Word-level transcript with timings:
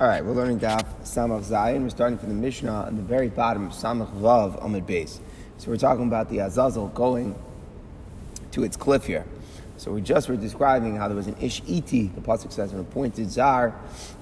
All 0.00 0.08
right, 0.08 0.24
we're 0.24 0.32
learning 0.32 0.58
Daf 0.58 0.84
Samach 1.04 1.44
Zayin. 1.44 1.82
We're 1.82 1.88
starting 1.88 2.18
from 2.18 2.30
the 2.30 2.34
Mishnah 2.34 2.86
on 2.86 2.96
the 2.96 3.02
very 3.02 3.28
bottom 3.28 3.66
of 3.68 3.70
Samach 3.70 4.12
Vav 4.20 4.60
Amid 4.64 4.88
Base. 4.88 5.20
So 5.58 5.70
we're 5.70 5.76
talking 5.76 6.08
about 6.08 6.28
the 6.28 6.40
Azazel 6.40 6.88
going 6.88 7.36
to 8.50 8.64
its 8.64 8.76
cliff 8.76 9.04
here. 9.04 9.24
So 9.76 9.92
we 9.92 10.00
just 10.00 10.28
were 10.28 10.34
describing 10.34 10.96
how 10.96 11.06
there 11.06 11.16
was 11.16 11.28
an 11.28 11.36
Ish 11.40 11.62
Iti, 11.68 12.08
the 12.08 12.20
Pasuk 12.20 12.50
says, 12.50 12.72
an 12.72 12.80
appointed 12.80 13.30
Zar, 13.30 13.72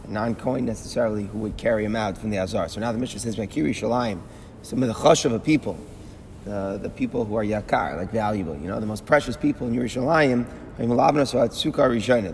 a 0.04 0.10
non 0.10 0.34
coin 0.34 0.66
necessarily, 0.66 1.24
who 1.24 1.38
would 1.38 1.56
carry 1.56 1.86
him 1.86 1.96
out 1.96 2.18
from 2.18 2.28
the 2.28 2.36
Azar. 2.36 2.68
So 2.68 2.78
now 2.78 2.92
the 2.92 2.98
Mishnah 2.98 3.20
says, 3.20 3.36
Makiri 3.36 3.70
Shalayim, 3.70 4.20
some 4.60 4.82
of 4.82 4.88
the 4.88 4.94
Chash 4.94 5.24
of 5.24 5.32
a 5.32 5.40
people, 5.40 5.78
the, 6.44 6.80
the 6.82 6.90
people 6.90 7.24
who 7.24 7.34
are 7.36 7.44
Yakar, 7.44 7.96
like 7.96 8.10
valuable, 8.10 8.58
you 8.58 8.68
know, 8.68 8.78
the 8.78 8.84
most 8.84 9.06
precious 9.06 9.38
people 9.38 9.68
in 9.68 9.74
Yerushalayim, 9.74 10.44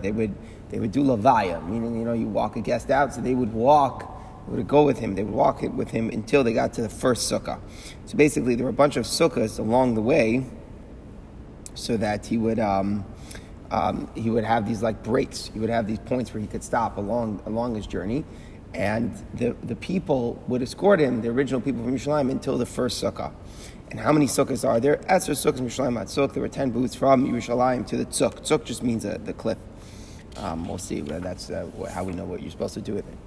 they 0.01 0.11
would 0.11 0.35
they 0.69 0.79
would 0.79 0.91
do 0.91 1.03
lavaya, 1.03 1.65
meaning 1.67 1.97
you 1.97 2.05
know 2.05 2.13
you 2.13 2.27
walk 2.27 2.55
a 2.55 2.61
guest 2.61 2.89
out, 2.89 3.13
so 3.13 3.21
they 3.21 3.35
would 3.35 3.53
walk, 3.53 4.11
they 4.47 4.57
would 4.57 4.67
go 4.67 4.83
with 4.83 4.99
him, 4.99 5.15
they 5.15 5.23
would 5.23 5.33
walk 5.33 5.61
with 5.61 5.91
him 5.91 6.09
until 6.09 6.43
they 6.43 6.53
got 6.53 6.73
to 6.73 6.81
the 6.81 6.89
first 6.89 7.31
sukkah. 7.31 7.59
So 8.05 8.17
basically, 8.17 8.55
there 8.55 8.65
were 8.65 8.71
a 8.71 8.73
bunch 8.73 8.97
of 8.97 9.05
sukkahs 9.05 9.59
along 9.59 9.95
the 9.95 10.01
way, 10.01 10.45
so 11.73 11.97
that 11.97 12.25
he 12.25 12.37
would. 12.37 12.59
Um, 12.59 13.05
um, 13.71 14.09
he 14.15 14.31
would 14.31 14.45
have 14.45 14.67
these 14.67 14.81
like 14.81 15.03
breaks. 15.03 15.51
He 15.53 15.59
would 15.59 15.69
have 15.69 15.85
these 15.85 15.99
points 15.99 16.33
where 16.33 16.41
he 16.41 16.47
could 16.47 16.63
stop 16.63 16.97
along 16.97 17.41
along 17.45 17.75
his 17.75 17.85
journey, 17.85 18.25
and 18.73 19.13
the, 19.33 19.55
the 19.63 19.75
people 19.75 20.43
would 20.47 20.61
escort 20.61 20.99
him, 20.99 21.21
the 21.21 21.29
original 21.29 21.61
people 21.61 21.83
from 21.83 21.95
Yerushalayim, 21.95 22.31
until 22.31 22.57
the 22.57 22.65
first 22.65 23.01
sukkah. 23.03 23.31
And 23.91 23.99
how 23.99 24.11
many 24.11 24.27
sukkahs 24.27 24.67
are 24.67 24.79
there? 24.79 25.01
Esther 25.11 25.33
sukkahs 25.33 25.61
Yerushalayim 25.61 25.99
Tzuk. 26.03 26.33
There 26.33 26.41
were 26.41 26.49
ten 26.49 26.69
booths 26.69 26.95
from 26.95 27.27
Yerushalayim 27.27 27.87
to 27.87 27.97
the 27.97 28.05
tzuk. 28.05 28.41
Tzuk 28.41 28.63
just 28.63 28.83
means 28.83 29.05
uh, 29.05 29.17
the 29.23 29.33
cliff. 29.33 29.57
Um, 30.39 30.67
we'll 30.67 30.77
see. 30.77 31.01
That's 31.01 31.49
uh, 31.49 31.69
how 31.93 32.03
we 32.03 32.13
know 32.13 32.25
what 32.25 32.41
you're 32.41 32.51
supposed 32.51 32.73
to 32.75 32.81
do 32.81 32.93
with 32.93 33.07
it. 33.07 33.17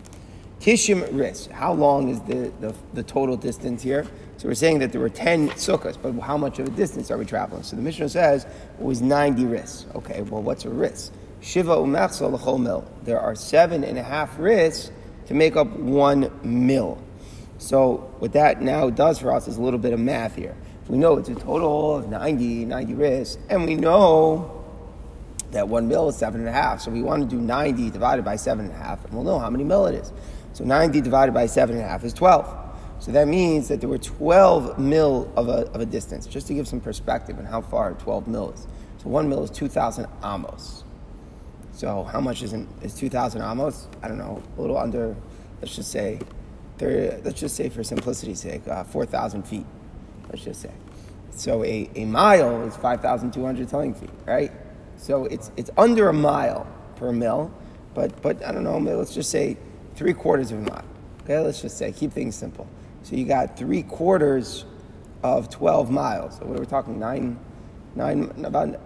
Tishim 0.60 1.08
ris. 1.12 1.46
How 1.46 1.72
long 1.72 2.08
is 2.08 2.20
the, 2.20 2.52
the, 2.60 2.74
the, 2.94 3.02
total 3.02 3.36
distance 3.36 3.82
here? 3.82 4.06
So 4.36 4.46
we're 4.46 4.54
saying 4.54 4.78
that 4.78 4.92
there 4.92 5.00
were 5.00 5.08
10 5.08 5.50
sukkahs, 5.50 5.98
but 6.00 6.12
how 6.20 6.36
much 6.36 6.60
of 6.60 6.68
a 6.68 6.70
distance 6.70 7.10
are 7.10 7.18
we 7.18 7.24
traveling? 7.24 7.64
So 7.64 7.74
the 7.74 7.82
Mishnah 7.82 8.10
says 8.10 8.44
it 8.44 8.50
was 8.78 9.02
90 9.02 9.44
ris. 9.46 9.86
Okay, 9.96 10.22
well, 10.22 10.40
what's 10.40 10.64
a 10.64 10.70
ris? 10.70 11.10
Shiva 11.40 11.74
umechsel 11.74 12.32
l'chol 12.32 12.62
mil. 12.62 12.88
There 13.02 13.18
are 13.18 13.34
seven 13.34 13.82
and 13.82 13.98
a 13.98 14.04
half 14.04 14.38
ris 14.38 14.92
to 15.26 15.34
make 15.34 15.56
up 15.56 15.66
one 15.66 16.30
mil. 16.44 17.02
So 17.58 18.14
what 18.20 18.32
that 18.34 18.62
now 18.62 18.88
does 18.88 19.18
for 19.18 19.32
us 19.32 19.48
is 19.48 19.56
a 19.56 19.62
little 19.62 19.80
bit 19.80 19.92
of 19.92 19.98
math 19.98 20.36
here. 20.36 20.54
We 20.88 20.96
know 20.96 21.16
it's 21.16 21.28
a 21.28 21.34
total 21.34 21.96
of 21.96 22.08
90, 22.08 22.66
90 22.66 22.94
ris, 22.94 23.38
and 23.48 23.66
we 23.66 23.74
know 23.74 24.61
that 25.52 25.68
one 25.68 25.88
mil 25.88 26.08
is 26.08 26.16
seven 26.16 26.40
and 26.40 26.48
a 26.48 26.52
half. 26.52 26.80
So 26.80 26.90
we 26.90 27.02
want 27.02 27.22
to 27.22 27.36
do 27.36 27.40
90 27.40 27.90
divided 27.90 28.24
by 28.24 28.36
seven 28.36 28.66
and 28.66 28.74
a 28.74 28.78
half, 28.78 29.04
and 29.04 29.14
we'll 29.14 29.24
know 29.24 29.38
how 29.38 29.50
many 29.50 29.64
mil 29.64 29.86
it 29.86 29.94
is. 29.94 30.12
So 30.52 30.64
90 30.64 31.00
divided 31.00 31.32
by 31.32 31.46
seven 31.46 31.76
and 31.76 31.84
a 31.84 31.88
half 31.88 32.04
is 32.04 32.12
12. 32.12 32.58
So 32.98 33.12
that 33.12 33.26
means 33.26 33.68
that 33.68 33.80
there 33.80 33.88
were 33.88 33.98
12 33.98 34.78
mil 34.78 35.32
of 35.36 35.48
a, 35.48 35.66
of 35.72 35.80
a 35.80 35.86
distance, 35.86 36.26
just 36.26 36.46
to 36.48 36.54
give 36.54 36.68
some 36.68 36.80
perspective 36.80 37.38
on 37.38 37.44
how 37.44 37.60
far 37.60 37.92
12 37.94 38.28
mil 38.28 38.50
is. 38.52 38.66
So 38.98 39.08
one 39.08 39.28
mil 39.28 39.42
is 39.42 39.50
2,000 39.50 40.06
amos. 40.24 40.84
So 41.72 42.04
how 42.04 42.20
much 42.20 42.42
is, 42.42 42.52
in, 42.52 42.68
is 42.82 42.94
2,000 42.94 43.42
amos? 43.42 43.88
I 44.02 44.08
don't 44.08 44.18
know, 44.18 44.42
a 44.56 44.60
little 44.60 44.78
under, 44.78 45.16
let's 45.60 45.74
just 45.74 45.90
say, 45.90 46.20
30, 46.78 47.22
let's 47.24 47.40
just 47.40 47.56
say 47.56 47.68
for 47.68 47.82
simplicity's 47.82 48.40
sake, 48.40 48.66
uh, 48.68 48.84
4,000 48.84 49.42
feet, 49.42 49.66
let's 50.28 50.44
just 50.44 50.62
say. 50.62 50.70
So 51.32 51.64
a, 51.64 51.90
a 51.96 52.04
mile 52.04 52.62
is 52.62 52.76
5,200 52.76 53.68
towing 53.68 53.94
feet, 53.94 54.10
right? 54.26 54.52
So 55.02 55.24
it's, 55.24 55.50
it's 55.56 55.70
under 55.76 56.08
a 56.08 56.12
mile 56.12 56.64
per 56.94 57.10
mil, 57.10 57.52
but, 57.92 58.22
but 58.22 58.42
I 58.44 58.52
don't 58.52 58.62
know, 58.62 58.78
let's 58.78 59.12
just 59.12 59.30
say 59.30 59.56
three 59.96 60.12
quarters 60.12 60.52
of 60.52 60.58
a 60.58 60.70
mile. 60.70 60.84
Okay, 61.24 61.40
let's 61.40 61.60
just 61.60 61.76
say, 61.76 61.90
keep 61.90 62.12
things 62.12 62.36
simple. 62.36 62.68
So 63.02 63.16
you 63.16 63.24
got 63.24 63.58
three 63.58 63.82
quarters 63.82 64.64
of 65.24 65.50
12 65.50 65.90
miles. 65.90 66.38
So 66.38 66.46
what 66.46 66.56
are 66.56 66.60
we 66.60 66.66
talking, 66.66 67.00
nine, 67.00 67.36
nine, 67.96 68.32
about, 68.44 68.80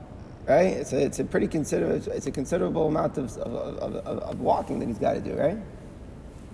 right? 0.46 0.68
It's 0.68 0.94
a, 0.94 1.04
it's 1.04 1.18
a 1.18 1.24
pretty 1.24 1.48
considerable, 1.48 2.10
it's 2.10 2.26
a 2.26 2.30
considerable 2.30 2.88
amount 2.88 3.18
of, 3.18 3.36
of, 3.36 3.76
of, 3.76 3.96
of 3.96 4.40
walking 4.40 4.78
that 4.78 4.86
he's 4.86 4.98
got 4.98 5.12
to 5.12 5.20
do, 5.20 5.34
right? 5.34 5.58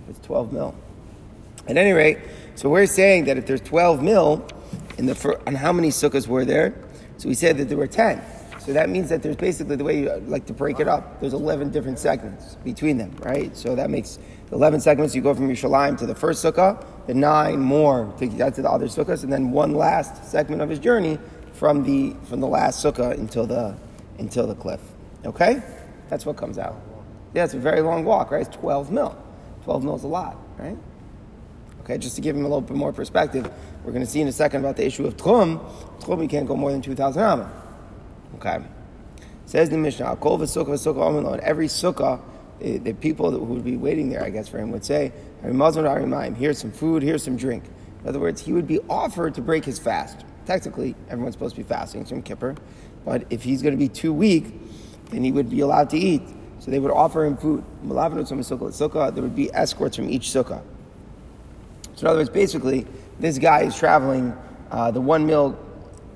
It's 0.09 0.19
12 0.19 0.51
mil. 0.51 0.75
At 1.69 1.77
any 1.77 1.93
rate, 1.93 2.17
so 2.55 2.67
we're 2.67 2.85
saying 2.85 3.23
that 3.25 3.37
if 3.37 3.45
there's 3.45 3.61
12 3.61 4.03
mil, 4.03 4.45
in 4.97 5.05
the, 5.05 5.41
and 5.47 5.55
how 5.55 5.71
many 5.71 5.87
sukkahs 5.87 6.27
were 6.27 6.43
there? 6.43 6.75
So 7.15 7.29
we 7.29 7.33
said 7.33 7.57
that 7.59 7.69
there 7.69 7.77
were 7.77 7.87
10. 7.87 8.21
So 8.65 8.71
that 8.71 8.89
means 8.89 9.09
that 9.09 9.21
there's 9.21 9.35
basically 9.35 9.75
the 9.75 9.83
way 9.83 9.99
you 9.99 10.09
uh, 10.09 10.19
like 10.25 10.45
to 10.45 10.53
break 10.53 10.79
it 10.79 10.87
up. 10.87 11.19
There's 11.19 11.33
11 11.33 11.71
different 11.71 11.99
segments 11.99 12.55
between 12.63 12.97
them, 12.97 13.13
right? 13.19 13.55
So 13.57 13.75
that 13.75 13.89
makes 13.89 14.19
11 14.53 14.79
segments. 14.79 15.13
You 15.13 15.21
go 15.21 15.33
from 15.33 15.49
Yerushalayim 15.49 15.97
to 15.97 16.05
the 16.05 16.15
first 16.15 16.43
sukkah, 16.43 16.81
the 17.05 17.13
nine 17.13 17.59
more 17.59 18.13
to 18.19 18.25
get 18.25 18.55
to 18.55 18.61
the 18.61 18.69
other 18.69 18.85
sukkahs, 18.85 19.23
and 19.23 19.33
then 19.33 19.51
one 19.51 19.73
last 19.73 20.31
segment 20.31 20.61
of 20.61 20.69
his 20.69 20.79
journey 20.79 21.19
from 21.51 21.83
the 21.83 22.15
from 22.29 22.39
the 22.39 22.47
last 22.47 22.83
sukkah 22.83 23.11
until 23.11 23.45
the 23.45 23.75
until 24.17 24.47
the 24.47 24.55
cliff. 24.55 24.79
Okay, 25.25 25.61
that's 26.07 26.25
what 26.25 26.37
comes 26.37 26.57
out. 26.57 26.81
Yeah, 27.33 27.43
it's 27.43 27.55
a 27.55 27.59
very 27.59 27.81
long 27.81 28.05
walk, 28.05 28.31
right? 28.31 28.47
It's 28.47 28.55
12 28.55 28.91
mil. 28.91 29.17
12 29.65 29.83
mil 29.83 29.95
is 29.95 30.03
a 30.03 30.07
lot, 30.07 30.37
right? 30.57 30.77
Okay, 31.81 31.97
just 31.97 32.15
to 32.15 32.21
give 32.21 32.33
him 32.33 32.45
a 32.45 32.47
little 32.47 32.61
bit 32.61 32.77
more 32.77 32.93
perspective, 32.93 33.51
we're 33.83 33.91
going 33.91 34.05
to 34.05 34.09
see 34.09 34.21
in 34.21 34.29
a 34.29 34.31
second 34.31 34.61
about 34.61 34.77
the 34.77 34.85
issue 34.85 35.05
of 35.05 35.17
Tchum. 35.17 35.59
Tchum, 35.99 36.21
you 36.21 36.29
can't 36.29 36.47
go 36.47 36.55
more 36.55 36.71
than 36.71 36.81
2,000 36.81 37.21
amma. 37.21 37.62
Okay. 38.45 38.63
Says 39.45 39.69
the 39.69 39.77
Mishnah, 39.77 40.17
Kol 40.17 40.37
v'sukkah 40.37 40.67
v'sukkah 40.67 41.25
on 41.25 41.39
every 41.41 41.67
sukkah, 41.67 42.19
the, 42.59 42.77
the, 42.77 42.93
people 42.93 43.31
who 43.31 43.39
would 43.39 43.63
be 43.63 43.77
waiting 43.77 44.09
there, 44.09 44.23
I 44.23 44.29
guess, 44.29 44.47
for 44.47 44.57
him 44.57 44.71
would 44.71 44.83
say, 44.83 45.11
here's 45.41 46.57
some 46.57 46.71
food, 46.71 47.03
here's 47.03 47.23
some 47.23 47.37
drink. 47.37 47.63
In 48.01 48.09
other 48.09 48.19
words, 48.19 48.41
he 48.41 48.51
would 48.51 48.67
be 48.67 48.79
offered 48.89 49.33
to 49.35 49.41
break 49.41 49.63
his 49.63 49.79
fast. 49.79 50.25
Technically, 50.45 50.95
everyone's 51.09 51.35
supposed 51.35 51.55
to 51.55 51.61
be 51.61 51.67
fasting, 51.67 52.01
it's 52.01 52.09
from 52.09 52.21
Kippur. 52.21 52.55
But 53.05 53.25
if 53.29 53.43
he's 53.43 53.61
going 53.61 53.73
to 53.73 53.77
be 53.77 53.89
too 53.89 54.13
weak, 54.13 54.53
then 55.09 55.23
he 55.23 55.31
would 55.31 55.49
be 55.49 55.61
allowed 55.61 55.89
to 55.91 55.97
eat. 55.97 56.21
So 56.59 56.71
they 56.71 56.79
would 56.79 56.91
offer 56.91 57.25
him 57.25 57.37
food. 57.37 57.63
There 57.83 59.23
would 59.23 59.35
be 59.35 59.53
escorts 59.53 59.95
from 59.95 60.09
each 60.09 60.27
sukkah. 60.27 60.61
So 61.95 62.01
in 62.01 62.07
other 62.07 62.19
words, 62.19 62.29
basically, 62.29 62.87
this 63.19 63.37
guy 63.37 63.63
is 63.63 63.77
traveling 63.77 64.35
uh, 64.71 64.91
the 64.91 65.01
one 65.01 65.25
mil 65.25 65.57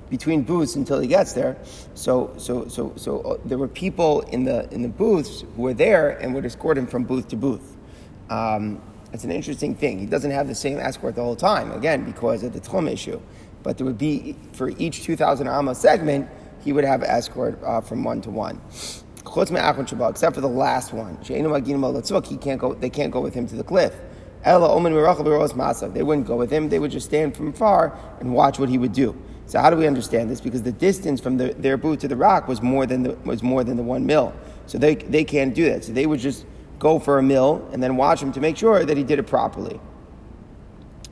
between 0.10 0.44
booths 0.44 0.76
until 0.76 1.00
he 1.00 1.08
gets 1.08 1.34
there. 1.34 1.58
So, 1.96 2.34
so, 2.38 2.68
so, 2.68 2.94
so 2.96 3.22
uh, 3.22 3.38
there 3.46 3.58
were 3.58 3.68
people 3.68 4.22
in 4.22 4.44
the 4.44 4.72
in 4.74 4.82
the 4.82 4.90
booths 4.90 5.42
who 5.56 5.62
were 5.62 5.74
there 5.74 6.12
and 6.12 6.34
would 6.34 6.46
escort 6.46 6.78
him 6.78 6.88
from 6.88 7.04
booth 7.04 7.28
to 7.30 7.36
booth. 7.36 7.76
Um, 8.30 8.82
it's 9.14 9.24
an 9.24 9.32
interesting 9.32 9.74
thing. 9.76 10.00
He 10.00 10.06
doesn't 10.06 10.32
have 10.32 10.48
the 10.48 10.56
same 10.56 10.80
escort 10.80 11.16
the 11.16 11.24
whole 11.24 11.36
time, 11.36 11.72
again 11.72 12.04
because 12.04 12.44
of 12.44 12.54
the 12.54 12.60
tchum 12.60 12.92
issue. 12.92 13.20
But 13.64 13.78
there 13.78 13.86
would 13.86 13.98
be 13.98 14.36
for 14.54 14.70
each 14.78 15.04
2,000 15.04 15.48
amma 15.48 15.76
segment, 15.76 16.30
he 16.64 16.74
would 16.74 16.84
have 16.84 17.04
escort 17.04 17.62
uh, 17.64 17.82
from 17.82 18.04
one 18.04 18.22
to 18.22 18.30
one. 18.30 18.62
Except 18.70 20.36
for 20.36 20.42
the 20.42 20.48
last 20.48 20.94
one, 20.94 21.18
he 21.22 22.38
can't 22.38 22.60
go. 22.60 22.74
They 22.74 22.90
can't 22.90 23.12
go 23.12 23.22
with 23.22 23.34
him 23.34 23.48
to 23.48 23.56
the 23.56 23.64
cliff. 23.64 23.94
They 24.44 24.54
wouldn't 26.04 26.28
go 26.28 26.36
with 26.36 26.52
him. 26.52 26.70
They 26.70 26.80
would 26.80 26.92
just 26.92 27.08
stand 27.08 27.36
from 27.36 27.52
far 27.54 27.98
and 28.20 28.34
watch 28.34 28.60
what 28.60 28.70
he 28.70 28.78
would 28.78 28.94
do. 28.94 29.16
So 29.48 29.60
how 29.60 29.70
do 29.70 29.78
we 29.78 29.88
understand 29.88 30.30
this? 30.30 30.42
Because 30.42 30.62
the 30.62 30.74
distance 30.74 31.22
from 31.22 31.38
the, 31.38 31.54
their 31.54 31.78
boot 31.78 32.02
to 32.02 32.08
the 32.10 32.18
rock 32.18 32.50
was 32.50 32.62
more 32.62 32.86
than 32.86 33.04
the, 33.04 33.14
was 33.24 33.42
more 33.42 33.64
than 33.64 33.78
the 33.78 33.84
one 33.84 34.06
mil. 34.06 34.34
So 34.66 34.78
they, 34.78 34.96
they 34.96 35.24
can't 35.24 35.56
do 35.56 35.70
that. 35.70 35.86
So 35.86 35.94
they 35.94 36.06
would 36.06 36.20
just 36.20 36.46
go 36.80 37.00
for 37.00 37.18
a 37.18 37.24
mil 37.24 37.68
and 37.72 37.82
then 37.82 37.96
watch 37.96 38.22
him 38.22 38.34
to 38.34 38.42
make 38.42 38.58
sure 38.58 38.84
that 38.84 38.98
he 38.98 39.04
did 39.04 39.20
it 39.20 39.24
properly. 39.24 39.80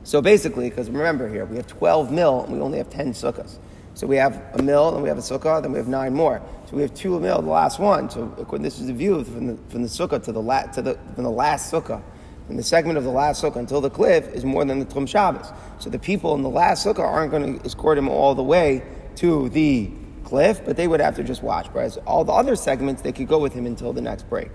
So 0.04 0.20
basically, 0.20 0.68
because 0.68 0.90
remember 0.90 1.28
here, 1.28 1.46
we 1.46 1.56
have 1.56 1.66
12 1.66 2.12
mil 2.12 2.44
and 2.44 2.52
we 2.52 2.60
only 2.60 2.78
have 2.78 2.90
10 2.90 3.12
sukkahs. 3.12 3.58
So 3.94 4.06
we 4.06 4.16
have 4.16 4.42
a 4.52 4.62
mil 4.62 4.92
and 4.92 5.02
we 5.02 5.08
have 5.08 5.16
a 5.16 5.22
sukkah, 5.22 5.62
then 5.62 5.72
we 5.72 5.78
have 5.78 5.88
nine 5.88 6.12
more. 6.12 6.42
So 6.68 6.76
we 6.76 6.82
have 6.82 6.92
two 6.92 7.18
mil, 7.18 7.40
the 7.40 7.48
last 7.48 7.78
one. 7.78 8.10
So 8.10 8.26
this 8.58 8.78
is 8.78 8.88
the 8.88 8.92
view 8.92 9.24
from 9.24 9.46
the, 9.46 9.58
from 9.70 9.82
the 9.82 9.88
sukkah 9.88 10.22
to 10.22 10.32
the, 10.32 10.42
la, 10.42 10.62
to 10.64 10.82
the, 10.82 10.98
from 11.14 11.24
the 11.24 11.30
last 11.30 11.72
sukkah 11.72 12.02
in 12.48 12.56
the 12.56 12.62
segment 12.62 12.96
of 12.96 13.04
the 13.04 13.10
last 13.10 13.42
sukkah 13.42 13.56
until 13.56 13.80
the 13.80 13.90
cliff 13.90 14.28
is 14.32 14.44
more 14.44 14.64
than 14.64 14.78
the 14.78 14.86
Tchum 14.86 15.08
Shabbos. 15.08 15.52
So 15.78 15.90
the 15.90 15.98
people 15.98 16.34
in 16.34 16.42
the 16.42 16.50
last 16.50 16.86
sukkah 16.86 17.00
aren't 17.00 17.30
going 17.30 17.58
to 17.58 17.64
escort 17.66 17.98
him 17.98 18.08
all 18.08 18.34
the 18.34 18.42
way 18.42 18.82
to 19.16 19.48
the 19.48 19.90
cliff, 20.24 20.64
but 20.64 20.76
they 20.76 20.86
would 20.88 21.00
have 21.00 21.16
to 21.16 21.24
just 21.24 21.42
watch. 21.42 21.66
Whereas 21.72 21.96
all 22.06 22.24
the 22.24 22.32
other 22.32 22.56
segments, 22.56 23.02
they 23.02 23.12
could 23.12 23.28
go 23.28 23.38
with 23.38 23.52
him 23.52 23.66
until 23.66 23.92
the 23.92 24.00
next 24.00 24.28
break. 24.28 24.50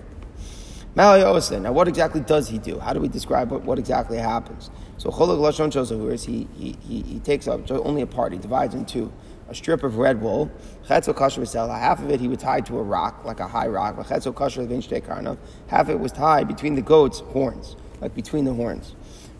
Malayosin. 0.95 1.62
Now, 1.62 1.71
what 1.71 1.88
exactly 1.88 2.19
does 2.19 2.50
he 2.50 2.57
do? 2.57 2.77
How 2.80 2.92
do 2.92 3.00
we 3.00 3.07
describe 3.07 3.50
what, 3.50 3.63
what 3.63 3.80
exactly 3.80 4.18
happens? 4.18 4.69
So, 4.98 5.10
Cholog 5.10 5.39
Lashon 5.39 5.71
Shosahuris, 5.71 6.25
he, 6.25 6.50
he, 6.57 6.75
he, 6.86 7.01
he 7.04 7.19
takes 7.19 7.48
up 7.48 7.71
only 7.71 8.01
a 8.01 8.07
part, 8.07 8.33
he 8.33 8.38
divides 8.38 8.75
in 8.75 8.86
two 8.86 9.12
a 9.51 9.56
strip 9.56 9.83
of 9.83 9.98
red 9.98 10.21
wool. 10.21 10.50
Half 10.88 11.07
of 11.10 12.10
it 12.10 12.19
he 12.21 12.27
would 12.30 12.39
tie 12.39 12.62
to 12.62 12.80
a 12.80 12.83
rock, 12.83 13.25
like 13.25 13.42
a 13.42 13.48
high 13.48 13.68
rock. 13.68 13.98
Half 14.07 15.89
it 15.89 16.00
was 16.00 16.12
tied 16.13 16.48
between 16.48 16.75
the 16.75 16.81
goat's 16.81 17.19
horns 17.19 17.75
like 18.01 18.13
between 18.13 18.45
the 18.45 18.53
horns. 18.53 18.95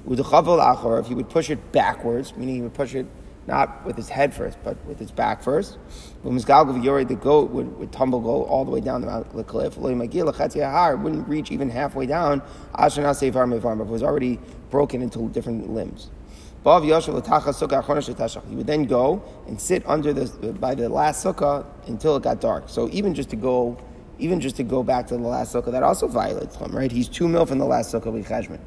With 0.06 0.18
the 0.18 0.24
Khavalachor, 0.24 1.00
if 1.00 1.08
he 1.08 1.14
would 1.14 1.30
push 1.30 1.50
it 1.50 1.72
backwards, 1.72 2.36
meaning 2.36 2.56
he 2.56 2.62
would 2.62 2.74
push 2.74 2.96
it 2.96 3.06
not 3.48 3.84
with 3.86 3.98
his 3.98 4.10
head 4.10 4.34
first, 4.34 4.58
but 4.64 4.78
with 4.86 5.00
his 5.00 5.12
back 5.12 5.42
first. 5.42 5.78
When 6.22 6.38
the 6.38 7.18
goat 7.20 7.50
would, 7.50 7.78
would 7.78 7.92
tumble 7.92 8.20
go 8.20 8.44
all 8.44 8.64
the 8.64 8.72
way 8.72 8.82
down 8.82 9.02
the, 9.02 9.44
cliff. 9.44 9.78
Wouldn't 9.78 11.28
reach 11.28 11.52
even 11.52 11.70
halfway 11.70 12.06
down. 12.06 12.42
It 12.78 13.88
was 13.88 14.04
already 14.04 14.40
broken 14.70 15.02
into 15.02 15.28
different 15.30 15.72
limbs. 15.72 16.12
He 16.64 16.70
would 16.70 18.68
then 18.68 18.86
go 18.86 19.24
and 19.48 19.60
sit 19.60 19.84
under 19.88 20.14
the 20.14 20.54
by 20.54 20.76
the 20.76 20.88
last 20.90 21.26
sukkah 21.26 21.66
until 21.88 22.16
it 22.18 22.24
got 22.24 22.40
dark. 22.40 22.70
So 22.70 22.88
even 22.92 23.16
just 23.16 23.32
to 23.32 23.36
go, 23.36 23.78
even 24.22 24.40
just 24.40 24.56
to 24.58 24.64
go 24.64 24.84
back 24.84 25.08
to 25.08 25.18
the 25.18 25.24
last 25.24 25.54
sukkah, 25.54 25.72
that 25.72 25.84
also 25.84 26.08
violates 26.08 26.56
him, 26.56 26.76
right? 26.76 26.92
He's 26.92 27.08
two 27.08 27.28
mil 27.28 27.46
from 27.46 27.58
the 27.58 27.66
last 27.66 27.94
sukkah 27.94 28.12
with 28.12 28.28
cheshbon. 28.28 28.60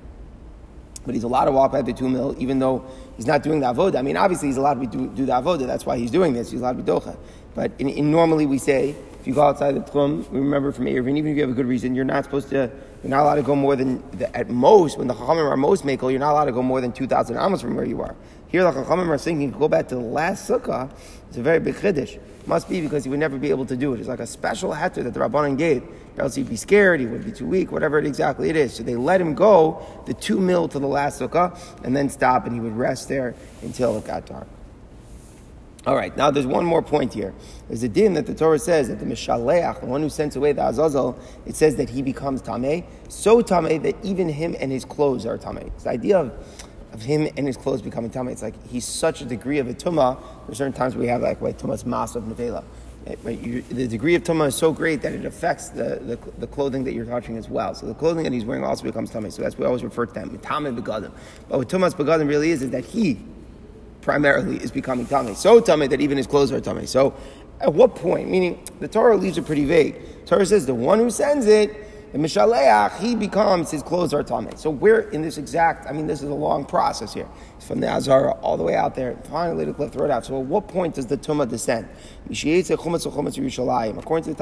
But 1.06 1.14
he's 1.14 1.24
allowed 1.24 1.44
to 1.46 1.52
walk 1.52 1.72
by 1.72 1.82
the 1.82 1.92
two 1.92 2.08
mil, 2.08 2.34
even 2.38 2.58
though 2.58 2.84
he's 3.16 3.26
not 3.26 3.42
doing 3.42 3.60
the 3.60 3.66
avodah. 3.66 3.96
I 3.96 4.02
mean, 4.02 4.16
obviously 4.16 4.48
he's 4.48 4.56
allowed 4.56 4.80
to 4.80 4.86
do, 4.86 5.08
do 5.08 5.26
the 5.26 5.32
avodah. 5.32 5.66
That's 5.66 5.86
why 5.86 5.98
he's 5.98 6.10
doing 6.10 6.32
this. 6.32 6.50
He's 6.50 6.60
allowed 6.60 6.78
to 6.78 6.82
be 6.82 6.90
docha. 6.90 7.16
But 7.54 7.72
in, 7.78 7.88
in, 7.88 8.10
normally 8.10 8.46
we 8.46 8.58
say 8.58 8.96
if 9.20 9.26
you 9.26 9.34
go 9.34 9.42
outside 9.42 9.74
the 9.74 9.80
tchum, 9.80 10.26
remember 10.30 10.72
from 10.72 10.86
Eruvin, 10.86 11.16
even 11.16 11.28
if 11.28 11.36
you 11.36 11.42
have 11.42 11.50
a 11.50 11.54
good 11.54 11.66
reason, 11.66 11.94
you're 11.94 12.04
not 12.04 12.24
supposed 12.24 12.48
to 12.50 12.70
you're 13.04 13.10
not 13.10 13.22
allowed 13.22 13.34
to 13.34 13.42
go 13.42 13.54
more 13.54 13.76
than, 13.76 14.02
at 14.32 14.48
most, 14.48 14.96
when 14.96 15.08
the 15.08 15.14
Chachamim 15.14 15.50
are 15.50 15.58
most 15.58 15.84
makel, 15.84 16.10
you're 16.10 16.18
not 16.18 16.32
allowed 16.32 16.46
to 16.46 16.52
go 16.52 16.62
more 16.62 16.80
than 16.80 16.90
2,000 16.90 17.36
amos 17.36 17.60
from 17.60 17.76
where 17.76 17.84
you 17.84 18.00
are. 18.00 18.16
Here, 18.54 18.62
the 18.62 18.70
Chachamim 18.70 19.08
are 19.08 19.18
thinking 19.18 19.50
to 19.50 19.58
go 19.58 19.66
back 19.66 19.88
to 19.88 19.96
the 19.96 20.00
last 20.00 20.48
sukkah. 20.48 20.88
It's 21.26 21.36
a 21.36 21.42
very 21.42 21.58
big 21.58 21.74
chiddush. 21.74 22.20
Must 22.46 22.68
be 22.68 22.80
because 22.80 23.02
he 23.02 23.10
would 23.10 23.18
never 23.18 23.36
be 23.36 23.50
able 23.50 23.66
to 23.66 23.76
do 23.76 23.94
it. 23.94 23.98
It's 23.98 24.08
like 24.08 24.20
a 24.20 24.28
special 24.28 24.70
heter 24.70 25.02
that 25.02 25.12
the 25.12 25.18
Rabbanan 25.18 25.58
gave. 25.58 25.82
Or 26.16 26.22
else 26.22 26.36
he'd 26.36 26.48
be 26.48 26.54
scared, 26.54 27.00
he 27.00 27.06
would 27.06 27.24
be 27.24 27.32
too 27.32 27.46
weak, 27.46 27.72
whatever 27.72 27.98
it 27.98 28.06
exactly 28.06 28.50
it 28.50 28.54
is. 28.54 28.72
So 28.72 28.84
they 28.84 28.94
let 28.94 29.20
him 29.20 29.34
go 29.34 29.84
the 30.06 30.14
two 30.14 30.38
mil 30.38 30.68
to 30.68 30.78
the 30.78 30.86
last 30.86 31.20
sukkah 31.20 31.58
and 31.82 31.96
then 31.96 32.08
stop 32.08 32.46
and 32.46 32.54
he 32.54 32.60
would 32.60 32.76
rest 32.76 33.08
there 33.08 33.34
until 33.62 33.98
it 33.98 34.04
got 34.04 34.26
dark. 34.26 34.46
All 35.84 35.96
right, 35.96 36.16
now 36.16 36.30
there's 36.30 36.46
one 36.46 36.64
more 36.64 36.80
point 36.80 37.12
here. 37.12 37.34
There's 37.66 37.82
a 37.82 37.88
din 37.88 38.14
that 38.14 38.26
the 38.26 38.36
Torah 38.36 38.60
says 38.60 38.86
that 38.86 39.00
the 39.00 39.04
Mishaleach, 39.04 39.80
the 39.80 39.86
one 39.86 40.00
who 40.00 40.08
sends 40.08 40.36
away 40.36 40.52
the 40.52 40.64
Azazel, 40.64 41.18
it 41.44 41.56
says 41.56 41.74
that 41.74 41.90
he 41.90 42.02
becomes 42.02 42.40
Tameh, 42.40 42.84
so 43.08 43.42
Tameh 43.42 43.82
that 43.82 43.96
even 44.04 44.28
him 44.28 44.54
and 44.60 44.70
his 44.70 44.84
clothes 44.84 45.26
are 45.26 45.36
Tameh. 45.38 45.66
It's 45.66 45.82
the 45.82 45.90
idea 45.90 46.20
of, 46.20 46.32
of 46.94 47.02
him 47.02 47.28
and 47.36 47.46
his 47.46 47.56
clothes 47.56 47.82
becoming 47.82 48.10
Tameh. 48.10 48.30
It's 48.30 48.42
like 48.42 48.54
he's 48.68 48.86
such 48.86 49.20
a 49.20 49.24
degree 49.24 49.58
of 49.58 49.68
a 49.68 49.74
Tumah. 49.74 50.18
There's 50.46 50.58
certain 50.58 50.72
times 50.72 50.96
we 50.96 51.08
have 51.08 51.20
like, 51.20 51.40
like 51.40 51.58
Tumah's 51.58 51.84
Mas 51.84 52.16
of 52.16 52.24
Nevela. 52.24 52.64
the 53.04 53.86
degree 53.86 54.14
of 54.14 54.22
tumah 54.22 54.46
is 54.46 54.54
so 54.54 54.72
great 54.72 55.02
that 55.02 55.12
it 55.12 55.26
affects 55.26 55.68
the, 55.68 55.98
the, 56.00 56.18
the, 56.38 56.46
clothing 56.46 56.84
that 56.84 56.94
you're 56.94 57.04
touching 57.04 57.36
as 57.36 57.50
well. 57.50 57.74
So 57.74 57.84
the 57.84 57.94
clothing 57.94 58.24
that 58.24 58.32
he's 58.32 58.46
wearing 58.46 58.64
also 58.64 58.84
becomes 58.84 59.10
tumah. 59.10 59.30
So 59.30 59.42
that's 59.42 59.58
why 59.58 59.62
we 59.62 59.66
always 59.66 59.84
refer 59.84 60.06
to 60.06 60.14
them, 60.14 60.38
tameh 60.38 60.74
begadim. 60.80 61.10
But 61.48 61.58
what 61.58 61.68
tumah's 61.68 61.94
begadim 61.94 62.28
really 62.28 62.50
is 62.50 62.62
is 62.62 62.70
that 62.70 62.84
he 62.84 63.18
primarily 64.00 64.56
is 64.56 64.70
becoming 64.70 65.04
tameh. 65.04 65.36
So 65.36 65.60
tameh 65.60 65.90
that 65.90 66.00
even 66.00 66.16
his 66.16 66.26
clothes 66.26 66.50
are 66.50 66.60
tameh. 66.60 66.88
So 66.88 67.14
at 67.60 67.74
what 67.74 67.94
point? 67.94 68.30
Meaning 68.30 68.64
the 68.80 68.88
Torah 68.88 69.16
leaves 69.16 69.36
it 69.36 69.44
pretty 69.44 69.66
vague. 69.66 69.96
Torah 70.24 70.46
says 70.46 70.64
the 70.64 70.74
one 70.74 70.98
who 70.98 71.10
sends 71.10 71.46
it, 71.46 71.76
the 72.14 72.20
Mishaleach, 72.20 72.96
he 73.00 73.16
becomes, 73.16 73.72
his 73.72 73.82
clothes 73.82 74.14
are 74.14 74.22
tameh. 74.22 74.56
So 74.56 74.70
we're 74.70 75.00
in 75.10 75.20
this 75.20 75.36
exact, 75.36 75.88
I 75.88 75.92
mean, 75.92 76.06
this 76.06 76.22
is 76.22 76.28
a 76.28 76.34
long 76.34 76.64
process 76.64 77.12
here. 77.12 77.26
It's 77.56 77.66
from 77.66 77.80
the 77.80 77.88
Azara 77.88 78.30
all 78.34 78.56
the 78.56 78.62
way 78.62 78.76
out 78.76 78.94
there, 78.94 79.16
finally 79.24 79.64
to 79.64 79.74
cliff 79.74 79.96
out. 79.96 80.24
So 80.24 80.38
at 80.40 80.46
what 80.46 80.68
point 80.68 80.94
does 80.94 81.06
the 81.06 81.16
Tumah 81.16 81.48
descend? 81.48 81.88
According 82.30 82.62
to 82.62 82.68
the 82.68 82.76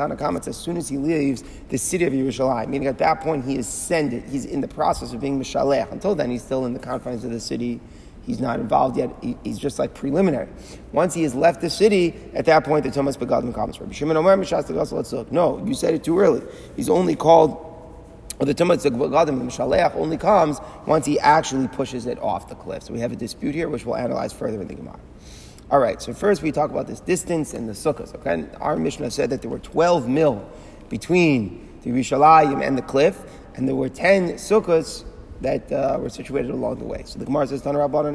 Tanakh, 0.03 0.37
it's 0.37 0.49
as 0.49 0.57
soon 0.59 0.77
as 0.77 0.91
he 0.91 0.99
leaves 0.99 1.45
the 1.71 1.79
city 1.79 2.05
of 2.05 2.13
Yerushalayim, 2.13 2.69
meaning 2.69 2.89
at 2.89 2.99
that 2.99 3.23
point 3.23 3.47
he 3.47 3.57
is 3.57 3.67
ascended, 3.67 4.25
he's 4.25 4.45
in 4.45 4.61
the 4.61 4.69
process 4.69 5.15
of 5.15 5.23
being 5.23 5.41
Mishaleach. 5.41 5.91
Until 5.93 6.15
then, 6.15 6.31
he's 6.31 6.43
still 6.43 6.67
in 6.67 6.75
the 6.75 6.79
confines 6.79 7.25
of 7.25 7.31
the 7.31 7.41
city 7.41 7.81
He's 8.25 8.41
not 8.41 8.61
involved 8.61 8.97
yet. 8.97 9.11
He, 9.21 9.37
he's 9.43 9.59
just 9.59 9.79
like 9.79 9.95
preliminary. 9.95 10.49
Once 10.93 11.15
he 11.15 11.23
has 11.25 11.35
left 11.35 11.61
the 11.61 11.71
city, 11.71 12.15
at 12.35 12.45
that 12.45 12.65
point 12.65 12.85
the 12.85 12.91
Tumas 12.91 13.17
Begadim 13.17 13.55
comes. 13.55 13.81
Rabbi 13.81 13.93
Shimon 13.93 14.17
Omer 14.17 14.37
Let's 14.37 15.13
look. 15.13 15.33
No, 15.33 15.65
you 15.67 15.75
said 15.75 15.95
it 15.95 16.05
too 16.05 16.19
early. 16.19 16.43
He's 16.77 16.89
only 16.89 17.17
called, 17.17 17.51
or 18.39 18.47
the 18.47 18.55
Tumas 18.55 18.85
Begadim, 18.85 19.43
Mishaleach, 19.43 19.97
only 19.97 20.17
comes 20.17 20.61
once 20.87 21.05
he 21.05 21.19
actually 21.19 21.67
pushes 21.69 22.07
it 22.07 22.19
off 22.21 22.49
the 22.49 22.55
cliff. 22.55 22.85
So 22.85 22.93
we 22.93 23.01
have 23.01 23.13
a 23.13 23.17
dispute 23.17 23.55
here, 23.55 23.69
which 23.69 23.85
we'll 23.85 23.97
analyze 23.97 24.33
further 24.33 24.61
in 24.61 24.69
the 24.69 24.75
Gemara. 24.75 25.01
All 25.71 25.81
right, 25.81 26.01
so 26.03 26.13
first 26.13 26.43
we 26.43 26.53
talk 26.53 26.71
about 26.71 26.87
this 26.87 27.01
distance 27.01 27.55
and 27.55 27.69
the 27.69 27.73
sukkahs. 27.73 28.15
Okay, 28.15 28.35
And 28.35 28.51
our 28.61 28.77
Mishnah 28.77 29.11
said 29.11 29.31
that 29.31 29.41
there 29.41 29.51
were 29.51 29.59
12 29.59 30.07
mil 30.07 30.47
between 30.91 31.67
the 31.83 31.91
Yerushalayim 31.91 32.65
and 32.65 32.77
the 32.77 32.83
cliff, 32.83 33.23
and 33.57 33.67
there 33.67 33.75
were 33.75 33.89
10 33.89 34.35
sukkahs 34.35 35.05
that 35.43 35.71
uh, 35.71 35.99
were 36.01 36.09
situated 36.09 36.51
along 36.51 36.79
the 36.79 36.85
way. 36.85 37.03
So 37.05 37.19
the 37.19 37.25
Gemara 37.25 37.47
says, 37.47 37.63
Rabbanan 37.63 38.15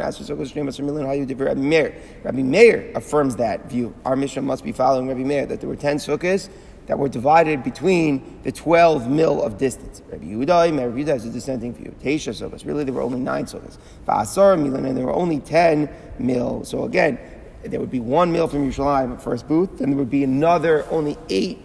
Rabbi 1.40 1.62
Meir. 1.62 1.96
Rabbi 2.24 2.42
Meir 2.42 2.92
affirms 2.96 3.36
that 3.36 3.70
view. 3.70 3.94
Our 4.06 4.16
Mishnah 4.16 4.42
must 4.42 4.64
be 4.64 4.72
following 4.72 5.08
Rabbi 5.08 5.24
Meir, 5.24 5.46
that 5.46 5.60
there 5.60 5.70
were 5.70 5.76
10 5.76 5.98
sukkahs 5.98 6.50
that 6.88 6.98
were 6.98 7.10
divided 7.10 7.64
between 7.64 8.40
the 8.44 8.52
12 8.52 9.10
mil 9.10 9.44
of 9.44 9.58
distance. 9.58 10.02
Rabbi 10.10 10.26
Yehuda, 10.26 10.72
Rabbi 10.72 11.02
Yehuda 11.02 11.16
is 11.18 11.26
a 11.26 11.30
dissenting 11.30 11.74
view. 11.74 11.94
Teisha 12.02 12.34
sukkahs. 12.34 12.66
Really, 12.66 12.86
there 12.86 12.94
were 12.94 13.02
only 13.02 13.20
nine 13.20 13.46
sukkahs. 13.46 13.78
Va'asar 14.08 14.58
milan, 14.58 14.86
and 14.86 14.98
there 14.98 15.06
were 15.06 15.14
only 15.14 15.40
10 15.40 15.90
mil. 16.18 16.64
So 16.64 16.86
again, 16.86 17.20
there 17.64 17.82
would 17.82 17.92
be 17.92 18.00
one 18.00 18.32
mil 18.32 18.48
from 18.48 18.70
Yerushalayim, 18.70 19.22
first 19.22 19.48
booth, 19.48 19.80
then 19.80 19.90
there 19.90 20.00
would 20.00 20.10
be 20.10 20.24
another, 20.24 20.86
only 20.90 21.18
eight 21.30 21.60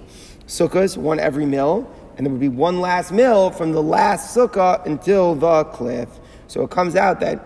sukkahs, 0.49 0.97
one 0.97 1.21
every 1.21 1.47
mil 1.47 1.89
and 2.17 2.27
there 2.27 2.31
would 2.31 2.41
be 2.41 2.49
one 2.49 2.81
last 2.81 3.13
mill 3.13 3.51
from 3.51 3.73
the 3.73 3.83
last 3.83 4.37
sukkah 4.37 4.85
until 4.87 5.35
the 5.35 5.65
cliff. 5.65 6.09
So 6.47 6.63
it 6.63 6.71
comes 6.71 6.97
out 6.97 7.21
that, 7.21 7.41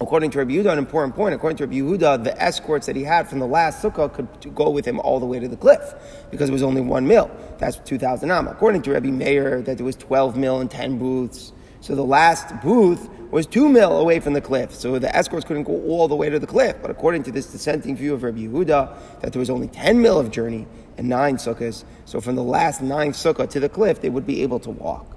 according 0.00 0.30
to 0.32 0.38
Rabbi 0.38 0.52
Yehuda, 0.52 0.72
an 0.72 0.78
important 0.78 1.14
point, 1.14 1.34
according 1.34 1.56
to 1.58 1.66
Rabbi 1.66 1.78
Yehuda, 1.78 2.24
the 2.24 2.40
escorts 2.40 2.86
that 2.86 2.96
he 2.96 3.02
had 3.02 3.28
from 3.28 3.40
the 3.40 3.46
last 3.46 3.82
sukkah 3.82 4.12
could 4.12 4.54
go 4.54 4.70
with 4.70 4.84
him 4.84 5.00
all 5.00 5.18
the 5.18 5.26
way 5.26 5.40
to 5.40 5.48
the 5.48 5.56
cliff 5.56 5.94
because 6.30 6.48
it 6.48 6.52
was 6.52 6.62
only 6.62 6.80
one 6.80 7.06
mill. 7.06 7.30
That's 7.58 7.78
2,000 7.78 8.30
amma. 8.30 8.50
According 8.50 8.82
to 8.82 8.92
Rabbi 8.92 9.10
Meir, 9.10 9.62
that 9.62 9.76
there 9.76 9.86
was 9.86 9.96
12 9.96 10.36
mill 10.36 10.60
and 10.60 10.70
10 10.70 10.98
booths. 10.98 11.52
So 11.80 11.96
the 11.96 12.04
last 12.04 12.60
booth 12.62 13.08
was 13.32 13.44
two 13.46 13.68
mil 13.68 13.98
away 13.98 14.20
from 14.20 14.34
the 14.34 14.40
cliff. 14.40 14.72
So 14.72 15.00
the 15.00 15.14
escorts 15.16 15.44
couldn't 15.44 15.64
go 15.64 15.82
all 15.82 16.06
the 16.06 16.14
way 16.14 16.30
to 16.30 16.38
the 16.38 16.46
cliff. 16.46 16.76
But 16.80 16.92
according 16.92 17.24
to 17.24 17.32
this 17.32 17.46
dissenting 17.46 17.96
view 17.96 18.14
of 18.14 18.22
Rabbi 18.22 18.40
Yehuda, 18.40 19.20
that 19.20 19.32
there 19.32 19.40
was 19.40 19.50
only 19.50 19.66
10 19.66 20.00
mil 20.00 20.18
of 20.20 20.30
journey, 20.30 20.68
and 20.98 21.08
nine 21.08 21.36
sukkahs. 21.36 21.84
So 22.04 22.20
from 22.20 22.36
the 22.36 22.42
last 22.42 22.82
nine 22.82 23.12
sukkah 23.12 23.48
to 23.50 23.60
the 23.60 23.68
cliff, 23.68 24.00
they 24.00 24.10
would 24.10 24.26
be 24.26 24.42
able 24.42 24.60
to 24.60 24.70
walk. 24.70 25.16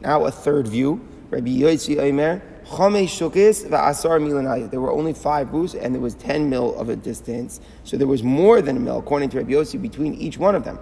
Now 0.00 0.24
a 0.26 0.30
third 0.30 0.68
view, 0.68 1.06
Rabbi 1.30 1.48
Yossi 1.48 1.98
Omer, 1.98 2.42
there 4.70 4.80
were 4.80 4.90
only 4.90 5.12
five 5.12 5.52
booths 5.52 5.74
and 5.74 5.94
there 5.94 6.02
was 6.02 6.14
10 6.14 6.50
mil 6.50 6.74
of 6.76 6.88
a 6.88 6.96
distance. 6.96 7.60
So 7.84 7.96
there 7.96 8.08
was 8.08 8.24
more 8.24 8.60
than 8.60 8.76
a 8.76 8.80
mil, 8.80 8.98
according 8.98 9.30
to 9.30 9.38
Rabbi 9.38 9.52
Yossi, 9.52 9.80
between 9.80 10.14
each 10.14 10.36
one 10.36 10.56
of 10.56 10.64
them. 10.64 10.78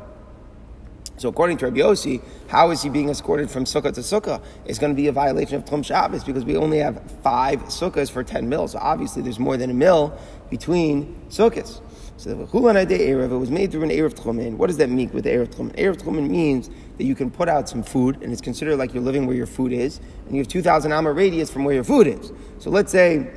So 1.17 1.29
according 1.29 1.59
to 1.59 1.67
Rabbi 1.67 1.79
Yossi, 1.79 2.23
how 2.49 2.71
is 2.71 2.83
he 2.83 2.89
being 2.89 3.11
escorted 3.11 3.51
from 3.51 3.65
sukkah 3.65 3.93
to 3.95 4.01
sukkah? 4.01 4.43
It's 4.65 4.79
going 4.79 4.93
to 4.93 4.97
be 4.97 5.09
a 5.09 5.13
violation 5.13 5.57
of 5.57 5.65
Tchum 5.65 5.85
Shabbos 5.85 6.25
because 6.25 6.45
we 6.45 6.57
only 6.57 6.79
have 6.79 7.01
five 7.23 7.61
sukkahs 7.65 8.11
for 8.11 8.25
10 8.25 8.49
mil. 8.49 8.67
So 8.67 8.79
obviously 8.81 9.23
there's 9.23 9.39
more 9.39 9.57
than 9.57 9.71
a 9.71 9.75
mil 9.75 10.19
between 10.51 11.15
sukkahs. 11.29 11.81
So 12.17 12.33
the 12.33 12.47
Chulan 12.47 12.77
Erev, 12.87 13.33
it 13.33 13.37
was 13.37 13.51
made 13.51 13.73
through 13.73 13.83
an 13.83 13.91
Erev 13.91 14.15
Tchumen. 14.15 14.57
What 14.57 14.69
does 14.69 14.77
that 14.77 14.89
mean 14.89 15.11
with 15.13 15.25
the 15.25 15.31
Erev 15.31 15.49
Tchumen? 15.49 15.75
Erev 15.77 15.97
Tchumen 15.97 16.31
means 16.31 16.71
that 16.97 17.05
you 17.05 17.15
can 17.17 17.29
put 17.29 17.49
out 17.49 17.69
some 17.69 17.83
food, 17.83 18.23
and 18.23 18.33
it's 18.33 18.41
considered 18.41 18.77
like 18.77 18.95
you're 18.95 19.03
living 19.03 19.27
where 19.27 19.35
your 19.35 19.47
food 19.47 19.73
is, 19.73 20.01
and 20.27 20.35
you 20.35 20.39
have 20.39 20.49
2,000 20.49 20.93
amma 20.93 21.13
radius 21.13 21.51
from 21.51 21.65
where 21.65 21.75
your 21.75 21.83
food 21.83 22.07
is. 22.07 22.33
So 22.61 22.71
let's 22.71 22.93
say 22.93 23.33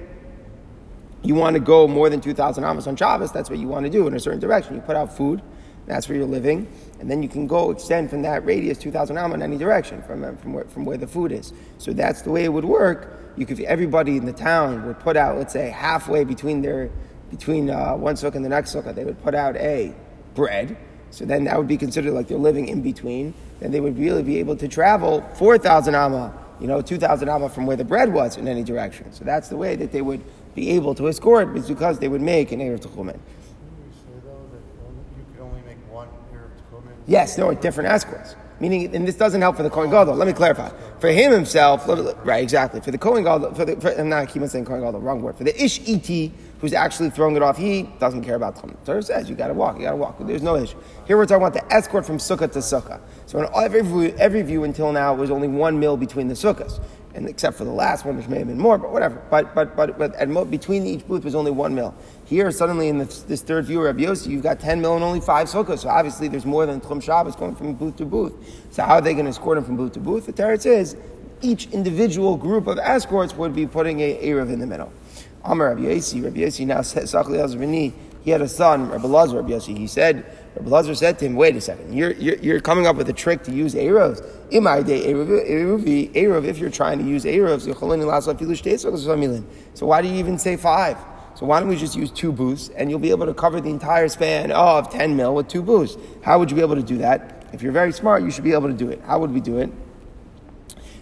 you 1.24 1.34
want 1.34 1.56
to 1.56 1.60
go 1.60 1.88
more 1.88 2.10
than 2.10 2.22
2,000 2.22 2.64
amas 2.64 2.86
on 2.86 2.96
Shabbos, 2.96 3.32
that's 3.32 3.50
what 3.50 3.58
you 3.58 3.68
want 3.68 3.86
to 3.86 3.90
do 3.90 4.06
in 4.08 4.14
a 4.14 4.20
certain 4.20 4.40
direction. 4.40 4.76
You 4.76 4.82
put 4.82 4.96
out 4.96 5.16
food, 5.16 5.42
that's 5.88 6.08
where 6.08 6.18
you're 6.18 6.28
living, 6.28 6.72
and 7.00 7.10
then 7.10 7.24
you 7.24 7.30
can 7.30 7.48
go 7.48 7.72
extend 7.72 8.12
from 8.12 8.22
that 8.22 8.46
radius 8.46 8.78
2,000 8.78 9.18
amma 9.18 9.34
in 9.34 9.42
any 9.42 9.58
direction 9.58 10.04
from, 10.04 10.24
uh, 10.24 10.34
from, 10.34 10.54
where, 10.54 10.66
from 10.66 10.86
where 10.86 10.98
the 10.98 11.08
food 11.08 11.32
is. 11.32 11.52
So 11.80 11.94
that's 11.94 12.22
the 12.22 12.30
way 12.30 12.44
it 12.44 12.54
would 12.54 12.66
work. 12.66 13.34
You 13.38 13.48
could, 13.48 13.60
everybody 13.62 14.18
in 14.18 14.26
the 14.26 14.34
town 14.34 14.86
would 14.86 15.00
put 15.00 15.18
out, 15.18 15.38
let's 15.38 15.54
say, 15.54 15.70
halfway 15.70 16.24
between 16.24 16.62
their 16.62 16.92
between 17.30 17.70
uh, 17.70 17.94
one 17.96 18.16
sukkah 18.16 18.36
and 18.36 18.46
the 18.46 18.50
next 18.50 18.74
sukkah, 18.74 18.94
they 18.94 19.04
would 19.04 19.22
put 19.24 19.36
out 19.36 19.56
a 19.58 19.94
bread. 20.36 20.78
So 21.12 21.26
then 21.26 21.46
that 21.46 21.58
would 21.58 21.68
be 21.68 21.78
considered 21.78 22.14
like 22.14 22.28
they're 22.28 22.38
living 22.38 22.68
in 22.68 22.82
between. 22.82 23.34
Then 23.60 23.72
they 23.72 23.80
would 23.80 23.98
really 23.98 24.24
be 24.24 24.38
able 24.38 24.56
to 24.58 24.68
travel 24.68 25.22
4,000 25.36 25.96
amma, 25.96 26.34
you 26.60 26.68
know, 26.68 26.82
2,000 26.82 27.30
amma 27.30 27.50
from 27.50 27.66
where 27.66 27.78
the 27.78 27.84
bread 27.84 28.14
was 28.14 28.38
in 28.38 28.48
any 28.48 28.64
direction. 28.64 29.12
So 29.12 29.26
that's 29.26 29.50
the 29.50 29.58
way 29.58 29.76
that 29.76 29.92
they 29.92 30.02
would 30.02 30.22
be 30.54 30.72
able 30.72 30.96
to 30.96 31.08
escort, 31.08 31.56
is 31.56 31.68
because 31.68 32.00
they 32.00 32.08
would 32.08 32.22
make 32.22 32.52
an 32.52 32.60
Erev 32.60 32.80
Techumen. 32.80 33.20
Yes, 37.08 37.40
are 37.40 37.56
different 37.56 37.90
escorts. 37.90 38.36
Meaning, 38.60 38.96
and 38.96 39.08
this 39.08 39.16
doesn't 39.16 39.40
help 39.40 39.56
for 39.56 39.62
the 39.64 39.70
Kohen 39.70 39.92
Gadol. 39.92 40.16
Let 40.16 40.28
me 40.28 40.34
clarify. 40.34 40.72
For 41.00 41.10
him 41.10 41.32
himself, 41.32 41.88
right, 42.26 42.42
exactly. 42.42 42.82
For 42.82 42.90
the 42.90 42.98
Kohen 42.98 43.24
Gadol, 43.24 43.54
for 43.54 43.66
the, 43.66 43.80
for, 43.80 43.92
I'm 43.92 44.10
not 44.10 44.30
keep 44.30 44.42
on 44.42 44.50
saying 44.50 44.66
Kohen 44.66 44.82
Gadol, 44.82 45.00
wrong 45.00 45.22
word. 45.22 45.38
For 45.38 45.44
the 45.44 45.64
Ish 45.64 45.88
Iti, 45.88 46.34
who's 46.60 46.74
actually 46.74 47.12
throwing 47.12 47.36
it 47.36 47.44
off, 47.44 47.56
he 47.56 47.84
doesn't 48.00 48.24
care 48.24 48.36
about 48.36 48.56
Tchum. 48.56 48.76
Torah 48.84 49.04
says 49.04 49.30
you 49.30 49.36
got 49.36 49.50
to 49.50 49.54
walk, 49.54 49.78
you 49.78 49.84
got 49.84 49.92
to 49.92 49.98
walk. 49.98 50.18
There's 50.22 50.42
no 50.42 50.56
issue. 50.56 50.78
Here 51.06 51.18
we're 51.18 51.28
talking 51.28 51.46
about 51.46 51.54
the 51.54 51.72
escort 51.72 52.04
from 52.04 52.18
sukkah 52.18 52.52
to 52.52 52.60
sukkah. 52.60 53.00
So 53.28 53.40
in 53.40 53.48
every 53.56 53.82
view, 53.82 54.16
every 54.18 54.42
view 54.42 54.64
until 54.64 54.92
now 54.92 55.14
was 55.14 55.30
only 55.30 55.48
one 55.48 55.80
mil 55.80 55.96
between 55.96 56.28
the 56.28 56.34
sukkahs. 56.34 56.82
and 57.18 57.28
except 57.28 57.58
for 57.58 57.64
the 57.66 57.72
last 57.72 58.06
one, 58.06 58.16
which 58.16 58.28
may 58.28 58.38
have 58.38 58.48
been 58.48 58.60
more, 58.60 58.78
but 58.78 58.92
whatever. 58.92 59.22
But 59.30 59.56
but 59.56 59.76
but, 59.76 59.98
but 59.98 60.14
at 60.16 60.30
mo- 60.30 60.46
between 60.46 60.86
each 60.86 61.06
booth 61.08 61.24
was 61.24 61.36
only 61.36 61.52
one 61.52 61.74
mil. 61.76 61.94
Here, 62.28 62.52
suddenly 62.52 62.90
in 62.90 62.98
this, 62.98 63.22
this 63.22 63.42
third 63.42 63.66
view 63.66 63.80
of 63.80 63.86
Rabbi 63.86 64.02
Yossi, 64.02 64.28
you've 64.28 64.44
got 64.44 64.60
10 64.60 64.82
mil 64.82 64.96
and 64.96 65.04
only 65.04 65.22
five 65.22 65.48
sukkahs. 65.48 65.80
So 65.80 65.90
obviously 65.90 66.28
there's 66.28 66.46
more 66.46 66.66
than 66.66 66.82
Tchum 66.82 67.02
Shabbos 67.02 67.38
going 67.38 67.56
from 67.56 67.74
booth 67.74 67.96
to 67.98 68.06
booth. 68.06 68.34
So 68.70 68.84
how 68.84 68.96
are 68.96 69.02
they 69.02 69.14
going 69.14 69.26
to 69.26 69.30
escort 69.30 69.58
him 69.58 69.64
from 69.64 69.78
booth 69.78 69.94
to 69.94 70.02
booth? 70.02 70.26
The 70.26 70.34
Teretz 70.34 70.66
is 70.66 70.98
each 71.42 71.68
individual 71.72 72.36
group 72.36 72.68
of 72.68 72.80
escorts 72.80 73.34
would 73.36 73.56
be 73.56 73.66
putting 73.66 74.02
a 74.02 74.18
Erev 74.18 74.52
in 74.52 74.60
the 74.60 74.68
middle. 74.68 74.92
Amar 75.46 75.70
Rabbi 75.70 75.84
Yossi, 75.84 76.22
Rabbi 76.22 76.40
Yossi 76.40 76.68
now 76.68 76.82
said, 76.82 77.04
Sachli 77.04 77.38
Azvini, 77.38 77.94
he 78.24 78.32
had 78.32 78.42
a 78.42 78.50
son, 78.50 78.90
Rabbi 78.90 79.08
Lazar, 79.08 79.38
Rabbi 79.38 79.52
Yossi. 79.52 79.78
He 79.78 79.88
said, 79.88 80.26
Rabbi 80.58 80.70
Lazar 80.70 80.96
said 80.96 81.18
to 81.20 81.26
him, 81.26 81.38
wait 81.38 81.56
a 81.56 81.62
second, 81.62 81.94
you're, 81.94 82.12
you're, 82.12 82.36
you're 82.40 82.60
coming 82.60 82.88
up 82.88 82.98
with 82.98 83.08
a 83.08 83.14
trick 83.14 83.44
to 83.44 83.54
use 83.54 83.74
Erevs. 83.74 84.22
Erev, 84.52 86.44
if 86.44 86.58
you're 86.58 86.70
trying 86.70 87.00
to 87.00 87.06
use 87.06 87.24
Erevs, 87.24 87.64
so 89.74 89.86
why 89.86 90.02
do 90.02 90.10
you 90.10 90.16
even 90.16 90.38
say 90.38 90.58
five? 90.58 90.98
So 91.38 91.46
why 91.46 91.60
don't 91.60 91.70
we 91.70 91.76
just 91.76 91.96
use 91.96 92.10
two 92.10 92.32
booths 92.32 92.70
and 92.70 92.90
you'll 92.90 92.98
be 92.98 93.12
able 93.12 93.28
to 93.28 93.34
cover 93.34 93.62
the 93.62 93.70
entire 93.70 94.10
span 94.10 94.52
of 94.52 94.90
10 94.90 95.16
mil 95.16 95.36
with 95.36 95.48
two 95.48 95.62
booths? 95.62 95.96
How 96.24 96.40
would 96.40 96.50
you 96.50 96.56
be 96.56 96.64
able 96.64 96.78
to 96.78 96.82
do 96.82 96.98
that? 96.98 97.46
If 97.54 97.62
you're 97.62 97.72
very 97.72 97.94
smart, 97.94 98.24
you 98.24 98.32
should 98.32 98.44
be 98.44 98.54
able 98.54 98.70
to 98.70 98.74
do 98.74 98.90
it. 98.90 99.00
How 99.06 99.20
would 99.20 99.30
we 99.30 99.40
do 99.40 99.60
it? 99.60 99.70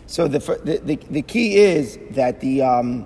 So 0.07 0.27
the, 0.27 0.39
the, 0.39 0.81
the, 0.83 0.95
the 1.09 1.21
key 1.21 1.55
is 1.55 1.97
that 2.11 2.41
the, 2.41 2.63
um, 2.63 3.05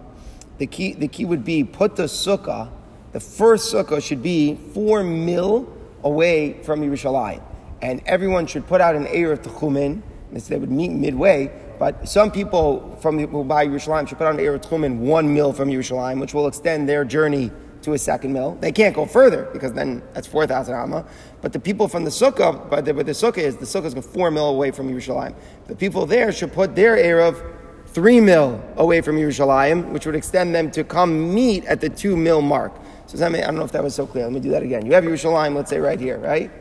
the, 0.58 0.66
key, 0.66 0.94
the 0.94 1.08
key 1.08 1.26
would 1.26 1.46
be 1.46 1.64
put 1.64 1.96
the 1.96 2.06
sukkah, 2.06 2.72
the 3.12 3.20
first 3.20 3.72
sukkah 3.72 4.04
should 4.04 4.24
be 4.24 4.56
four 4.74 5.04
mil 5.04 5.72
away 6.04 6.64
from 6.64 6.82
Yerushalayim. 6.82 7.44
And 7.84 8.02
everyone 8.08 8.48
should 8.48 8.66
put 8.66 8.82
out 8.82 8.96
an 8.96 9.06
Erev 9.06 9.44
Techumin, 9.44 10.02
they 10.32 10.58
would 10.58 10.72
meet 10.72 10.90
midway, 10.90 11.52
but 11.80 12.08
some 12.08 12.30
people 12.30 12.98
from 13.02 13.18
who 13.18 13.44
buy 13.46 13.66
Yerushalayim 13.66 14.08
should 14.08 14.18
put 14.18 14.28
on 14.28 14.38
Erev 14.38 14.62
Techumin 14.62 14.98
one 14.98 15.34
mil 15.34 15.54
from 15.54 15.70
Yerushalayim, 15.70 16.20
which 16.20 16.34
will 16.34 16.48
extend 16.48 16.88
their 16.90 17.06
journey 17.06 17.52
to 17.84 17.94
a 17.94 17.98
second 17.98 18.34
mill. 18.34 18.58
They 18.60 18.74
can't 18.74 18.94
go 18.94 19.06
further 19.06 19.50
because 19.54 19.72
then 19.72 20.04
that's 20.14 20.28
4,000 20.28 20.76
amma. 20.76 21.06
But 21.42 21.54
the 21.54 21.60
people 21.60 21.88
from 21.88 22.04
the 22.04 22.10
sukkah, 22.10 22.70
but 22.70 22.84
the, 22.84 22.94
but 22.94 23.06
the 23.06 23.14
sukkah 23.14 23.38
is, 23.38 23.56
the 23.56 23.66
sukkah 23.66 23.86
is 23.86 24.06
four 24.06 24.30
mil 24.30 24.50
away 24.50 24.72
from 24.72 24.94
Yerushalayim. 24.94 25.34
The 25.68 25.76
people 25.76 26.06
there 26.06 26.32
should 26.34 26.52
put 26.52 26.76
their 26.76 26.98
Erev 26.98 27.42
three 27.88 28.20
mil 28.20 28.62
away 28.76 29.00
from 29.02 29.16
Yerushalayim, 29.16 29.92
which 29.92 30.06
would 30.06 30.16
extend 30.16 30.54
them 30.54 30.70
to 30.72 30.84
come 30.84 31.34
meet 31.34 31.66
at 31.66 31.80
the 31.80 31.90
two 31.90 32.18
mil 32.18 32.42
mark. 32.42 32.74
So 33.08 33.26
I 33.26 33.30
don't 33.30 33.56
know 33.56 33.64
if 33.64 33.72
that 33.72 33.84
was 33.84 33.96
so 33.96 34.06
clear. 34.06 34.26
Let 34.26 34.34
me 34.34 34.40
do 34.40 34.52
that 34.52 34.62
again. 34.62 34.86
You 34.86 34.94
have 34.94 35.04
Yerushalayim, 35.04 35.56
let's 35.56 35.70
say 35.70 35.80
right 35.80 36.00
here, 36.00 36.20
right? 36.20 36.52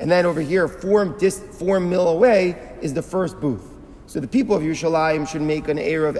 And 0.00 0.10
then 0.10 0.24
over 0.24 0.40
here, 0.40 0.68
four, 0.68 1.04
dis, 1.04 1.40
four 1.58 1.80
mil 1.80 2.08
away 2.08 2.56
is 2.80 2.94
the 2.94 3.02
first 3.02 3.40
booth. 3.40 3.67
So 4.08 4.20
the 4.20 4.26
people 4.26 4.56
of 4.56 4.62
Yerushalayim 4.62 5.28
should 5.28 5.42
make 5.42 5.68
an 5.68 5.76
Erev 5.76 6.16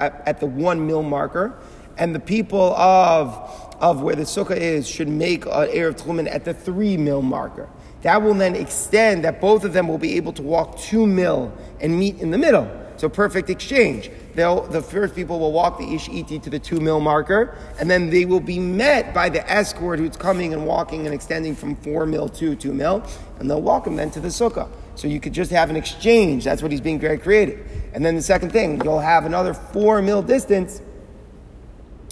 at, 0.00 0.22
at, 0.26 0.40
the 0.40 0.46
one 0.46 0.86
mil 0.86 1.02
marker, 1.02 1.58
and 1.98 2.14
the 2.14 2.20
people 2.20 2.74
of, 2.74 3.74
of 3.80 4.00
where 4.00 4.16
the 4.16 4.22
sukkah 4.22 4.56
is 4.56 4.88
should 4.88 5.08
make 5.08 5.44
an 5.44 5.68
Erev 5.68 6.00
Tchumen 6.00 6.26
at 6.34 6.46
the 6.46 6.54
three 6.54 6.96
mil 6.96 7.20
marker. 7.20 7.68
That 8.00 8.22
will 8.22 8.32
then 8.32 8.56
extend 8.56 9.24
that 9.24 9.42
both 9.42 9.64
of 9.64 9.74
them 9.74 9.88
will 9.88 9.98
be 9.98 10.16
able 10.16 10.32
to 10.32 10.42
walk 10.42 10.78
two 10.78 11.06
mil 11.06 11.52
and 11.82 11.98
meet 11.98 12.18
in 12.18 12.30
the 12.30 12.38
middle. 12.38 12.66
So 12.96 13.10
perfect 13.10 13.50
exchange. 13.50 14.10
They'll, 14.34 14.62
the 14.62 14.80
first 14.80 15.14
people 15.14 15.38
will 15.38 15.52
walk 15.52 15.78
the 15.78 15.94
Ish 15.94 16.08
Iti 16.08 16.38
to 16.38 16.48
the 16.48 16.58
two 16.58 16.80
mil 16.80 16.98
marker, 16.98 17.58
and 17.78 17.90
then 17.90 18.08
they 18.08 18.24
will 18.24 18.40
be 18.40 18.58
met 18.58 19.12
by 19.12 19.28
the 19.28 19.46
escort 19.50 19.98
who's 19.98 20.16
coming 20.16 20.54
and 20.54 20.66
walking 20.66 21.04
and 21.04 21.14
extending 21.14 21.54
from 21.54 21.76
four 21.76 22.06
mil 22.06 22.30
to 22.30 22.56
two 22.56 22.72
mil, 22.72 23.06
and 23.38 23.50
they'll 23.50 23.60
walk 23.60 23.84
them 23.84 23.96
then 23.96 24.10
to 24.12 24.20
the 24.20 24.28
sukkah. 24.28 24.70
So 24.98 25.06
you 25.06 25.20
could 25.20 25.32
just 25.32 25.52
have 25.52 25.70
an 25.70 25.76
exchange. 25.76 26.42
That's 26.42 26.60
what 26.60 26.72
he's 26.72 26.80
being 26.80 26.98
very 26.98 27.18
creative. 27.18 27.64
And 27.94 28.04
then 28.04 28.16
the 28.16 28.22
second 28.22 28.50
thing, 28.50 28.82
you'll 28.82 28.98
have 28.98 29.26
another 29.26 29.54
four 29.54 30.02
mil 30.02 30.22
distance 30.22 30.82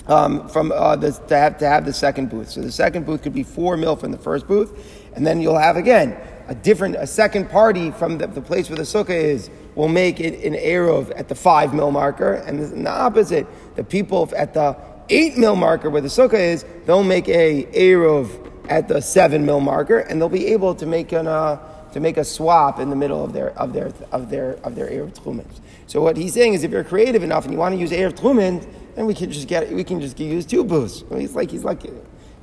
um, 0.07 0.49
from 0.49 0.71
uh, 0.71 0.95
the, 0.95 1.11
to 1.11 1.37
have 1.37 1.59
to 1.59 1.67
have 1.67 1.85
the 1.85 1.93
second 1.93 2.31
booth. 2.31 2.51
So 2.51 2.61
the 2.61 2.71
second 2.71 3.05
booth 3.05 3.25
could 3.25 3.35
be 3.35 3.43
four 3.43 3.77
mil 3.77 3.97
from 3.97 4.13
the 4.13 4.19
first 4.19 4.47
booth, 4.47 4.73
and 5.17 5.27
then 5.27 5.41
you'll 5.41 5.59
have 5.59 5.77
again 5.77 6.17
a 6.47 6.55
different, 6.55 6.95
a 6.95 7.09
second 7.09 7.51
party 7.51 7.91
from 7.91 8.19
the, 8.19 8.29
the 8.29 8.41
place 8.41 8.71
where 8.71 8.77
the 8.77 8.85
sukkah 8.85 9.11
is 9.11 9.51
will 9.75 9.89
make 9.89 10.21
it 10.21 10.45
an 10.45 10.55
erev 10.55 11.13
at 11.19 11.27
the 11.27 11.35
five 11.35 11.75
mil 11.75 11.91
marker, 11.91 12.35
and 12.35 12.87
the 12.87 12.89
opposite, 12.89 13.49
the 13.75 13.83
people 13.83 14.33
at 14.37 14.55
the 14.55 14.77
eight 15.09 15.37
mil 15.37 15.57
marker 15.57 15.91
where 15.91 16.03
the 16.03 16.07
sukkah 16.07 16.35
is, 16.35 16.65
they'll 16.85 17.03
make 17.03 17.29
a 17.29 17.65
erev 17.73 18.49
at 18.69 18.87
the 18.87 19.03
seven 19.03 19.45
mil 19.45 19.59
marker, 19.59 19.99
and 19.99 20.21
they'll 20.21 20.29
be 20.29 20.47
able 20.47 20.73
to 20.73 20.87
make 20.87 21.11
an. 21.11 21.27
Uh, 21.27 21.73
to 21.97 22.01
make 22.01 22.19
a 22.19 22.25
swap 22.25 22.79
in 22.79 22.91
the 22.91 22.97
middle 22.97 23.25
of 23.25 23.33
their 23.33 23.59
of 23.59 23.73
their 23.73 23.91
of 24.13 24.29
their 24.29 24.59
of 24.63 24.75
their 24.75 24.87
Erev 24.87 25.15
Tchumen. 25.15 25.47
So 25.87 26.03
what 26.03 26.19
he's 26.19 26.35
saying 26.35 26.53
is, 26.53 26.63
if 26.63 26.71
you're 26.71 26.85
creative 26.85 27.23
enough 27.23 27.45
and 27.45 27.55
you 27.55 27.59
want 27.59 27.75
to 27.75 27.81
use 27.81 27.91
Erev 27.91 28.13
Tchumen, 28.13 28.69
then 28.95 29.07
we 29.07 29.15
can 29.15 29.33
just 29.33 29.49
get 29.49 29.73
we 29.73 29.83
can 29.83 29.99
just 29.99 30.21
use 30.21 30.45
two 30.45 30.63
booths. 30.63 31.05
He's 31.17 31.35
like 31.35 31.51
he's 31.51 31.65
like 31.65 31.81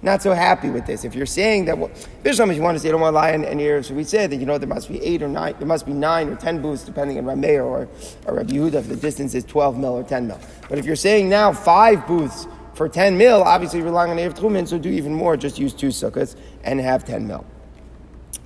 not 0.02 0.24
so 0.24 0.34
happy 0.34 0.72
with 0.72 0.88
this. 0.88 1.06
If 1.06 1.14
you're 1.14 1.28
saying 1.28 1.66
that, 1.66 1.78
well, 1.78 1.92
there's 2.24 2.40
you 2.40 2.62
want 2.64 2.76
to 2.76 2.80
say, 2.80 2.88
you 2.88 2.94
don't 2.94 3.00
want 3.00 3.14
to 3.14 3.16
lie 3.16 3.32
in, 3.34 3.44
in 3.44 3.84
So 3.84 3.94
we 3.94 4.04
said 4.04 4.32
that 4.32 4.38
you 4.38 4.48
know 4.48 4.58
there 4.58 4.68
must 4.68 4.90
be 4.90 5.00
eight 5.04 5.22
or 5.22 5.28
nine, 5.28 5.54
there 5.60 5.68
must 5.68 5.86
be 5.86 5.94
nine 5.94 6.30
or 6.30 6.36
ten 6.36 6.60
booths 6.60 6.84
depending 6.84 7.20
on 7.20 7.26
Rameir 7.26 7.64
or 7.64 7.88
or 8.26 8.34
Rabbi 8.34 8.54
Yehuda 8.54 8.74
if 8.74 8.90
the 8.90 8.96
distance 8.96 9.36
is 9.36 9.44
12 9.44 9.78
mil 9.78 9.94
or 9.94 10.04
10 10.04 10.26
mil. 10.26 10.40
But 10.68 10.80
if 10.80 10.86
you're 10.86 10.96
saying 10.96 11.30
now 11.30 11.54
five 11.54 12.08
booths 12.08 12.48
for 12.74 12.90
10 12.90 13.16
mil, 13.20 13.44
obviously 13.44 13.82
you're 13.82 13.90
relying 13.90 14.10
on 14.10 14.18
Erev 14.18 14.34
Tchumen, 14.34 14.68
so 14.68 14.80
do 14.80 14.90
even 14.90 15.14
more. 15.14 15.38
Just 15.38 15.60
use 15.60 15.74
two 15.74 15.90
sukkahs 15.90 16.36
and 16.64 16.80
have 16.80 17.06
10 17.06 17.28
mil. 17.28 17.46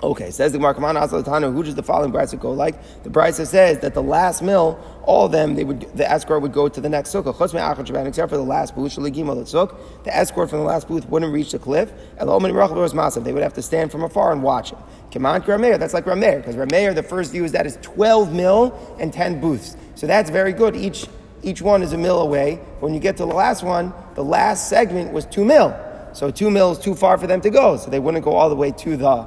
Okay, 0.00 0.30
says 0.30 0.52
the 0.52 0.58
Gemara, 0.58 0.74
on, 0.76 1.52
who 1.52 1.62
does 1.64 1.74
the 1.74 1.82
following 1.82 2.12
brisa 2.12 2.38
go 2.38 2.52
like? 2.52 3.02
The 3.02 3.10
brisa 3.10 3.44
says 3.44 3.80
that 3.80 3.94
the 3.94 4.02
last 4.02 4.42
mill, 4.42 4.78
all 5.02 5.26
of 5.26 5.32
them, 5.32 5.56
they 5.56 5.64
would 5.64 5.80
the 5.96 6.08
escort 6.08 6.40
would 6.42 6.52
go 6.52 6.68
to 6.68 6.80
the 6.80 6.88
next 6.88 7.12
sukkah. 7.12 8.06
Except 8.06 8.30
for 8.30 8.36
the 8.36 8.42
last 8.44 8.76
booth, 8.76 8.94
the 8.94 10.16
escort 10.16 10.50
from 10.50 10.60
the 10.60 10.64
last 10.64 10.86
booth 10.86 11.08
wouldn't 11.08 11.32
reach 11.32 11.50
the 11.50 11.58
cliff. 11.58 11.92
They 12.16 13.32
would 13.32 13.42
have 13.42 13.54
to 13.54 13.62
stand 13.62 13.90
from 13.90 14.04
afar 14.04 14.30
and 14.30 14.40
watch 14.40 14.70
it. 14.70 14.78
Kimant 15.10 15.44
Rameir, 15.46 15.80
that's 15.80 15.94
like 15.94 16.04
Rameir, 16.04 16.36
because 16.36 16.54
Rameir, 16.54 16.94
the 16.94 17.02
first 17.02 17.32
view 17.32 17.42
is 17.44 17.50
that 17.52 17.66
is 17.66 17.76
12 17.82 18.32
mil 18.32 18.96
and 19.00 19.12
10 19.12 19.40
booths. 19.40 19.76
So 19.96 20.06
that's 20.06 20.30
very 20.30 20.52
good. 20.52 20.76
Each 20.76 21.06
each 21.42 21.60
one 21.60 21.82
is 21.82 21.92
a 21.92 21.98
mill 21.98 22.20
away. 22.20 22.60
When 22.78 22.94
you 22.94 23.00
get 23.00 23.16
to 23.16 23.24
the 23.24 23.34
last 23.34 23.64
one, 23.64 23.92
the 24.14 24.22
last 24.22 24.68
segment 24.68 25.12
was 25.12 25.26
two 25.26 25.44
mil. 25.44 25.76
So 26.12 26.30
two 26.30 26.50
mil 26.50 26.70
is 26.72 26.78
too 26.78 26.94
far 26.94 27.18
for 27.18 27.26
them 27.26 27.40
to 27.40 27.50
go. 27.50 27.76
So 27.76 27.90
they 27.90 27.98
wouldn't 27.98 28.24
go 28.24 28.34
all 28.34 28.48
the 28.48 28.56
way 28.56 28.70
to 28.70 28.96
the 28.96 29.26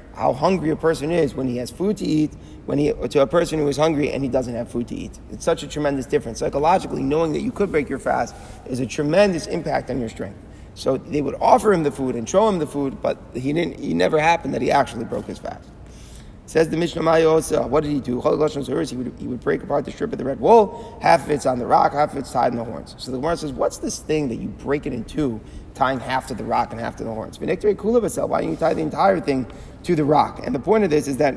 how 0.21 0.33
hungry 0.33 0.69
a 0.69 0.75
person 0.75 1.09
is 1.09 1.33
when 1.33 1.47
he 1.47 1.57
has 1.57 1.71
food 1.71 1.97
to 1.97 2.05
eat 2.05 2.31
when 2.67 2.77
he, 2.77 2.93
to 2.93 3.21
a 3.21 3.27
person 3.27 3.57
who 3.57 3.67
is 3.67 3.75
hungry 3.75 4.11
and 4.11 4.23
he 4.23 4.29
doesn't 4.29 4.53
have 4.53 4.69
food 4.69 4.87
to 4.87 4.95
eat. 4.95 5.19
It's 5.31 5.43
such 5.43 5.63
a 5.63 5.67
tremendous 5.67 6.05
difference. 6.05 6.37
Psychologically, 6.37 7.01
knowing 7.01 7.33
that 7.33 7.41
you 7.41 7.51
could 7.51 7.71
break 7.71 7.89
your 7.89 7.97
fast 7.97 8.35
is 8.67 8.79
a 8.79 8.85
tremendous 8.85 9.47
impact 9.47 9.89
on 9.89 9.99
your 9.99 10.09
strength. 10.09 10.37
So 10.75 10.97
they 10.97 11.23
would 11.23 11.35
offer 11.41 11.73
him 11.73 11.81
the 11.81 11.91
food 11.91 12.15
and 12.15 12.29
show 12.29 12.47
him 12.47 12.59
the 12.59 12.67
food, 12.67 13.01
but 13.01 13.17
he 13.33 13.51
didn't. 13.51 13.79
He 13.79 13.95
never 13.95 14.19
happened 14.19 14.53
that 14.53 14.61
he 14.61 14.69
actually 14.69 15.05
broke 15.05 15.25
his 15.25 15.39
fast. 15.39 15.67
Says 16.45 16.69
the 16.69 16.77
Mishnah 16.77 17.01
Mayos, 17.01 17.67
what 17.69 17.81
did 17.81 17.91
he 17.91 17.99
do? 17.99 18.21
He 18.21 18.95
would, 18.95 19.13
he 19.17 19.27
would 19.27 19.39
break 19.39 19.63
apart 19.63 19.85
the 19.85 19.91
strip 19.91 20.11
of 20.11 20.17
the 20.17 20.25
red 20.25 20.39
wool. 20.39 20.99
Half 21.01 21.25
of 21.25 21.31
it's 21.31 21.45
on 21.45 21.59
the 21.59 21.65
rock, 21.65 21.93
half 21.93 22.11
of 22.11 22.17
it's 22.17 22.31
tied 22.31 22.51
in 22.51 22.57
the 22.57 22.63
horns. 22.63 22.93
So 22.97 23.11
the 23.11 23.17
Gemara 23.17 23.37
says, 23.37 23.53
what's 23.53 23.77
this 23.77 23.99
thing 23.99 24.27
that 24.29 24.35
you 24.35 24.49
break 24.49 24.85
it 24.85 24.91
in 24.93 25.03
two, 25.05 25.39
tying 25.75 25.99
half 25.99 26.27
to 26.27 26.33
the 26.33 26.43
rock 26.43 26.71
and 26.71 26.79
half 26.79 26.97
to 26.97 27.05
the 27.05 27.13
horns? 27.13 27.39
Why 27.39 27.45
don't 27.47 28.49
you 28.49 28.55
tie 28.57 28.73
the 28.73 28.81
entire 28.81 29.19
thing 29.21 29.47
to 29.83 29.95
the 29.95 30.03
rock? 30.03 30.45
And 30.45 30.53
the 30.53 30.59
point 30.59 30.83
of 30.83 30.89
this 30.89 31.07
is 31.07 31.17
that 31.17 31.35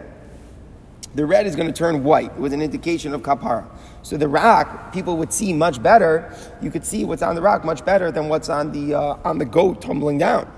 the 1.14 1.24
red 1.24 1.46
is 1.46 1.54
going 1.54 1.68
to 1.68 1.72
turn 1.72 2.02
white. 2.02 2.32
It 2.32 2.40
was 2.40 2.52
an 2.52 2.60
indication 2.60 3.14
of 3.14 3.22
kapara. 3.22 3.66
So 4.02 4.16
the 4.16 4.28
rock, 4.28 4.92
people 4.92 5.16
would 5.18 5.32
see 5.32 5.52
much 5.52 5.82
better. 5.82 6.34
You 6.60 6.70
could 6.70 6.84
see 6.84 7.04
what's 7.04 7.22
on 7.22 7.36
the 7.36 7.42
rock 7.42 7.64
much 7.64 7.84
better 7.84 8.10
than 8.10 8.28
what's 8.28 8.48
on 8.48 8.72
the 8.72 8.94
uh, 8.94 9.18
on 9.24 9.38
the 9.38 9.44
goat 9.44 9.80
tumbling 9.80 10.18
down. 10.18 10.50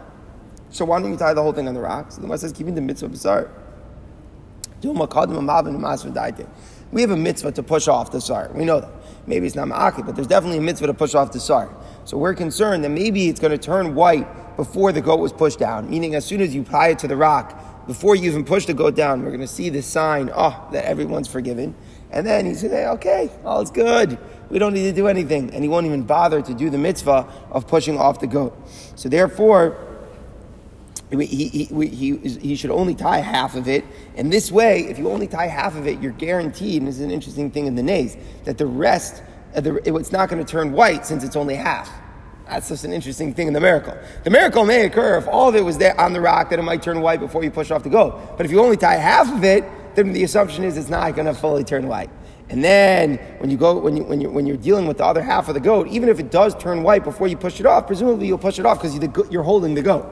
So 0.71 0.85
why 0.85 1.01
don't 1.01 1.11
you 1.11 1.17
tie 1.17 1.35
the 1.35 1.43
whole 1.43 1.53
thing 1.53 1.69
on 1.69 1.75
the 1.75 1.81
rock? 1.81 2.11
So 2.11 2.17
the 2.17 2.23
Gemara 2.23 2.39
says, 2.39 2.53
keeping 2.53 2.75
the 2.75 2.81
mitzvah 2.81 3.09
bizarre. 3.09 3.51
We 4.83 4.89
have 7.01 7.11
a 7.11 7.17
mitzvah 7.17 7.53
to 7.53 7.63
push 7.63 7.89
off 7.89 8.13
the 8.13 8.21
sar. 8.21 8.51
We 8.55 8.65
know 8.65 8.81
that. 8.81 8.91
Maybe 9.27 9.47
it's 9.47 9.57
not 9.57 9.69
ma'aki, 9.69 10.07
but 10.07 10.15
there's 10.15 10.29
definitely 10.29 10.59
a 10.59 10.63
mitzvah 10.63 10.87
to 10.87 10.95
push 10.95 11.15
off 11.15 11.33
the 11.33 11.41
sar. 11.41 11.75
So 12.05 12.17
we're 12.17 12.35
concerned 12.35 12.85
that 12.85 12.91
maybe 12.91 13.29
it's 13.29 13.41
going 13.41 13.53
to 13.53 13.59
turn 13.59 13.95
white 13.95 14.57
before 14.57 14.93
the 14.93 15.01
goat 15.01 15.19
was 15.19 15.33
pushed 15.33 15.59
down, 15.59 15.91
meaning 15.91 16.15
as 16.15 16.25
soon 16.25 16.41
as 16.41 16.55
you 16.55 16.63
tie 16.63 16.91
it 16.91 16.99
to 17.01 17.09
the 17.09 17.17
rock, 17.17 17.61
before 17.87 18.17
you 18.17 18.31
even 18.31 18.45
push 18.45 18.67
the 18.67 18.75
goat 18.75 18.97
down, 18.97 19.23
we're 19.23 19.31
going 19.31 19.41
to 19.41 19.47
see 19.47 19.69
the 19.69 19.83
sign, 19.83 20.31
oh, 20.35 20.69
that 20.73 20.85
everyone's 20.85 21.29
forgiven. 21.29 21.75
And 22.11 22.27
then 22.27 22.47
he's 22.47 22.63
going 22.63 22.71
to 22.73 22.77
say, 22.77 22.87
okay, 22.87 23.31
all 23.45 23.61
is 23.61 23.71
good. 23.71 24.19
We 24.49 24.59
don't 24.59 24.75
need 24.75 24.85
to 24.85 24.93
do 24.93 25.09
anything. 25.09 25.53
And 25.53 25.63
he 25.63 25.69
won't 25.69 25.87
even 25.87 26.03
bother 26.03 26.43
to 26.43 26.55
do 26.55 26.71
the 26.71 26.79
mitzvah 26.79 27.27
of 27.51 27.67
pushing 27.67 27.99
off 27.99 28.21
the 28.21 28.27
goat. 28.27 28.57
So 28.97 29.09
therefore, 29.09 29.77
he, 31.11 31.25
he, 31.27 31.65
he, 31.65 32.17
he, 32.17 32.57
should 32.57 32.71
only 32.71 32.95
tie 32.95 33.19
half 33.19 33.55
of 33.55 33.69
it. 33.69 33.85
And 34.17 34.33
this 34.33 34.51
way, 34.51 34.87
if 34.87 34.99
you 34.99 35.09
only 35.11 35.29
tie 35.29 35.47
half 35.47 35.77
of 35.77 35.87
it, 35.87 36.01
you're 36.01 36.13
guaranteed, 36.13 36.83
and 36.83 36.89
this 36.89 36.97
is 36.97 37.03
an 37.03 37.13
interesting 37.13 37.51
thing 37.51 37.67
in 37.67 37.77
the 37.77 37.83
nays, 37.83 38.17
that 38.45 38.59
the 38.59 38.67
rest, 38.67 39.23
uh, 39.55 39.61
the, 39.61 39.77
it's 39.97 40.11
not 40.11 40.29
going 40.29 40.45
to 40.45 40.51
turn 40.51 40.73
white 40.73 41.07
since 41.07 41.23
it's 41.23 41.37
only 41.37 41.55
half. 41.55 41.91
That's 42.49 42.69
just 42.69 42.85
an 42.85 42.93
interesting 42.93 43.35
thing 43.35 43.49
in 43.49 43.53
the 43.53 43.61
miracle. 43.61 43.97
The 44.23 44.31
miracle 44.31 44.65
may 44.65 44.85
occur 44.87 45.19
if 45.19 45.27
all 45.27 45.49
of 45.49 45.57
it 45.57 45.65
was 45.65 45.79
there 45.79 46.01
on 46.01 46.13
the 46.13 46.21
rock, 46.21 46.51
that 46.51 46.59
it 46.59 46.63
might 46.63 46.83
turn 46.83 47.01
white 47.01 47.19
before 47.19 47.43
you 47.43 47.51
push 47.51 47.71
off 47.71 47.83
the 47.83 47.91
goat. 47.91 48.37
But 48.37 48.47
if 48.47 48.53
you 48.53 48.61
only 48.61 48.77
tie 48.77 48.95
half 48.95 49.33
of 49.33 49.43
it, 49.43 49.65
then 49.97 50.13
the 50.13 50.23
assumption 50.23 50.63
is 50.63 50.77
it's 50.77 50.89
not 50.89 51.15
going 51.17 51.27
to 51.27 51.35
fully 51.35 51.65
turn 51.65 51.89
white. 51.89 52.11
And 52.49 52.63
then 52.63 53.17
when 53.39 53.51
you 53.51 53.57
go 53.57 53.77
when 53.79 53.97
you 53.97 54.05
when 54.05 54.21
you 54.21 54.31
when 54.31 54.47
you're 54.47 54.57
dealing 54.57 54.87
with 54.87 54.99
the 54.99 55.05
other 55.05 55.23
half 55.23 55.49
of 55.49 55.55
the 55.55 55.61
goat, 55.61 55.89
even 55.89 56.09
if 56.09 56.21
it 56.21 56.31
does 56.31 56.55
turn 56.55 56.85
white 56.85 57.03
before 57.03 57.27
you 57.27 57.37
push 57.37 57.59
it 57.59 57.67
off, 57.67 57.89
presumably 57.89 58.29
you'll 58.29 58.39
push 58.39 58.61
it 58.61 58.67
off 58.67 58.81
because 58.81 58.97
you're 59.33 59.43
holding 59.43 59.75
the 59.75 59.83
goat. 59.83 60.07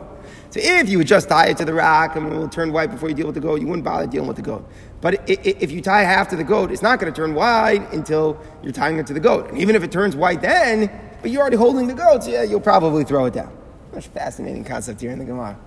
So 0.50 0.60
if 0.62 0.88
you 0.88 0.98
would 0.98 1.06
just 1.06 1.28
tie 1.28 1.46
it 1.46 1.56
to 1.58 1.64
the 1.64 1.74
rock 1.74 2.16
and 2.16 2.32
it 2.32 2.36
will 2.36 2.48
turn 2.48 2.72
white 2.72 2.90
before 2.90 3.08
you 3.08 3.14
deal 3.14 3.26
with 3.26 3.34
the 3.34 3.40
goat, 3.40 3.60
you 3.60 3.66
wouldn't 3.66 3.84
bother 3.84 4.06
dealing 4.06 4.26
with 4.26 4.36
the 4.36 4.42
goat. 4.42 4.68
But 5.00 5.22
if 5.28 5.70
you 5.70 5.80
tie 5.80 6.02
half 6.02 6.28
to 6.28 6.36
the 6.36 6.44
goat, 6.44 6.72
it's 6.72 6.82
not 6.82 6.98
going 6.98 7.12
to 7.12 7.16
turn 7.16 7.34
white 7.34 7.92
until 7.92 8.40
you're 8.62 8.72
tying 8.72 8.98
it 8.98 9.06
to 9.08 9.12
the 9.12 9.20
goat. 9.20 9.50
And 9.50 9.58
even 9.58 9.76
if 9.76 9.82
it 9.82 9.92
turns 9.92 10.16
white 10.16 10.40
then, 10.40 10.90
but 11.24 11.30
you're 11.30 11.40
already 11.40 11.56
holding 11.56 11.86
the 11.86 11.94
goat, 11.94 12.22
so 12.22 12.30
yeah, 12.30 12.42
you'll 12.42 12.60
probably 12.60 13.02
throw 13.02 13.24
it 13.24 13.32
down. 13.32 13.50
That's 13.94 14.06
a 14.06 14.10
fascinating 14.10 14.62
concept 14.62 15.00
here 15.00 15.10
in 15.10 15.18
the 15.18 15.24
Gemara. 15.24 15.58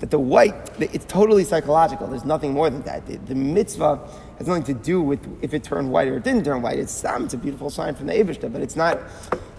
That 0.00 0.10
the 0.10 0.18
white, 0.18 0.54
it's 0.78 1.06
totally 1.06 1.42
psychological. 1.42 2.06
There's 2.06 2.26
nothing 2.26 2.52
more 2.52 2.68
than 2.68 2.82
that. 2.82 3.06
The, 3.06 3.16
the 3.16 3.34
mitzvah 3.34 3.98
has 4.36 4.46
nothing 4.46 4.64
to 4.64 4.74
do 4.74 5.00
with 5.00 5.26
if 5.42 5.54
it 5.54 5.64
turned 5.64 5.90
white 5.90 6.08
or 6.08 6.18
it 6.18 6.24
didn't 6.24 6.44
turn 6.44 6.60
white. 6.60 6.78
It's 6.78 7.02
um, 7.02 7.24
It's 7.24 7.32
a 7.32 7.38
beautiful 7.38 7.70
sign 7.70 7.94
from 7.94 8.08
the 8.08 8.12
Avishta, 8.12 8.52
but 8.52 8.60
it's 8.60 8.76
not, 8.76 9.00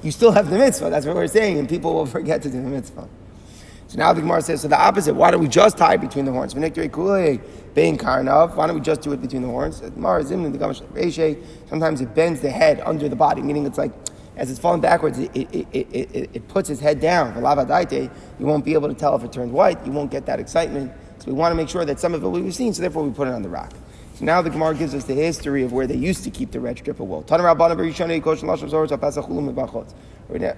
you 0.03 0.11
still 0.11 0.31
have 0.31 0.51
the 0.51 0.59
mitzvah. 0.59 0.91
That's 0.91 1.07
what 1.07 1.15
we're 1.15 1.25
saying, 1.25 1.57
and 1.57 1.67
people 1.67 1.95
will 1.95 2.05
forget 2.17 2.43
to 2.43 2.51
do 2.51 2.61
the 2.61 2.69
mitzvah. 2.69 3.09
So 3.87 3.97
now 3.97 4.13
the 4.13 4.21
Gemara 4.21 4.43
says, 4.43 4.61
so 4.61 4.67
the 4.67 4.79
opposite. 4.79 5.15
Why 5.15 5.31
don't 5.31 5.41
we 5.41 5.47
just 5.47 5.75
tie 5.75 5.97
between 5.97 6.25
the 6.25 6.31
horns? 6.31 6.53
Why 6.53 6.61
don't 6.61 6.77
we 8.75 8.81
just 8.81 9.01
do 9.01 9.11
it 9.11 9.21
between 9.21 9.41
the 9.41 9.47
horns? 9.47 9.81
Sometimes 11.67 12.01
it 12.01 12.13
bends 12.13 12.41
the 12.41 12.51
head 12.51 12.79
under 12.85 13.09
the 13.09 13.15
body, 13.15 13.41
meaning 13.41 13.65
it's 13.65 13.79
like 13.79 13.91
as 14.37 14.51
it's 14.51 14.59
falling 14.59 14.81
backwards, 14.81 15.17
it, 15.17 15.31
it, 15.33 15.67
it, 15.73 16.29
it, 16.33 16.47
puts 16.47 16.69
his 16.69 16.79
head 16.79 16.99
down. 16.99 17.35
You 17.35 18.45
won't 18.45 18.63
be 18.63 18.73
able 18.73 18.87
to 18.87 18.93
tell 18.93 19.15
if 19.15 19.23
it 19.23 19.33
turned 19.33 19.51
white. 19.51 19.83
You 19.83 19.91
won't 19.91 20.11
get 20.11 20.27
that 20.27 20.39
excitement. 20.39 20.91
So 21.17 21.31
we 21.31 21.33
want 21.33 21.51
to 21.51 21.55
make 21.55 21.69
sure 21.69 21.83
that 21.85 21.99
some 21.99 22.13
of 22.13 22.23
it 22.23 22.27
will 22.27 22.41
be 22.41 22.51
seen, 22.51 22.71
so 22.73 22.81
therefore 22.81 23.03
we 23.03 23.11
put 23.11 23.27
it 23.27 23.33
on 23.33 23.41
the 23.41 23.49
rock. 23.49 23.73
So 24.13 24.25
now 24.25 24.41
the 24.43 24.51
Gemara 24.51 24.75
gives 24.75 24.93
us 24.93 25.05
the 25.05 25.15
history 25.15 25.63
of 25.63 25.73
where 25.73 25.87
they 25.87 25.95
used 25.95 26.23
to 26.23 26.29
keep 26.29 26.51
the 26.51 26.59
red 26.59 26.77
strip 26.77 26.99
of 26.99 27.07
wool. 27.07 27.25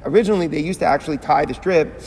Originally, 0.05 0.47
they 0.47 0.59
used 0.59 0.79
to 0.79 0.85
actually 0.85 1.17
tie 1.17 1.45
the 1.45 1.53
strip 1.53 2.01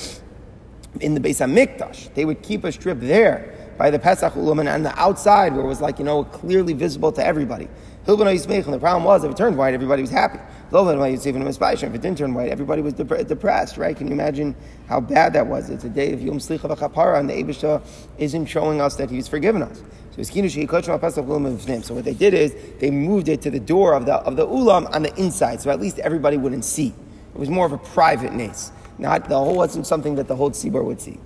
in 1.01 1.15
the 1.15 1.21
Beis 1.21 1.41
Hamikdash. 1.41 2.13
They 2.15 2.27
would 2.27 2.43
keep 2.43 2.65
a 2.65 2.73
strip 2.73 3.01
there 3.01 3.75
by 3.79 3.91
the 3.91 3.99
Pesach 3.99 4.35
Ulam 4.35 4.61
and 4.61 4.69
on 4.69 4.83
the 4.83 4.99
outside 4.99 5.55
where 5.55 5.65
it 5.65 5.69
was 5.69 5.81
like, 5.81 5.99
you 5.99 6.05
know, 6.05 6.25
clearly 6.25 6.75
visible 6.75 7.13
to 7.13 7.25
everybody. 7.25 7.69
And 8.07 8.19
the 8.19 8.79
problem 8.81 9.05
was, 9.05 9.25
if 9.25 9.31
it 9.31 9.37
turned 9.37 9.57
white, 9.57 9.75
everybody 9.75 10.03
was 10.03 10.11
happy. 10.11 10.39
If 10.73 11.95
it 11.95 12.01
didn't 12.01 12.17
turn 12.17 12.33
white, 12.33 12.49
everybody 12.49 12.81
was 12.81 12.95
depressed, 12.95 13.77
right? 13.77 13.95
Can 13.95 14.07
you 14.07 14.15
imagine 14.15 14.57
how 14.89 15.01
bad 15.01 15.35
that 15.35 15.47
was? 15.47 15.69
It's 15.69 15.85
a 15.85 15.89
day 15.91 16.15
of 16.15 16.23
Yom 16.23 16.39
Slicha 16.39 16.75
V'Chapara, 16.75 17.21
and 17.21 17.29
the 17.29 17.35
Ebishah 17.35 17.83
isn't 18.17 18.47
showing 18.47 18.81
us 18.81 18.97
that 18.97 19.11
He's 19.11 19.29
forgiven 19.29 19.63
us. 19.63 19.83
So. 20.17 20.23
So 20.23 21.95
what 21.95 22.05
they 22.05 22.15
did 22.15 22.35
is 22.35 22.57
they 22.81 22.91
moved 22.91 23.29
it 23.29 23.43
to 23.43 23.51
the 23.51 23.61
door 23.61 23.95
of 23.95 24.07
the 24.07 24.15
of 24.15 24.37
the 24.37 24.47
ulam 24.47 24.95
on 24.95 25.03
the 25.03 25.15
inside, 25.17 25.61
so 25.61 25.71
at 25.71 25.79
least 25.81 25.99
everybody 25.99 26.39
wouldn't 26.39 26.65
see. 26.65 26.95
It 27.35 27.39
was 27.39 27.51
more 27.51 27.67
of 27.67 27.73
a 27.73 27.79
private 27.79 28.33
nace. 28.33 28.73
Not 28.99 29.29
the 29.29 29.39
whole 29.39 29.57
wasn't 29.57 29.87
something 29.87 30.15
that 30.17 30.29
the 30.29 30.37
whole 30.37 30.51
tzibur 30.51 30.85
would 30.85 31.01
see. 31.01 31.19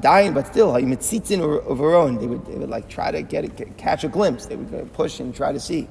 Dying, 0.00 0.34
but 0.34 0.46
still, 0.46 0.72
they 0.72 0.82
would 0.82 1.02
they 2.46 2.54
would 2.54 2.70
like 2.70 2.88
try 2.88 3.10
to 3.10 3.22
get, 3.22 3.76
catch 3.76 4.04
a 4.04 4.08
glimpse. 4.08 4.46
They 4.46 4.56
would 4.56 4.92
push 4.92 5.20
and 5.20 5.34
try 5.34 5.52
to 5.52 5.60
see. 5.60 5.88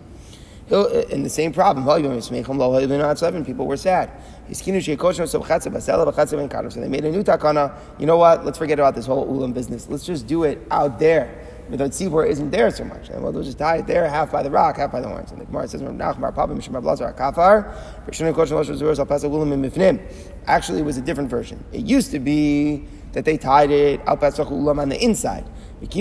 In 0.69 0.75
uh, 0.75 1.23
the 1.23 1.29
same 1.29 1.53
problem, 1.53 1.85
people 3.45 3.67
were 3.67 3.77
sad. 3.77 4.11
So 4.51 4.65
they 4.65 4.79
made 6.89 7.05
a 7.05 7.11
new 7.11 7.23
takana. 7.23 7.77
You 7.97 8.05
know 8.05 8.17
what? 8.17 8.45
Let's 8.45 8.57
forget 8.57 8.77
about 8.77 8.93
this 8.95 9.05
whole 9.05 9.25
ulam 9.27 9.53
business. 9.53 9.87
Let's 9.89 10.05
just 10.05 10.27
do 10.27 10.43
it 10.43 10.65
out 10.69 10.99
there 10.99 11.47
the 11.69 11.77
tzibur 11.85 12.27
isn't 12.27 12.51
there 12.51 12.71
so 12.71 12.85
much. 12.85 13.09
And 13.09 13.21
well, 13.21 13.31
they'll 13.31 13.43
just 13.43 13.57
tie 13.57 13.77
it 13.77 13.87
there, 13.87 14.07
half 14.07 14.31
by 14.31 14.41
the 14.43 14.49
rock, 14.49 14.77
half 14.77 14.91
by 14.91 15.01
the 15.01 15.07
horns. 15.07 15.31
And 15.31 15.41
the 15.41 15.45
Gemara 15.45 15.67
says, 15.67 15.81
Actually, 20.47 20.79
it 20.79 20.85
was 20.85 20.97
a 20.97 21.01
different 21.01 21.29
version. 21.29 21.63
It 21.73 21.85
used 21.85 22.11
to 22.11 22.19
be 22.19 22.85
that 23.11 23.25
they 23.25 23.37
tied 23.37 23.71
it 23.71 23.99
al 24.07 24.17
ulam 24.17 24.79
on 24.79 24.89
the 24.89 25.03
inside. 25.03 25.45
As 25.81 25.91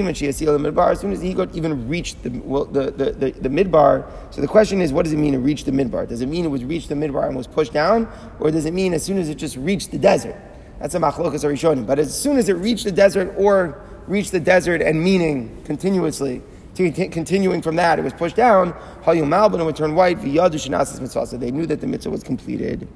soon 1.00 1.12
as 1.12 1.20
he 1.20 1.34
got 1.34 1.54
even 1.54 1.88
reached 1.88 2.22
the, 2.22 2.30
well, 2.30 2.64
the, 2.64 2.90
the, 2.90 3.12
the, 3.12 3.30
the, 3.32 3.48
midbar, 3.48 4.10
so 4.30 4.40
the 4.40 4.48
question 4.48 4.80
is, 4.80 4.90
what 4.90 5.04
does 5.04 5.12
it 5.12 5.18
mean 5.18 5.34
to 5.34 5.38
reach 5.38 5.64
the 5.64 5.70
midbar? 5.70 6.08
Does 6.08 6.22
it 6.22 6.26
mean 6.26 6.46
it 6.46 6.48
was 6.48 6.64
reached 6.64 6.88
the 6.88 6.94
midbar 6.94 7.26
and 7.26 7.36
was 7.36 7.46
pushed 7.46 7.74
down, 7.74 8.08
or 8.40 8.50
does 8.50 8.64
it 8.64 8.72
mean 8.72 8.94
as 8.94 9.04
soon 9.04 9.18
as 9.18 9.28
it 9.28 9.34
just 9.34 9.56
reached 9.56 9.90
the 9.90 9.98
desert? 9.98 10.36
That's 10.78 10.94
a 10.94 10.98
machlokas 10.98 11.44
arishonim. 11.44 11.86
But 11.86 11.98
as 11.98 12.18
soon 12.18 12.38
as 12.38 12.48
it 12.48 12.54
reached 12.54 12.84
the 12.84 12.92
desert 12.92 13.34
or 13.36 13.82
reached 14.06 14.32
the 14.32 14.40
desert 14.40 14.80
and 14.80 15.02
meaning 15.02 15.62
continuously, 15.64 16.42
continuing 16.74 17.62
from 17.62 17.76
that, 17.76 17.98
it 17.98 18.02
was 18.02 18.12
pushed 18.12 18.36
down. 18.36 18.72
Hayum 19.02 19.28
Malbin 19.28 19.64
would 19.64 19.76
turn 19.76 19.94
white. 19.94 20.22
mitzvah. 20.22 21.26
So 21.26 21.36
they 21.36 21.50
knew 21.50 21.66
that 21.66 21.80
the 21.80 21.86
mitzvah 21.86 22.10
was 22.10 22.22
completed, 22.22 22.86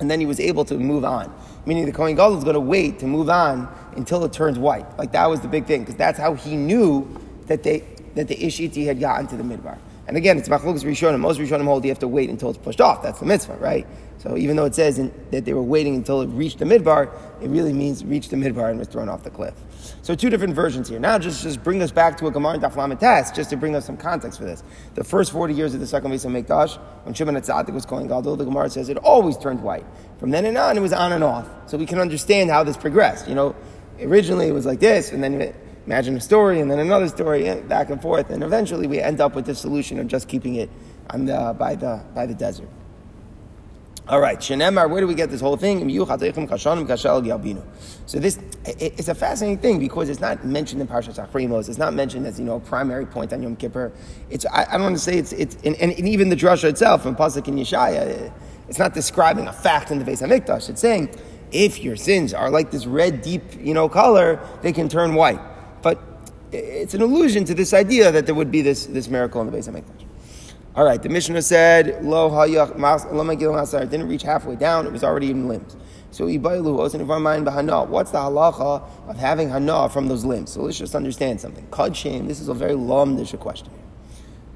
and 0.00 0.10
then 0.10 0.20
he 0.20 0.26
was 0.26 0.40
able 0.40 0.64
to 0.66 0.76
move 0.76 1.04
on. 1.04 1.32
Meaning 1.66 1.86
the 1.86 1.92
Kohen 1.92 2.14
Gadol 2.14 2.38
is 2.38 2.44
going 2.44 2.54
to 2.54 2.60
wait 2.60 2.98
to 2.98 3.06
move 3.06 3.30
on 3.30 3.72
until 3.96 4.24
it 4.24 4.32
turns 4.32 4.58
white. 4.58 4.86
Like 4.98 5.12
that 5.12 5.28
was 5.28 5.40
the 5.40 5.48
big 5.48 5.66
thing 5.66 5.80
because 5.80 5.96
that's 5.96 6.18
how 6.18 6.34
he 6.34 6.56
knew 6.56 7.20
that 7.46 7.62
they 7.62 7.84
that 8.14 8.28
the 8.28 8.36
Ishiti 8.36 8.86
had 8.86 9.00
gotten 9.00 9.26
to 9.28 9.36
the 9.36 9.42
midbar. 9.42 9.78
And 10.06 10.16
again, 10.16 10.38
it's 10.38 10.48
Machlokas 10.48 10.84
Rishonim. 10.84 11.20
Most 11.20 11.40
Rishonim 11.40 11.64
hold 11.64 11.84
you 11.84 11.90
have 11.90 11.98
to 12.00 12.08
wait 12.08 12.30
until 12.30 12.50
it's 12.50 12.58
pushed 12.58 12.80
off. 12.80 13.02
That's 13.02 13.20
the 13.20 13.26
mitzvah, 13.26 13.56
right? 13.56 13.86
So 14.18 14.36
even 14.36 14.56
though 14.56 14.66
it 14.66 14.74
says 14.74 14.98
in, 14.98 15.12
that 15.30 15.44
they 15.44 15.54
were 15.54 15.62
waiting 15.62 15.94
until 15.94 16.20
it 16.20 16.26
reached 16.26 16.58
the 16.58 16.64
midbar, 16.64 17.10
it 17.42 17.48
really 17.48 17.72
means 17.72 18.04
reached 18.04 18.30
the 18.30 18.36
midbar 18.36 18.70
and 18.70 18.78
was 18.78 18.88
thrown 18.88 19.08
off 19.08 19.22
the 19.22 19.30
cliff. 19.30 19.54
So 20.02 20.14
two 20.14 20.30
different 20.30 20.54
versions 20.54 20.88
here. 20.88 20.98
Now 20.98 21.18
just, 21.18 21.42
just 21.42 21.62
bring 21.62 21.82
us 21.82 21.90
back 21.90 22.16
to 22.18 22.26
a 22.26 22.30
Gemara 22.30 22.58
Daf 22.58 22.98
test, 22.98 23.34
just 23.34 23.50
to 23.50 23.56
bring 23.56 23.74
us 23.74 23.84
some 23.86 23.96
context 23.96 24.38
for 24.38 24.44
this. 24.44 24.62
The 24.94 25.04
first 25.04 25.32
40 25.32 25.54
years 25.54 25.74
of 25.74 25.80
the 25.80 25.86
second 25.86 26.10
Beis 26.10 26.24
Hamikdash, 26.24 26.78
when 27.04 27.14
Shimon 27.14 27.34
Tzaddik 27.36 27.72
was 27.72 27.86
Kohen 27.86 28.06
Gadol, 28.06 28.36
the 28.36 28.44
Gemara 28.44 28.70
says 28.70 28.88
it 28.88 28.98
always 28.98 29.36
turned 29.36 29.62
white. 29.62 29.84
From 30.18 30.30
then 30.30 30.44
and 30.44 30.56
on, 30.56 30.76
it 30.76 30.80
was 30.80 30.92
on 30.92 31.12
and 31.12 31.24
off. 31.24 31.48
So 31.66 31.76
we 31.76 31.86
can 31.86 31.98
understand 31.98 32.50
how 32.50 32.64
this 32.64 32.76
progressed. 32.76 33.28
You 33.28 33.34
know, 33.34 33.56
originally 34.00 34.48
it 34.48 34.52
was 34.52 34.66
like 34.66 34.80
this, 34.80 35.12
and 35.12 35.22
then 35.22 35.54
imagine 35.86 36.16
a 36.16 36.20
story, 36.20 36.60
and 36.60 36.70
then 36.70 36.78
another 36.78 37.08
story, 37.08 37.46
and 37.46 37.68
back 37.68 37.90
and 37.90 38.00
forth, 38.00 38.30
and 38.30 38.42
eventually 38.42 38.86
we 38.86 39.00
end 39.00 39.20
up 39.20 39.34
with 39.34 39.46
the 39.46 39.54
solution 39.54 39.98
of 39.98 40.06
just 40.06 40.28
keeping 40.28 40.56
it 40.56 40.70
on 41.10 41.26
the, 41.26 41.54
by, 41.58 41.74
the, 41.74 42.02
by 42.14 42.26
the 42.26 42.34
desert. 42.34 42.68
All 44.06 44.20
right, 44.20 44.38
Shenemar, 44.38 44.90
where 44.90 45.00
do 45.00 45.06
we 45.06 45.14
get 45.14 45.30
this 45.30 45.40
whole 45.40 45.56
thing? 45.56 45.88
So 48.06 48.18
this 48.18 48.38
it's 48.66 49.08
a 49.08 49.14
fascinating 49.14 49.58
thing 49.58 49.78
because 49.78 50.10
it's 50.10 50.20
not 50.20 50.44
mentioned 50.44 50.82
in 50.82 50.88
Parshas 50.88 51.18
Acharei 51.18 51.48
Mos. 51.48 51.70
It's 51.70 51.78
not 51.78 51.94
mentioned 51.94 52.26
as 52.26 52.38
you 52.38 52.44
know 52.44 52.56
a 52.56 52.60
primary 52.60 53.06
point 53.06 53.32
on 53.32 53.42
Yom 53.42 53.56
Kippur. 53.56 53.92
It's 54.28 54.44
I, 54.44 54.66
I 54.68 54.72
don't 54.72 54.82
want 54.82 54.96
to 54.96 55.02
say 55.02 55.16
it's 55.16 55.32
it's 55.32 55.56
and, 55.64 55.74
and, 55.76 55.92
even 55.98 56.28
the 56.28 56.36
drasha 56.36 56.64
itself 56.64 57.06
in 57.06 57.16
Pasuk 57.16 57.48
in 57.48 57.54
Yeshaya, 57.54 58.30
it's 58.68 58.78
not 58.78 58.92
describing 58.92 59.46
a 59.46 59.52
fact 59.54 59.90
in 59.90 59.98
the 59.98 60.04
Beis 60.04 60.20
Hamikdash. 60.20 60.68
It's 60.68 60.82
saying 60.82 61.08
if 61.50 61.78
your 61.78 61.96
sins 61.96 62.34
are 62.34 62.50
like 62.50 62.70
this 62.70 62.84
red, 62.84 63.22
deep 63.22 63.42
you 63.58 63.72
know 63.72 63.88
color, 63.88 64.38
they 64.60 64.72
can 64.72 64.90
turn 64.90 65.14
white. 65.14 65.40
But 65.80 65.98
it's 66.52 66.92
an 66.92 67.00
allusion 67.00 67.46
to 67.46 67.54
this 67.54 67.72
idea 67.72 68.12
that 68.12 68.26
there 68.26 68.34
would 68.34 68.50
be 68.50 68.60
this 68.60 68.84
this 68.84 69.08
miracle 69.08 69.40
in 69.40 69.50
the 69.50 69.56
Beis 69.56 69.66
Hamikdash. 69.66 70.03
All 70.76 70.84
right, 70.84 71.00
the 71.00 71.08
Mishnah 71.08 71.42
said, 71.42 72.04
Lo 72.04 72.28
hayach 72.30 73.90
didn't 73.90 74.08
reach 74.08 74.22
halfway 74.22 74.56
down, 74.56 74.86
it 74.86 74.92
was 74.92 75.04
already 75.04 75.30
in 75.30 75.46
limbs. 75.46 75.76
So 76.10 76.26
Ibailu 76.26 76.76
wasn't 76.76 77.02
in 77.04 77.10
our 77.10 77.20
mind 77.20 77.48
hana. 77.48 77.84
What's 77.84 78.10
the 78.10 78.18
halacha 78.18 78.82
of 79.08 79.16
having 79.16 79.50
hana 79.50 79.88
from 79.88 80.08
those 80.08 80.24
limbs? 80.24 80.52
So 80.52 80.62
let's 80.62 80.76
just 80.76 80.96
understand 80.96 81.40
something. 81.40 81.64
Kod 81.72 81.94
this 81.94 82.40
is 82.40 82.48
a 82.48 82.54
very 82.54 82.74
lamdish 82.74 83.38
question. 83.38 83.70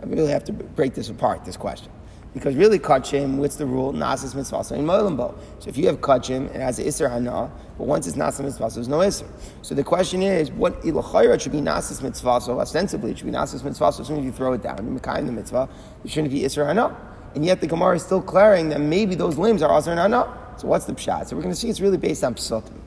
I 0.02 0.06
really 0.06 0.30
have 0.32 0.42
to 0.44 0.52
break 0.52 0.94
this 0.94 1.08
apart, 1.08 1.44
this 1.44 1.56
question. 1.56 1.92
Because 2.34 2.54
really, 2.56 2.78
kachim, 2.78 3.36
what's 3.36 3.56
the 3.56 3.66
rule? 3.66 3.92
Nasas 3.92 4.34
mitzvah, 4.34 4.74
in 4.74 4.84
moilambo. 4.84 5.34
So 5.60 5.68
if 5.68 5.76
you 5.76 5.86
have 5.86 6.00
kachim, 6.00 6.54
it 6.54 6.60
has 6.60 6.78
isser 6.78 7.10
hana, 7.10 7.50
but 7.78 7.86
once 7.86 8.06
it's 8.06 8.16
nasas 8.16 8.44
mitzvah, 8.44 8.70
there's 8.74 8.88
no 8.88 8.98
isser. 8.98 9.26
So 9.62 9.74
the 9.74 9.82
question 9.82 10.22
is, 10.22 10.50
what 10.50 10.80
ilachayra 10.82 11.40
should 11.40 11.52
be 11.52 11.60
nasas 11.60 12.02
mitzvah, 12.02 12.40
so 12.40 12.60
ostensibly 12.60 13.12
it 13.12 13.18
should 13.18 13.26
be 13.26 13.32
nasas 13.32 13.64
mitzvah, 13.64 13.92
so 13.92 14.02
as 14.02 14.06
soon 14.06 14.18
as 14.18 14.24
you 14.24 14.32
throw 14.32 14.52
it 14.52 14.62
down, 14.62 14.78
you 14.78 15.12
in 15.16 15.26
the 15.26 15.32
mitzvah, 15.32 15.68
it 16.04 16.10
shouldn't 16.10 16.32
be 16.32 16.40
isser 16.40 16.66
hana. 16.66 16.96
And 17.34 17.44
yet 17.44 17.60
the 17.60 17.66
Gemara 17.66 17.96
is 17.96 18.02
still 18.02 18.22
clearing 18.22 18.68
that 18.70 18.80
maybe 18.80 19.14
those 19.14 19.38
limbs 19.38 19.62
are 19.62 19.70
asr 19.70 19.96
hana. 19.96 20.34
So 20.58 20.68
what's 20.68 20.84
the 20.84 20.92
pshat? 20.92 21.28
So 21.28 21.36
we're 21.36 21.42
going 21.42 21.54
to 21.54 21.60
see 21.60 21.68
it's 21.68 21.80
really 21.80 21.98
based 21.98 22.24
on 22.24 22.34
psukim. 22.34 22.78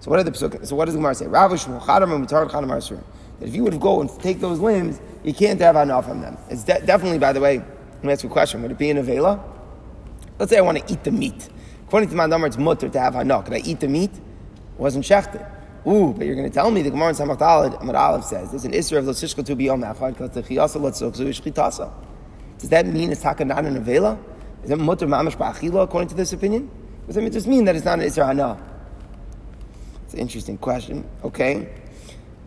So 0.00 0.10
what 0.10 0.18
are 0.18 0.24
the 0.24 0.30
psukim? 0.30 0.66
So 0.66 0.74
what 0.74 0.86
does 0.86 0.94
the 0.94 0.98
Gemara 0.98 1.14
say? 1.14 1.26
Rav 1.26 1.50
Shmuel 1.52 1.80
chadam 1.80 2.26
arsurim. 2.26 3.04
That 3.38 3.48
if 3.48 3.54
you 3.54 3.62
would 3.64 3.78
go 3.78 4.00
and 4.00 4.10
take 4.20 4.40
those 4.40 4.58
limbs, 4.58 5.00
you 5.22 5.34
can't 5.34 5.60
have 5.60 5.76
hana 5.76 6.02
from 6.02 6.22
them. 6.22 6.38
It's 6.48 6.64
de- 6.64 6.80
definitely, 6.86 7.18
by 7.18 7.32
the 7.32 7.40
way, 7.40 7.62
let 8.00 8.04
me 8.04 8.12
ask 8.14 8.22
you 8.22 8.30
a 8.30 8.32
question. 8.32 8.62
Would 8.62 8.70
it 8.70 8.78
be 8.78 8.88
in 8.88 8.96
a 8.96 9.02
vela? 9.02 9.44
Let's 10.38 10.50
say 10.50 10.56
I 10.56 10.62
want 10.62 10.78
to 10.78 10.90
eat 10.90 11.04
the 11.04 11.10
meat. 11.10 11.50
According 11.86 12.08
to 12.08 12.16
my 12.16 12.24
number, 12.24 12.46
it's 12.46 12.56
mutter 12.56 12.88
to 12.88 12.98
have 12.98 13.12
hana. 13.12 13.42
Could 13.42 13.52
I 13.52 13.58
eat 13.58 13.80
the 13.80 13.88
meat? 13.88 14.10
It 14.10 14.78
wasn't 14.78 15.04
shechted. 15.04 15.46
Ooh, 15.86 16.14
but 16.16 16.26
you're 16.26 16.34
going 16.34 16.48
to 16.48 16.54
tell 16.54 16.70
me 16.70 16.80
the 16.80 16.88
Gemara 16.88 17.10
in 17.10 17.14
Samach 17.14 17.80
Amar 17.82 17.96
Aleph 17.96 18.24
says, 18.24 18.50
there's 18.50 18.64
an 18.64 18.72
Isra 18.72 18.98
of 18.98 19.06
L'Sishka 19.06 19.42
to 19.42 19.54
be 19.54 19.68
on 19.68 19.82
Machad, 19.82 20.12
because 20.12 20.30
the 20.30 20.42
Chiyasa 20.42 20.80
L'Tzok, 20.80 21.14
so 21.14 21.24
Ishchitasa. 21.24 21.92
Does 22.58 22.70
that 22.70 22.86
mean 22.86 23.12
it's 23.12 23.20
Taka 23.20 23.44
not 23.44 23.66
an 23.66 23.82
Avela? 23.82 24.18
Is 24.64 24.70
it 24.70 24.78
Mutter 24.78 25.06
Mamash 25.06 25.36
Ba'achila 25.36 25.84
according 25.84 26.08
to 26.08 26.14
this 26.14 26.32
opinion? 26.32 26.70
Does 27.06 27.18
it 27.18 27.30
just 27.32 27.46
mean 27.46 27.66
that 27.66 27.76
it's 27.76 27.84
not 27.84 27.98
an 27.98 28.06
Isra 28.06 28.26
Hana? 28.26 28.58
It's 30.04 30.14
an 30.14 30.20
interesting 30.20 30.56
question. 30.56 31.06
Okay. 31.22 31.68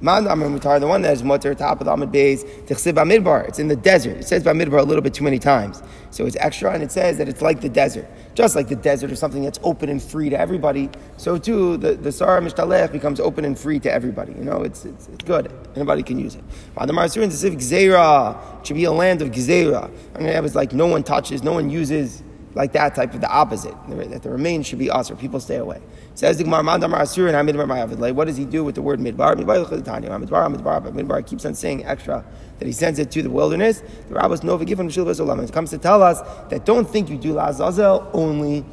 Man 0.01 0.25
Mutar, 0.25 0.79
the 0.79 0.88
one 0.88 1.01
that 1.03 1.13
is 1.13 1.23
Mutter, 1.23 1.56
top 1.56 1.79
of 1.79 1.86
the 1.86 1.93
Amid 1.93 2.12
Bays. 2.12 2.43
It's 2.43 3.60
in 3.60 3.67
the 3.67 3.75
desert. 3.82 4.17
It 4.17 4.27
says 4.27 4.43
Bamidbar 4.43 4.79
a 4.79 4.84
little 4.84 5.01
bit 5.01 5.13
too 5.13 5.23
many 5.23 5.39
times. 5.39 5.82
So 6.10 6.25
it's 6.25 6.36
extra, 6.38 6.73
and 6.73 6.84
it 6.84 6.91
says 6.91 7.17
that 7.17 7.29
it's 7.29 7.41
like 7.41 7.62
the 7.62 7.69
desert. 7.69 8.06
Just 8.36 8.56
like 8.56 8.67
the 8.67 8.75
desert 8.75 9.12
is 9.12 9.19
something 9.19 9.43
that's 9.43 9.60
open 9.63 9.89
and 9.89 10.01
free 10.01 10.29
to 10.29 10.39
everybody, 10.39 10.89
so 11.17 11.38
too 11.38 11.77
the, 11.77 11.93
the 11.93 12.12
Sarah 12.12 12.41
Mishtalech 12.41 12.91
becomes 12.91 13.19
open 13.19 13.45
and 13.45 13.58
free 13.58 13.79
to 13.79 13.91
everybody. 13.91 14.34
You 14.34 14.43
know, 14.43 14.62
it's, 14.63 14.86
it's, 14.86 15.08
it's 15.08 15.23
good. 15.23 15.51
Anybody 15.75 16.03
can 16.03 16.19
use 16.19 16.36
it. 16.36 16.43
Madamar 16.75 17.06
Surin, 17.06 17.32
Civic 17.32 17.60
Gzeira, 17.60 18.60
it 18.60 18.67
should 18.67 18.75
be 18.75 18.84
a 18.84 18.91
land 18.91 19.21
of 19.21 19.29
Gzeira. 19.32 19.89
I 20.15 20.19
mean, 20.19 20.29
it 20.29 20.43
was 20.43 20.56
like 20.56 20.73
no 20.73 20.88
one 20.88 21.03
touches, 21.03 21.43
no 21.43 21.53
one 21.53 21.69
uses 21.69 22.23
like 22.56 22.73
that 22.73 22.93
type 22.93 23.13
of 23.13 23.21
the 23.21 23.29
opposite, 23.29 23.75
that 23.88 24.21
the 24.21 24.29
remains 24.29 24.67
should 24.67 24.79
be 24.79 24.91
usher. 24.91 25.15
People 25.15 25.39
stay 25.39 25.56
away. 25.58 25.82
Says 26.15 26.38
the 26.38 26.43
Gemara, 26.43 26.62
Mandamar 26.62 26.99
Asur 26.99 27.28
and 27.28 27.49
Hamidbar 27.49 27.65
Ma'avid. 27.65 28.13
What 28.13 28.28
does 28.28 28.38
he 28.38 28.45
do 28.45 28.63
with 28.63 28.76
the 28.76 28.84
word 28.84 28.99
midbar? 28.99 29.36
Midbar 29.36 29.65
Midbar 29.65 30.56
Midbar. 30.56 30.84
But 30.84 30.93
Midbar 30.93 31.26
keeps 31.26 31.43
on 31.43 31.56
saying 31.56 31.86
extra 31.86 32.23
that 32.60 32.65
he 32.65 32.71
sends 32.71 32.99
it 32.99 33.10
to 33.12 33.23
the 33.23 33.32
wilderness. 33.32 33.82
The 34.10 34.13
rabbis 34.13 34.43
know 34.43 34.58
given 34.60 34.88
It 34.89 35.52
comes 35.52 35.69
to 35.71 35.78
tell 35.80 36.04
us 36.04 36.21
that 36.49 36.65
don't 36.65 36.88
think 36.88 37.10
you 37.10 37.17
do 37.17 37.34
Lazazel 37.34 38.08
only 38.13 38.63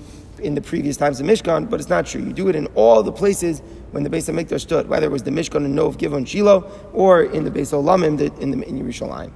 in 0.42 0.54
the 0.54 0.60
previous 0.60 0.96
times 0.98 1.18
of 1.20 1.26
Mishkan, 1.26 1.68
but 1.68 1.80
it's 1.80 1.88
not 1.88 2.06
true. 2.06 2.22
You 2.22 2.32
do 2.32 2.48
it 2.48 2.56
in 2.56 2.66
all 2.74 3.02
the 3.02 3.12
places 3.12 3.60
when 3.92 4.04
the 4.04 4.10
Beis 4.10 4.32
Hamikdash 4.32 4.60
stood, 4.60 4.88
whether 4.88 5.06
it 5.06 5.10
was 5.10 5.22
the 5.22 5.30
Mishkan 5.30 5.64
and 5.64 5.74
Nov 5.74 5.96
Givon 5.96 6.26
Shiloh 6.26 6.70
or 6.92 7.22
in 7.22 7.44
the 7.44 7.50
Beis 7.50 7.72
Olamim 7.72 8.20
in 8.40 8.50
the 8.50 8.68
in 8.68 8.78
Yerushalayim. 8.78 9.32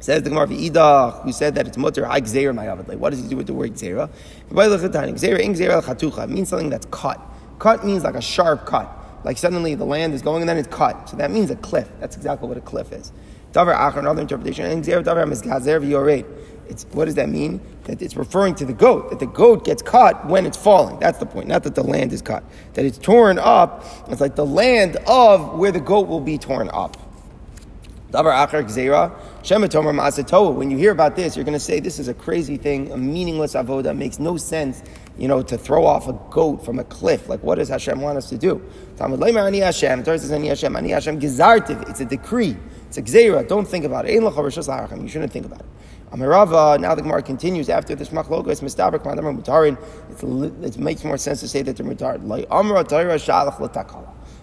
Says 0.00 0.22
the 0.22 0.30
Gemara 0.30 0.48
Idach, 0.48 1.22
who 1.22 1.32
said 1.32 1.54
that 1.54 1.68
it's 1.68 1.76
mutter 1.76 2.06
high 2.06 2.22
ma'avad. 2.22 2.88
Like, 2.88 2.98
what 2.98 3.10
does 3.10 3.22
he 3.22 3.28
do 3.28 3.36
with 3.36 3.46
the 3.46 3.54
word 3.54 3.74
gzeira? 3.74 4.10
Gzeira 4.50 5.82
chatucha 5.82 6.28
means 6.28 6.48
something 6.48 6.70
that's 6.70 6.86
cut. 6.86 7.20
Cut 7.58 7.84
means 7.84 8.02
like 8.02 8.14
a 8.14 8.22
sharp 8.22 8.64
cut. 8.64 8.90
Like 9.24 9.36
suddenly 9.36 9.74
the 9.74 9.84
land 9.84 10.14
is 10.14 10.22
going 10.22 10.42
and 10.42 10.48
then 10.48 10.56
it's 10.56 10.68
cut. 10.68 11.10
So 11.10 11.16
that 11.18 11.30
means 11.30 11.50
a 11.50 11.56
cliff. 11.56 11.88
That's 12.00 12.16
exactly 12.16 12.48
what 12.48 12.56
a 12.56 12.62
cliff 12.62 12.92
is. 12.92 13.12
Davar 13.52 13.76
achar, 13.76 13.98
another 13.98 14.22
interpretation. 14.22 14.64
And 14.64 14.86
is 14.86 15.42
gazer. 15.42 16.24
It's, 16.68 16.84
what 16.92 17.06
does 17.06 17.16
that 17.16 17.28
mean? 17.28 17.60
That 17.84 18.00
it's 18.00 18.16
referring 18.16 18.54
to 18.56 18.64
the 18.64 18.72
goat, 18.72 19.10
that 19.10 19.18
the 19.18 19.26
goat 19.26 19.64
gets 19.64 19.82
caught 19.82 20.28
when 20.28 20.46
it's 20.46 20.56
falling. 20.56 21.00
That's 21.00 21.18
the 21.18 21.26
point, 21.26 21.48
not 21.48 21.64
that 21.64 21.74
the 21.74 21.82
land 21.82 22.12
is 22.12 22.22
cut. 22.22 22.44
That 22.74 22.84
it's 22.84 22.96
torn 22.96 23.40
up, 23.40 23.84
it's 24.08 24.20
like 24.20 24.36
the 24.36 24.46
land 24.46 24.96
of 25.08 25.58
where 25.58 25.72
the 25.72 25.80
goat 25.80 26.06
will 26.06 26.20
be 26.20 26.38
torn 26.38 26.70
up. 26.72 26.96
Davar 26.96 27.08
achar 27.08 27.08
gzeira, 27.08 27.08
shematomer 27.08 27.99
ma'asatoa. 27.99 27.99
When 28.12 28.24
you 30.70 30.76
hear 30.76 30.92
about 30.92 31.16
this, 31.16 31.36
you're 31.36 31.44
going 31.44 31.52
to 31.52 31.60
say 31.60 31.80
this 31.80 31.98
is 31.98 32.08
a 32.08 32.14
crazy 32.14 32.56
thing, 32.56 32.92
a 32.92 32.96
meaningless 32.96 33.54
avoda, 33.54 33.96
makes 33.96 34.18
no 34.18 34.36
sense. 34.36 34.82
You 35.18 35.28
know, 35.28 35.42
to 35.42 35.58
throw 35.58 35.84
off 35.84 36.08
a 36.08 36.14
goat 36.30 36.64
from 36.64 36.78
a 36.78 36.84
cliff. 36.84 37.28
Like, 37.28 37.42
what 37.42 37.56
does 37.56 37.68
Hashem 37.68 38.00
want 38.00 38.16
us 38.16 38.30
to 38.30 38.38
do? 38.38 38.62
It's 38.98 39.02
a 42.00 42.04
decree. 42.06 42.56
It's 42.88 42.96
a 42.96 43.02
gzeira. 43.02 43.46
Don't 43.46 43.68
think 43.68 43.84
about 43.84 44.06
it. 44.06 44.14
You 44.14 45.08
shouldn't 45.08 45.32
think 45.32 45.44
about 45.44 45.60
it. 45.60 45.66
Now 46.12 46.94
the 46.94 47.02
Gemara 47.02 47.22
continues 47.22 47.68
after 47.68 47.94
this 47.94 48.08
madamar 48.08 48.42
mutarin. 48.42 49.76
It 50.64 50.78
makes 50.78 51.04
more 51.04 51.18
sense 51.18 51.40
to 51.40 51.48
say 51.48 51.60
that 51.62 51.76
they're 51.76 51.86
mutarin. 51.86 52.24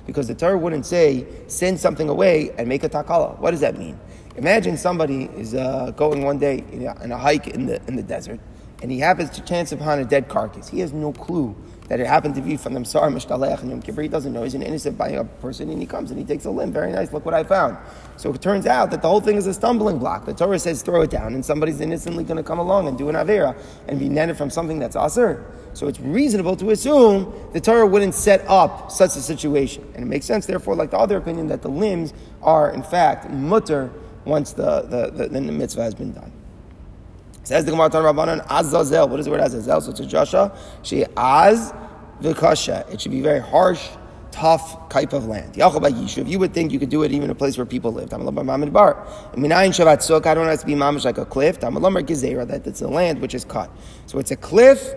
Because 0.08 0.28
the 0.28 0.34
Torah 0.34 0.58
wouldn't 0.58 0.88
say 0.88 1.28
send 1.48 1.80
something 1.80 2.10
away 2.10 2.52
and 2.58 2.67
make 2.67 2.84
a 2.84 2.89
takala. 2.89 3.38
What 3.38 3.52
does 3.52 3.60
that 3.60 3.78
mean? 3.78 4.00
Imagine 4.38 4.78
somebody 4.78 5.26
is 5.36 5.54
uh, 5.54 5.91
going 5.91 6.24
one 6.24 6.39
day 6.39 6.63
in 6.72 7.12
a 7.12 7.17
hike 7.17 7.48
in 7.48 7.67
the 7.67 7.80
in 7.88 7.96
the 7.96 8.04
desert, 8.04 8.39
and 8.82 8.91
he 8.91 9.00
happens 9.00 9.30
to 9.32 9.41
chance 9.41 9.72
upon 9.72 10.00
a 10.00 10.06
dead 10.06 10.30
carcass. 10.30 10.67
He 10.67 10.80
has 10.80 10.93
no 10.93 11.12
clue 11.12 11.56
that 11.88 12.00
it 12.00 12.08
happened 12.08 12.36
to 12.36 12.41
be 12.41 12.58
from 12.58 12.73
the 12.73 12.80
Msar 12.80 13.12
Mishtalech 13.12 13.62
and 13.62 13.69
Yom 13.69 13.82
Kippur. 13.82 14.02
He 14.02 14.08
doesn't 14.08 14.34
know. 14.34 14.43
He's 14.43 14.56
an 14.56 14.62
innocent 14.62 14.97
by 14.97 15.10
a 15.10 15.23
person, 15.23 15.69
and 15.69 15.80
he 15.80 15.86
comes 15.86 16.12
and 16.12 16.19
he 16.19 16.26
takes 16.26 16.45
a 16.45 16.50
limb. 16.50 16.73
Very 16.73 16.91
nice. 16.91 17.13
Look 17.13 17.26
what 17.26 17.34
I 17.34 17.43
found. 17.43 17.78
So 18.17 18.34
it 18.34 18.41
turns 18.41 18.65
out 18.65 18.91
that 18.91 19.02
the 19.02 19.08
whole 19.08 19.21
thing 19.21 19.38
is 19.38 19.47
a 19.47 19.54
stumbling 19.54 19.97
block. 19.97 20.26
The 20.26 20.34
Torah 20.34 20.60
says 20.60 20.82
throw 20.82 21.02
it 21.02 21.10
down, 21.10 21.34
and 21.34 21.45
somebody's 21.45 21.80
innocently 21.80 22.23
going 22.23 22.38
to 22.38 22.43
come 22.43 22.60
along 22.60 22.88
and 22.88 22.97
do 22.97 23.10
an 23.10 23.15
avera 23.15 23.58
and 23.88 24.00
be 24.00 24.10
netted 24.10 24.38
from 24.38 24.50
something 24.50 24.80
that's 24.80 24.95
aser. 24.95 25.45
So 25.73 25.88
it's 25.88 26.00
reasonable 26.00 26.56
to 26.58 26.71
assume 26.71 27.34
the 27.54 27.62
Torah 27.62 27.86
wouldn't 27.86 28.15
set 28.15 28.43
up 28.47 28.91
such 28.91 29.15
a 29.15 29.21
situation. 29.21 29.89
And 29.93 30.04
it 30.04 30.08
makes 30.08 30.26
sense, 30.26 30.45
therefore, 30.45 30.76
like 30.76 30.91
the 30.91 30.97
other 30.97 31.17
opinion, 31.17 31.47
that 31.47 31.62
the 31.62 31.69
limbs 31.69 32.13
are, 32.41 32.71
in 32.71 32.84
fact, 32.84 33.30
mutter 33.30 33.91
once 34.26 34.54
the, 34.54 34.82
the, 34.82 35.12
the, 35.12 35.30
the 35.30 35.41
mitzvah 35.41 35.84
has 35.84 35.95
been 35.95 36.12
done. 36.12 36.32
Says 37.48 37.64
the 37.64 37.72
Gemara 37.72 37.90
Rabbanan, 37.90 38.46
Azazel. 38.50 39.08
What 39.08 39.22
is 39.22 39.26
the 39.26 39.32
word 39.32 39.40
Azazel? 39.40 39.80
So 39.80 39.92
it's 39.92 40.02
a 40.02 40.06
Joshua. 40.06 40.52
She 40.84 41.06
Az 41.16 41.74
v'kasha. 42.22 42.92
It 42.92 43.00
should 43.00 43.14
be 43.14 43.22
very 43.22 43.40
harsh, 43.40 43.88
tough 44.32 44.90
type 44.90 45.14
of 45.14 45.28
land. 45.28 45.54
If 45.56 46.28
you 46.28 46.40
would 46.40 46.54
think 46.54 46.74
you 46.74 46.78
could 46.78 46.90
do 46.90 47.04
it 47.04 47.14
even 47.14 47.24
in 47.24 47.30
a 47.30 47.36
place 47.36 47.58
where 47.58 47.66
people 47.66 47.94
lived. 47.94 48.14
I 48.14 48.18
mean, 48.18 48.28
I 48.28 49.64
in 49.64 49.72
Shavat 49.72 50.00
Sukk. 50.00 50.26
I 50.26 50.34
don't 50.34 50.46
have 50.46 50.60
to 50.60 50.66
be 50.66 50.74
mamish 50.74 51.06
like 51.06 51.18
a 51.18 51.26
cliff. 51.26 51.64
I'm 51.64 51.76
Gezerah. 51.76 52.46
That 52.50 52.68
it's 52.68 52.82
a 52.82 52.88
land 52.90 53.22
which 53.22 53.34
is 53.34 53.46
cut. 53.46 53.72
So 54.08 54.20
it's 54.20 54.32
a 54.32 54.36
cliff 54.36 54.94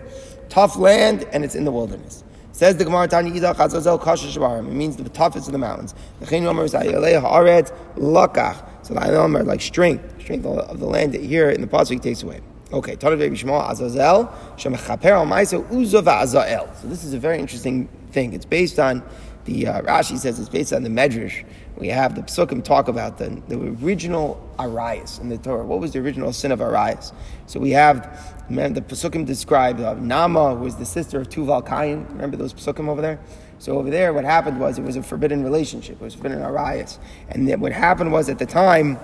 tough 0.49 0.75
land, 0.75 1.23
and 1.31 1.45
it's 1.45 1.55
in 1.55 1.63
the 1.63 1.71
wilderness. 1.71 2.25
Says 2.51 2.75
the 2.75 2.83
Gemara 2.83 3.07
Tani 3.07 3.31
Azazel 3.39 3.97
Kasha 3.97 4.27
It 4.27 4.61
means 4.63 4.97
the 4.97 5.07
toughest 5.07 5.47
of 5.47 5.53
the 5.53 5.57
mountains. 5.57 5.95
The 6.19 6.25
Chen 6.25 6.43
Yomer 6.43 6.67
Lakach. 7.95 8.70
So 8.83 8.93
the 8.93 8.99
Yomer 8.99 9.45
like 9.45 9.61
strength, 9.61 10.21
strength 10.21 10.45
of 10.45 10.79
the 10.79 10.85
land 10.85 11.13
that 11.13 11.21
here 11.21 11.49
in 11.49 11.61
the 11.61 11.67
pasuk 11.67 12.01
takes 12.01 12.23
away. 12.23 12.41
Okay, 12.73 12.93
Azazel 12.93 14.27
Shemachaper 14.55 15.25
Azael. 16.05 16.81
So 16.81 16.87
this 16.87 17.03
is 17.03 17.13
a 17.13 17.19
very 17.19 17.37
interesting 17.39 17.89
thing. 18.11 18.33
It's 18.33 18.45
based 18.45 18.79
on 18.79 19.03
the 19.45 19.67
uh, 19.67 19.81
Rashi 19.81 20.17
says 20.17 20.39
it's 20.39 20.49
based 20.49 20.71
on 20.71 20.83
the 20.83 20.89
Medrash. 20.89 21.43
We 21.77 21.87
have 21.87 22.15
the 22.15 22.21
Psukim 22.21 22.63
talk 22.63 22.87
about 22.87 23.17
the, 23.17 23.41
the 23.47 23.59
original 23.83 24.39
Arias 24.59 25.19
in 25.19 25.29
the 25.29 25.37
Torah. 25.37 25.65
What 25.65 25.79
was 25.79 25.93
the 25.93 25.99
original 25.99 26.31
sin 26.31 26.51
of 26.51 26.61
Arias? 26.61 27.11
So 27.47 27.59
we 27.59 27.71
have 27.71 28.35
the 28.49 28.81
Psukim 28.81 29.25
describe 29.25 29.79
uh, 29.79 29.95
Nama, 29.95 30.55
who 30.55 30.63
was 30.63 30.75
the 30.75 30.85
sister 30.85 31.19
of 31.19 31.29
Tuval 31.29 31.67
Kain. 31.67 32.05
Remember 32.09 32.37
those 32.37 32.53
Psukim 32.53 32.87
over 32.87 33.01
there? 33.01 33.19
So 33.61 33.77
over 33.77 33.91
there, 33.91 34.11
what 34.11 34.25
happened 34.25 34.59
was 34.59 34.79
it 34.79 34.81
was 34.81 34.95
a 34.95 35.03
forbidden 35.03 35.43
relationship. 35.43 35.97
It 35.97 36.03
was 36.03 36.15
forbidden 36.15 36.41
Arias. 36.41 36.97
And 37.29 37.61
what 37.61 37.71
happened 37.71 38.11
was 38.11 38.27
at 38.27 38.39
the 38.39 38.45
time, 38.47 38.97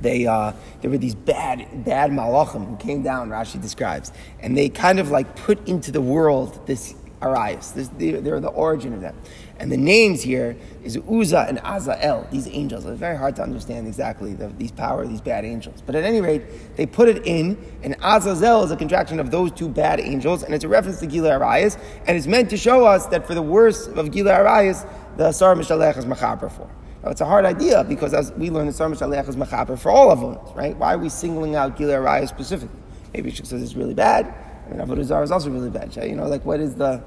they 0.00 0.26
uh, 0.26 0.52
there 0.80 0.90
were 0.90 0.98
these 0.98 1.14
bad 1.14 1.84
bad 1.84 2.10
malachim 2.10 2.66
who 2.66 2.76
came 2.78 3.04
down. 3.04 3.30
Rashi 3.30 3.62
describes, 3.62 4.10
and 4.40 4.58
they 4.58 4.68
kind 4.68 4.98
of 4.98 5.12
like 5.12 5.36
put 5.36 5.68
into 5.68 5.92
the 5.92 6.00
world 6.00 6.66
this 6.66 6.96
Arias. 7.20 7.70
This, 7.70 7.88
they're 7.98 8.40
the 8.40 8.48
origin 8.48 8.94
of 8.94 9.02
that. 9.02 9.14
And 9.58 9.70
the 9.70 9.76
names 9.76 10.22
here 10.22 10.56
is 10.82 10.96
Uza 10.96 11.46
and 11.48 11.58
Azael, 11.58 12.28
these 12.30 12.48
angels. 12.48 12.84
It's 12.84 12.98
very 12.98 13.16
hard 13.16 13.36
to 13.36 13.42
understand 13.42 13.86
exactly 13.86 14.34
the, 14.34 14.48
these 14.58 14.72
power, 14.72 15.06
these 15.06 15.20
bad 15.20 15.44
angels. 15.44 15.82
But 15.84 15.94
at 15.94 16.04
any 16.04 16.20
rate, 16.20 16.76
they 16.76 16.86
put 16.86 17.08
it 17.08 17.26
in, 17.26 17.56
and 17.82 17.94
Azazel 18.02 18.64
is 18.64 18.70
a 18.70 18.76
contraction 18.76 19.20
of 19.20 19.30
those 19.30 19.52
two 19.52 19.68
bad 19.68 20.00
angels, 20.00 20.42
and 20.42 20.54
it's 20.54 20.64
a 20.64 20.68
reference 20.68 21.00
to 21.00 21.06
Gila 21.06 21.38
Arias, 21.38 21.76
and 22.06 22.16
it's 22.16 22.26
meant 22.26 22.50
to 22.50 22.56
show 22.56 22.84
us 22.84 23.06
that 23.06 23.26
for 23.26 23.34
the 23.34 23.42
worst 23.42 23.90
of 23.90 24.10
Gila 24.10 24.32
Arias, 24.32 24.84
the 25.16 25.30
Sar 25.30 25.54
Mishalech 25.54 25.96
is 25.96 26.06
Machaber 26.06 26.50
for. 26.50 26.68
Now, 27.04 27.10
it's 27.10 27.20
a 27.20 27.26
hard 27.26 27.44
idea 27.44 27.84
because 27.84 28.14
as 28.14 28.32
we 28.32 28.50
learn 28.50 28.66
the 28.66 28.72
Sar 28.72 28.88
Mishalech 28.88 29.28
is 29.28 29.36
Machaber 29.36 29.78
for 29.78 29.90
all 29.90 30.10
of 30.10 30.24
us, 30.24 30.56
right? 30.56 30.76
Why 30.76 30.94
are 30.94 30.98
we 30.98 31.08
singling 31.08 31.56
out 31.56 31.76
Gila 31.76 32.00
Arias 32.00 32.30
specifically? 32.30 32.78
Maybe 33.12 33.30
because 33.30 33.52
it's 33.52 33.74
really 33.74 33.94
bad. 33.94 34.34
Mean, 34.70 34.80
Avodah 34.80 35.04
Zarah 35.04 35.24
is 35.24 35.30
also 35.30 35.50
really 35.50 35.70
bad. 35.70 35.94
You 35.96 36.16
know, 36.16 36.26
like 36.26 36.44
what 36.44 36.60
is 36.60 36.74
the 36.74 37.02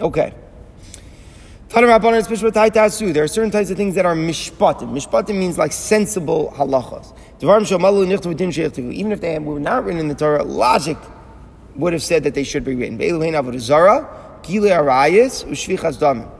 Okay. 0.00 0.32
There 1.72 1.88
are 1.88 3.28
certain 3.28 3.50
types 3.52 3.70
of 3.70 3.76
things 3.76 3.94
that 3.94 4.04
are 4.04 4.16
mishpatim. 4.16 4.90
Mishpatim 4.92 5.36
means 5.38 5.56
like 5.56 5.70
sensible 5.70 6.52
halachas. 6.56 7.14
Even 7.40 9.12
if 9.12 9.20
they 9.20 9.38
were 9.38 9.60
not 9.60 9.84
written 9.84 10.00
in 10.00 10.08
the 10.08 10.16
Torah, 10.16 10.42
logic 10.42 10.96
would 11.76 11.92
have 11.92 12.02
said 12.02 12.24
that 12.24 12.34
they 12.34 12.42
should 12.42 12.64
be 12.64 12.74
written. 12.74 13.00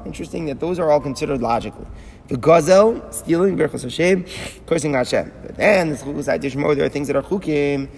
Interesting 0.05 0.47
that 0.47 0.59
those 0.59 0.81
are 0.81 0.91
all 0.91 1.01
considered 1.01 1.41
logically. 1.41 1.87
The 2.31 2.37
gazel, 2.37 3.13
stealing, 3.13 3.57
berchos 3.59 3.83
Hashem, 3.83 4.25
cursing 4.65 4.95
Hashem. 4.95 5.33
But 5.43 5.57
then, 5.57 5.89
there 5.89 5.99
are 5.99 6.89
things 6.89 7.09
that 7.09 7.17
are 7.17 7.23
chukim. 7.23 7.89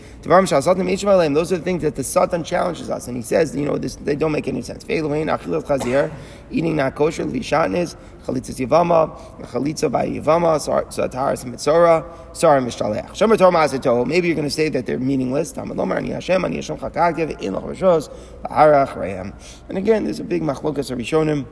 Those 1.35 1.53
are 1.53 1.59
the 1.59 1.63
things 1.63 1.83
that 1.83 1.97
the 1.97 2.03
Satan 2.03 2.43
challenges 2.43 2.89
us. 2.89 3.09
And 3.09 3.17
he 3.19 3.23
says, 3.23 3.55
you 3.55 3.67
know, 3.67 3.77
this, 3.77 3.97
they 3.97 4.17
don't 4.17 4.33
make 4.33 4.49
any 4.49 4.63
sense. 4.63 4.87
Eating 4.89 5.27
not 5.27 5.41
kosher, 5.43 7.27
lishatnis, 7.27 7.95
chalitza 8.25 8.67
yivama, 8.67 9.15
chalitza 9.49 9.93
by 9.93 10.09
yivama, 10.09 10.59
sataras 10.89 11.45
mitzora, 11.45 12.03
sorry 12.35 12.63
mishtaleach. 12.63 13.11
Shemer 13.11 13.37
Torah 13.37 13.53
ma'aseto. 13.53 14.07
Maybe 14.07 14.29
you're 14.29 14.35
going 14.35 14.49
to 14.49 14.51
say 14.51 14.71
that 14.71 14.87
they're 14.87 14.99
meaningless. 14.99 15.53
Tamad 15.53 15.77
lomar 15.77 15.99
ani 15.99 16.13
Hashem, 16.13 16.43
ani 16.43 16.57
Hashem 16.57 16.79
chakakev, 16.79 17.39
in 17.43 17.53
lach 17.53 17.65
rishos, 17.65 18.09
harach 18.45 18.95
rayam. 18.95 19.35
And 19.69 19.77
again, 19.77 20.05
there's 20.05 20.21
a 20.21 20.25
big 20.25 20.41
machlokas 20.41 20.91
of 20.91 20.97
Rishonim 20.99 21.45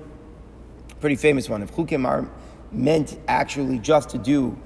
pretty 1.00 1.16
famous 1.16 1.48
one. 1.48 1.62
If 1.62 1.72
chukim 1.72 2.06
are 2.06 2.28
meant 2.72 3.18
actually 3.28 3.78
just 3.78 4.10
to 4.10 4.18
do 4.18 4.56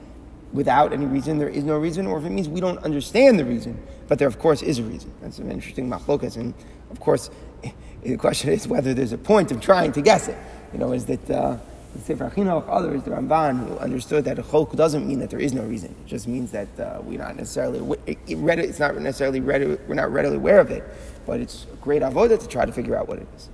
without 0.54 0.92
any 0.92 1.04
reason, 1.04 1.38
there 1.38 1.48
is 1.48 1.64
no 1.64 1.76
reason, 1.76 2.06
or 2.06 2.18
if 2.18 2.24
it 2.24 2.30
means 2.30 2.48
we 2.48 2.60
don't 2.60 2.78
understand 2.78 3.38
the 3.38 3.44
reason, 3.44 3.76
but 4.08 4.18
there 4.18 4.28
of 4.28 4.38
course 4.38 4.62
is 4.62 4.78
a 4.78 4.82
reason. 4.84 5.12
That's 5.20 5.38
an 5.38 5.50
interesting 5.50 5.90
machlokas, 5.90 6.36
and 6.36 6.54
of 6.90 7.00
course, 7.00 7.28
the 8.02 8.16
question 8.16 8.50
is 8.50 8.66
whether 8.68 8.94
there's 8.94 9.12
a 9.12 9.18
point 9.18 9.50
of 9.50 9.60
trying 9.60 9.92
to 9.92 10.00
guess 10.00 10.28
it. 10.28 10.38
You 10.72 10.78
know, 10.78 10.92
is 10.92 11.04
that 11.06 11.30
uh, 11.30 11.56
the 11.92 12.00
Sefer 12.00 12.30
Chinuch, 12.30 12.64
others, 12.68 13.02
the 13.02 13.10
Ramban, 13.10 13.66
who 13.66 13.78
understood 13.78 14.24
that 14.24 14.38
a 14.38 14.42
chok 14.42 14.74
doesn't 14.74 15.06
mean 15.06 15.18
that 15.20 15.30
there 15.30 15.40
is 15.40 15.52
no 15.52 15.62
reason. 15.62 15.90
It 15.90 16.06
just 16.06 16.28
means 16.28 16.50
that 16.52 16.68
uh, 16.78 17.00
we're 17.02 17.18
not 17.18 17.36
necessarily 17.36 17.96
it, 18.06 18.18
it, 18.26 18.58
it's 18.58 18.78
not 18.78 18.96
necessarily 18.96 19.40
ready, 19.40 19.76
we're 19.88 19.94
not 19.94 20.12
readily 20.12 20.36
aware 20.36 20.60
of 20.60 20.70
it, 20.70 20.84
but 21.26 21.40
it's 21.40 21.66
a 21.72 21.76
great 21.76 22.02
avodah 22.02 22.38
to 22.38 22.48
try 22.48 22.64
to 22.64 22.72
figure 22.72 22.96
out 22.96 23.08
what 23.08 23.18
it 23.18 23.26
is. 23.36 23.48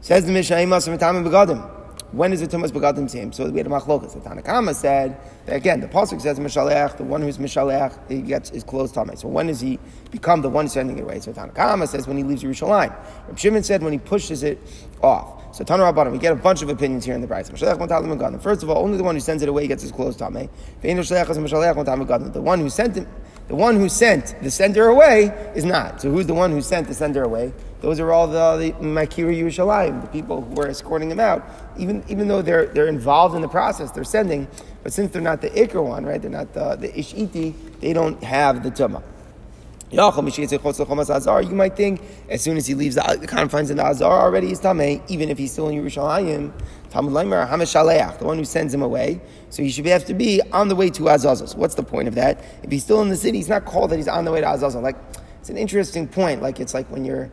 Says 0.00 0.24
the 0.24 0.32
Mishnah. 0.32 0.56
When 2.12 2.32
is 2.32 2.40
the 2.40 2.46
tumas 2.46 2.70
begadim 2.70 3.10
same? 3.10 3.32
So 3.32 3.50
we 3.50 3.58
had 3.58 3.66
a 3.66 3.70
machlokas. 3.70 4.14
The 4.14 4.20
Tanakama 4.20 4.74
said 4.74 5.18
again, 5.48 5.80
the 5.80 5.88
pasuk 5.88 6.20
says 6.20 6.38
mishalech, 6.38 6.96
the 6.96 7.04
one 7.04 7.20
who's 7.20 7.38
mishalech, 7.38 7.98
he 8.08 8.22
gets 8.22 8.50
his 8.50 8.62
clothes 8.62 8.92
tameh. 8.92 9.18
So 9.18 9.28
when 9.28 9.48
does 9.48 9.60
he 9.60 9.78
become 10.10 10.40
the 10.40 10.48
one 10.48 10.68
sending 10.68 10.98
it 10.98 11.02
away? 11.02 11.20
So 11.20 11.32
Tanakama 11.32 11.88
says 11.88 12.06
when 12.06 12.16
he 12.16 12.22
leaves 12.22 12.42
Yerushalayim. 12.42 12.94
Reb 13.28 13.38
Shimon 13.38 13.62
said 13.64 13.82
when 13.82 13.92
he 13.92 13.98
pushes 13.98 14.42
it 14.44 14.58
off. 15.02 15.56
So 15.56 15.64
Tanu 15.64 15.90
Rabbanim, 15.90 16.12
we 16.12 16.18
get 16.18 16.32
a 16.32 16.36
bunch 16.36 16.62
of 16.62 16.68
opinions 16.68 17.04
here 17.04 17.14
in 17.14 17.22
the 17.22 17.26
Brisa. 17.26 17.50
First 18.42 18.62
of 18.62 18.70
all, 18.70 18.84
only 18.84 18.98
the 18.98 19.04
one 19.04 19.14
who 19.14 19.20
sends 19.20 19.42
it 19.42 19.48
away 19.48 19.66
gets 19.66 19.82
his 19.82 19.90
clothes 19.90 20.16
tame. 20.16 20.50
The 20.82 20.94
one 22.42 22.60
who 22.60 22.68
sent 22.68 22.96
him, 22.96 23.06
the 23.48 23.54
one 23.54 23.76
who 23.76 23.88
sent 23.88 24.34
the 24.42 24.50
sender 24.50 24.88
away 24.88 25.32
is 25.54 25.64
not. 25.64 26.02
So 26.02 26.10
who's 26.10 26.26
the 26.26 26.34
one 26.34 26.50
who 26.50 26.60
sent 26.60 26.88
the 26.88 26.94
sender 26.94 27.22
away? 27.22 27.54
Those 27.86 28.00
are 28.00 28.12
all 28.12 28.26
the, 28.26 28.56
the 28.56 28.72
Makiri 28.84 29.40
Yerushalayim, 29.40 30.02
the 30.02 30.08
people 30.08 30.42
who 30.42 30.60
are 30.60 30.66
escorting 30.66 31.08
him 31.08 31.20
out. 31.20 31.44
Even, 31.78 32.02
even 32.08 32.26
though 32.26 32.42
they're, 32.42 32.66
they're 32.66 32.88
involved 32.88 33.36
in 33.36 33.42
the 33.42 33.48
process, 33.48 33.92
they're 33.92 34.02
sending, 34.02 34.48
but 34.82 34.92
since 34.92 35.12
they're 35.12 35.22
not 35.22 35.40
the 35.40 35.50
Iker 35.50 35.84
one, 35.84 36.04
right, 36.04 36.20
they're 36.20 36.28
not 36.28 36.52
the, 36.52 36.74
the 36.74 36.88
Ishiti, 36.88 37.54
they 37.78 37.92
don't 37.92 38.20
have 38.24 38.64
the 38.64 38.72
Tumah. 38.72 39.04
You 39.92 41.54
might 41.54 41.76
think 41.76 42.02
as 42.28 42.42
soon 42.42 42.56
as 42.56 42.66
he 42.66 42.74
leaves 42.74 42.96
the, 42.96 43.24
confines 43.28 43.70
of 43.70 43.76
the 43.76 43.84
Azar 43.86 44.20
already 44.20 44.48
he's 44.48 44.60
Tameh, 44.60 45.00
even 45.08 45.28
if 45.28 45.38
he's 45.38 45.52
still 45.52 45.68
in 45.68 45.80
Yerushalayim. 45.80 46.50
Talmud 46.90 47.12
Leimer 47.12 48.18
the 48.18 48.24
one 48.24 48.36
who 48.36 48.44
sends 48.44 48.74
him 48.74 48.82
away. 48.82 49.20
So 49.50 49.62
he 49.62 49.70
should 49.70 49.86
have 49.86 50.04
to 50.06 50.14
be 50.14 50.42
on 50.50 50.66
the 50.66 50.74
way 50.74 50.90
to 50.90 51.02
Azazah. 51.04 51.50
So 51.50 51.56
what's 51.56 51.76
the 51.76 51.84
point 51.84 52.08
of 52.08 52.16
that? 52.16 52.44
If 52.64 52.72
he's 52.72 52.82
still 52.82 53.00
in 53.00 53.10
the 53.10 53.16
city, 53.16 53.38
he's 53.38 53.48
not 53.48 53.64
called 53.64 53.90
that 53.90 53.96
he's 53.96 54.08
on 54.08 54.24
the 54.24 54.32
way 54.32 54.40
to 54.40 54.46
Azazah. 54.48 54.82
Like 54.82 54.96
it's 55.38 55.50
an 55.50 55.56
interesting 55.56 56.08
point. 56.08 56.42
Like 56.42 56.58
it's 56.58 56.74
like 56.74 56.90
when 56.90 57.04
you're 57.04 57.30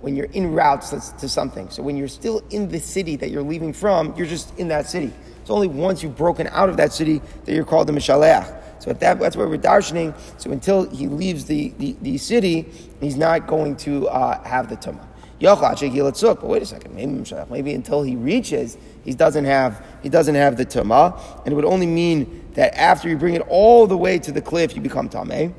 when 0.00 0.14
you're 0.16 0.26
in 0.26 0.52
route 0.52 0.82
to, 0.82 1.00
to 1.18 1.28
something. 1.28 1.70
So 1.70 1.82
when 1.82 1.96
you're 1.96 2.08
still 2.08 2.42
in 2.50 2.68
the 2.68 2.80
city 2.80 3.16
that 3.16 3.30
you're 3.30 3.42
leaving 3.42 3.72
from, 3.72 4.14
you're 4.16 4.26
just 4.26 4.56
in 4.58 4.68
that 4.68 4.88
city. 4.88 5.12
It's 5.40 5.50
only 5.50 5.68
once 5.68 6.02
you've 6.02 6.16
broken 6.16 6.46
out 6.48 6.68
of 6.68 6.76
that 6.76 6.92
city 6.92 7.20
that 7.44 7.54
you're 7.54 7.64
called 7.64 7.88
the 7.88 7.92
Mishaleach. 7.92 8.54
So 8.80 8.92
that, 8.92 9.18
that's 9.18 9.36
where 9.36 9.48
we're 9.48 9.58
darshaning. 9.58 10.14
So 10.40 10.52
until 10.52 10.88
he 10.88 11.08
leaves 11.08 11.46
the, 11.46 11.74
the, 11.78 11.96
the 12.02 12.18
city, 12.18 12.66
he's 13.00 13.16
not 13.16 13.46
going 13.46 13.76
to 13.78 14.08
uh, 14.08 14.42
have 14.44 14.68
the 14.68 14.76
tumah. 14.76 15.04
But 15.40 16.42
wait 16.42 16.62
a 16.62 16.66
second, 16.66 16.94
maybe, 16.94 17.24
maybe 17.48 17.74
until 17.74 18.02
he 18.02 18.16
reaches, 18.16 18.76
he 19.04 19.14
doesn't 19.14 19.44
have 19.44 19.84
he 20.02 20.08
doesn't 20.08 20.34
have 20.34 20.56
the 20.56 20.66
tumah, 20.66 21.44
and 21.44 21.52
it 21.52 21.54
would 21.54 21.64
only 21.64 21.86
mean 21.86 22.44
that 22.54 22.74
after 22.76 23.08
you 23.08 23.16
bring 23.16 23.34
it 23.34 23.42
all 23.48 23.86
the 23.86 23.96
way 23.96 24.18
to 24.18 24.32
the 24.32 24.42
cliff, 24.42 24.74
you 24.74 24.82
become 24.82 25.08
tameh. 25.08 25.54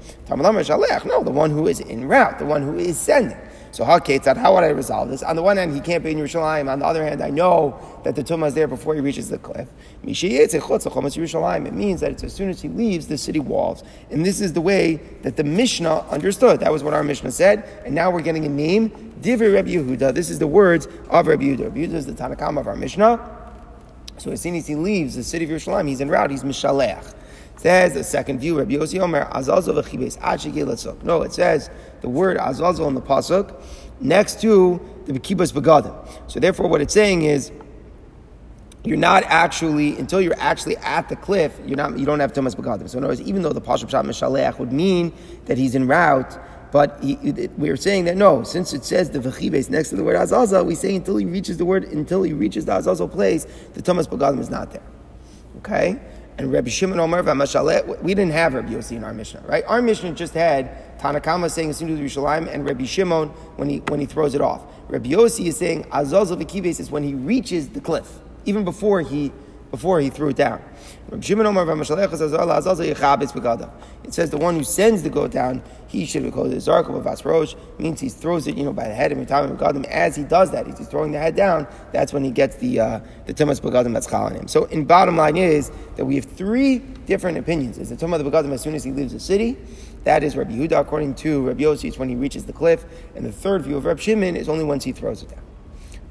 No, 1.06 1.23
the 1.23 1.32
one 1.32 1.49
who 1.49 1.67
is 1.67 1.80
in 1.80 2.06
route, 2.08 2.39
the 2.39 2.45
one 2.45 2.62
who 2.62 2.78
is 2.78 2.97
sending. 2.99 3.38
So 3.80 3.86
how 3.86 3.98
how 4.36 4.56
would 4.56 4.65
I 4.65 4.72
resolve 4.72 5.08
this? 5.08 5.24
On 5.24 5.38
the 5.38 5.42
one 5.42 5.56
hand, 5.56 5.74
he 5.74 5.80
can't 5.80 6.04
be 6.04 6.12
in 6.12 6.18
Yerushalayim. 6.18 6.70
On 6.70 6.80
the 6.80 6.86
other 6.86 7.02
hand, 7.02 7.24
I 7.24 7.30
know 7.30 7.80
that 8.04 8.13
the 8.13 8.22
tumah 8.22 8.48
is 8.48 8.54
there 8.54 8.68
before 8.68 8.94
he 8.94 9.00
reaches 9.00 9.30
the 9.30 9.38
cliff. 9.38 9.70
It 10.04 10.08
means 11.74 12.02
that 12.02 12.12
it's 12.12 12.26
as 12.26 12.34
soon 12.34 12.50
as 12.50 12.62
he 12.62 12.68
leaves 12.68 13.08
the 13.08 13.18
city 13.18 13.39
walls. 13.39 13.86
And 14.12 14.26
this 14.26 14.42
is 14.42 14.52
the 14.52 14.60
way 14.60 14.96
that 15.22 15.38
the 15.38 15.46
Mishnah 15.46 16.00
understood. 16.10 16.60
That 16.60 16.74
was 16.74 16.84
what 16.84 16.94
our 16.94 17.04
Mishnah 17.04 17.32
said. 17.32 17.63
And 17.86 17.96
now 17.96 18.12
we're 18.12 18.20
getting 18.20 18.44
a 18.44 18.50
name, 18.50 18.89
Divrei 19.22 19.54
Rabbi 19.54 19.70
Yehuda. 19.70 20.13
This 20.13 20.30
is 20.30 20.39
the 20.39 20.48
words 20.48 20.88
of 21.10 21.28
Rabbi 21.28 21.44
Yehuda. 21.44 21.63
Rabbi 21.63 21.78
Yehuda 21.78 21.94
is 21.94 22.06
the 22.06 22.12
Tanakam 22.12 22.60
of 22.60 22.68
our 22.68 22.76
Mishnah. 22.76 23.18
So 24.18 24.32
as 24.32 24.42
soon 24.42 24.56
as 24.56 24.68
he 24.68 24.76
leaves 24.76 25.15
the 25.15 25.24
city 25.24 25.46
of 25.46 25.52
Yerushalayim, 25.52 25.88
he's 25.88 26.02
en 26.02 26.10
route, 26.10 26.32
he's 26.32 26.44
Mishalech. 26.44 27.15
Says 27.60 27.93
the 27.93 28.06
second 28.06 28.39
view, 28.39 28.58
Rabbi 28.58 28.76
Yossi 28.76 29.02
Omer, 29.02 29.28
Azazel 29.34 29.74
v'chibes 29.74 31.04
No, 31.04 31.24
it 31.24 31.34
says 31.34 31.69
the 32.00 32.08
word 32.08 32.38
Azazel 32.38 32.88
in 32.88 32.93
the 32.93 33.02
pasuk 33.02 33.54
next 34.00 34.39
to 34.39 34.80
the 35.08 35.19
kibus 35.19 35.52
begadim. 35.52 35.93
So 36.32 36.39
therefore, 36.39 36.69
what 36.69 36.80
it's 36.80 36.93
saying 36.93 37.24
is 37.24 37.52
you're 38.86 38.95
not 38.95 39.24
actually 39.26 39.98
until 39.98 40.22
you're 40.22 40.39
actually 40.39 40.78
at 40.78 41.10
the 41.10 41.17
cliff. 41.17 41.60
You're 41.65 41.76
not. 41.76 42.00
You 42.00 42.06
don't 42.06 42.22
have 42.22 42.32
Tumas 42.32 42.56
begadim. 42.56 42.89
So 42.89 42.98
in 42.98 43.04
other 43.04 43.12
words, 43.12 43.22
even 43.24 43.41
though 43.41 43.52
the 43.52 43.60
pasuk 43.60 43.89
shot 43.89 44.06
mishalech 44.06 44.58
would 44.58 44.72
mean 44.72 45.12
that 45.48 45.58
he's 45.58 45.76
en 45.76 45.86
route. 45.86 46.39
But 46.72 47.04
we 47.04 47.69
are 47.69 47.76
saying 47.76 48.06
that 48.06 48.15
no, 48.15 48.43
since 48.43 48.72
it 48.72 48.86
says 48.86 49.10
the 49.10 49.19
v'chibes 49.19 49.69
next 49.69 49.89
to 49.89 49.98
the 49.98 50.04
word 50.06 50.15
azazel, 50.15 50.63
we 50.63 50.76
say 50.76 50.95
until 50.95 51.17
he 51.17 51.26
reaches 51.26 51.58
the 51.58 51.65
word, 51.65 51.84
until 51.84 52.24
he 52.24 52.32
reaches 52.32 52.63
the 52.63 52.78
azazel 52.78 53.10
place, 53.10 53.45
the 53.74 53.82
Tumas 53.82 54.08
Begadim 54.08 54.39
is 54.39 54.50
not 54.50 54.72
there. 54.72 54.84
Okay? 55.58 56.00
And 56.39 56.54
Rabbi 56.54 56.69
Shimon 56.69 57.02
Omer 57.02 57.21
v'Mashalet. 57.21 58.02
We 58.02 58.13
didn't 58.13 58.32
have 58.32 58.54
Rabbi 58.54 58.71
Yossi 58.71 58.95
in 58.95 59.04
our 59.04 59.13
Mishnah, 59.13 59.43
right? 59.45 59.63
Our 59.67 59.82
Mishnah 59.82 60.13
just 60.13 60.34
had 60.34 60.97
Tanakama 60.97 61.52
saying 61.52 61.71
Sinu 61.71 61.99
Yerushalayim 61.99 62.52
and 62.52 62.65
Rabbi 62.65 62.86
Shimon 62.86 63.28
when 63.58 63.69
he 63.69 63.80
when 63.89 63.99
he 63.99 64.06
throws 64.06 64.34
it 64.36 64.41
off. 64.41 64.63
Rabbi 64.88 65.10
Yossi 65.10 65.47
is 65.47 65.58
saying 65.58 65.84
Azaz 65.86 66.32
of 66.32 66.39
is 66.80 66.89
when 66.89 67.04
he 67.04 67.13
reaches 67.13 67.67
the 67.69 67.82
cliff, 67.82 68.19
even 68.45 68.63
before 68.63 69.02
he 69.02 69.34
before 69.71 69.99
he 69.99 70.10
threw 70.10 70.29
it 70.29 70.36
down. 70.36 70.62
It 71.12 71.23
says 74.13 74.29
the 74.29 74.38
one 74.38 74.55
who 74.55 74.63
sends 74.63 75.03
the 75.03 75.10
goat 75.10 75.32
down, 75.32 75.63
he 75.88 76.05
should 76.05 76.23
be 76.23 76.32
called 76.32 76.51
the 76.51 76.58
Zarkov 76.58 76.95
of 76.97 77.05
Asrosh, 77.05 77.55
means 77.79 77.99
he 77.99 78.10
throws 78.10 78.47
it, 78.47 78.55
you 78.55 78.63
know, 78.63 78.73
by 78.73 78.88
the 78.88 78.93
head 78.93 79.12
of 79.12 79.17
Begadim. 79.17 79.86
As 79.86 80.15
he 80.15 80.23
does 80.23 80.51
that, 80.51 80.67
he's 80.67 80.88
throwing 80.88 81.12
the 81.12 81.19
head 81.19 81.36
down, 81.36 81.67
that's 81.91 82.13
when 82.13 82.23
he 82.23 82.32
gets 82.32 82.58
the 82.58 82.79
uh, 82.79 82.99
the 83.25 83.34
Tumas 83.34 83.60
Begadim 83.60 83.93
that's 83.93 84.08
calling 84.08 84.36
him. 84.36 84.47
So 84.47 84.65
in 84.65 84.86
bottom 84.86 85.17
line 85.17 85.38
is 85.38 85.71
that 85.95 86.05
we 86.05 86.15
have 86.15 86.25
three 86.25 86.79
different 86.79 87.38
opinions. 87.38 87.77
Is 87.77 87.89
the 87.89 87.95
Tumas 87.95 88.21
Begadim 88.21 88.51
as 88.51 88.62
soon 88.62 88.75
as 88.75 88.84
he 88.84 88.91
leaves 88.91 89.13
the 89.13 89.19
city? 89.19 89.58
That 90.03 90.23
is 90.23 90.36
Rabbi 90.36 90.51
Yehuda, 90.53 90.79
according 90.79 91.15
to 91.15 91.47
Rabbi 91.47 91.63
Yossi, 91.63 91.89
it's 91.89 91.97
when 91.97 92.10
he 92.10 92.15
reaches 92.15 92.45
the 92.45 92.53
cliff. 92.53 92.86
And 93.15 93.25
the 93.25 93.32
third 93.32 93.63
view 93.63 93.77
of 93.77 93.86
Rabbi 93.86 93.99
Shimon 93.99 94.36
is 94.36 94.47
only 94.47 94.63
once 94.63 94.84
he 94.84 94.91
throws 94.91 95.23
it 95.23 95.29
down. 95.29 95.49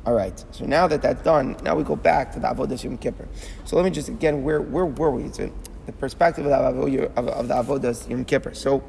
All 0.09 0.15
right. 0.15 0.43
So 0.53 0.65
now 0.65 0.87
that 0.87 1.03
that's 1.03 1.23
done, 1.23 1.55
now 1.63 1.77
we 1.77 1.85
go 1.85 1.95
back 1.95 2.33
to 2.33 2.41
the 2.41 2.47
Avodah 2.47 2.83
Yom 2.83 2.97
Kippur. 2.97 3.29
So 3.67 3.77
let 3.77 3.85
me 3.85 3.91
just 3.91 4.09
again, 4.09 4.43
where 4.43 4.63
where 4.63 4.87
were 4.87 5.11
we? 5.11 5.25
The 5.25 5.53
perspective 5.99 6.47
of 6.47 6.51
the 6.51 6.57
Avodah 6.57 7.15
of, 7.15 7.29
of 7.51 7.83
the 7.83 8.07
Yom 8.09 8.25
Kippur. 8.25 8.55
So 8.55 8.83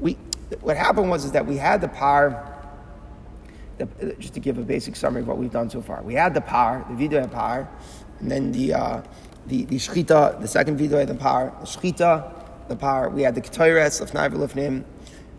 we 0.00 0.14
what 0.62 0.78
happened 0.78 1.10
was 1.10 1.26
is 1.26 1.32
that 1.32 1.44
we 1.44 1.58
had 1.58 1.82
the 1.82 1.88
par. 1.88 2.50
The, 3.76 4.16
just 4.18 4.32
to 4.32 4.40
give 4.40 4.56
a 4.56 4.62
basic 4.62 4.96
summary 4.96 5.20
of 5.20 5.28
what 5.28 5.36
we've 5.36 5.52
done 5.52 5.68
so 5.68 5.82
far, 5.82 6.02
we 6.02 6.14
had 6.14 6.32
the 6.32 6.40
par, 6.40 6.86
the 6.88 6.94
vidoy 6.94 7.30
par, 7.30 7.68
and 8.20 8.30
then 8.30 8.50
the 8.50 8.72
uh, 8.72 9.02
the 9.48 9.66
the 9.66 10.36
the 10.40 10.48
second 10.48 10.78
vidoy 10.78 11.06
the 11.06 11.14
par, 11.14 11.54
the 11.60 11.66
shchita, 11.66 12.68
the 12.68 12.76
par. 12.76 13.10
We 13.10 13.20
had 13.20 13.34
the 13.34 13.42
ketores, 13.42 14.00
lefnai 14.00 14.32
v'lefnim. 14.32 14.84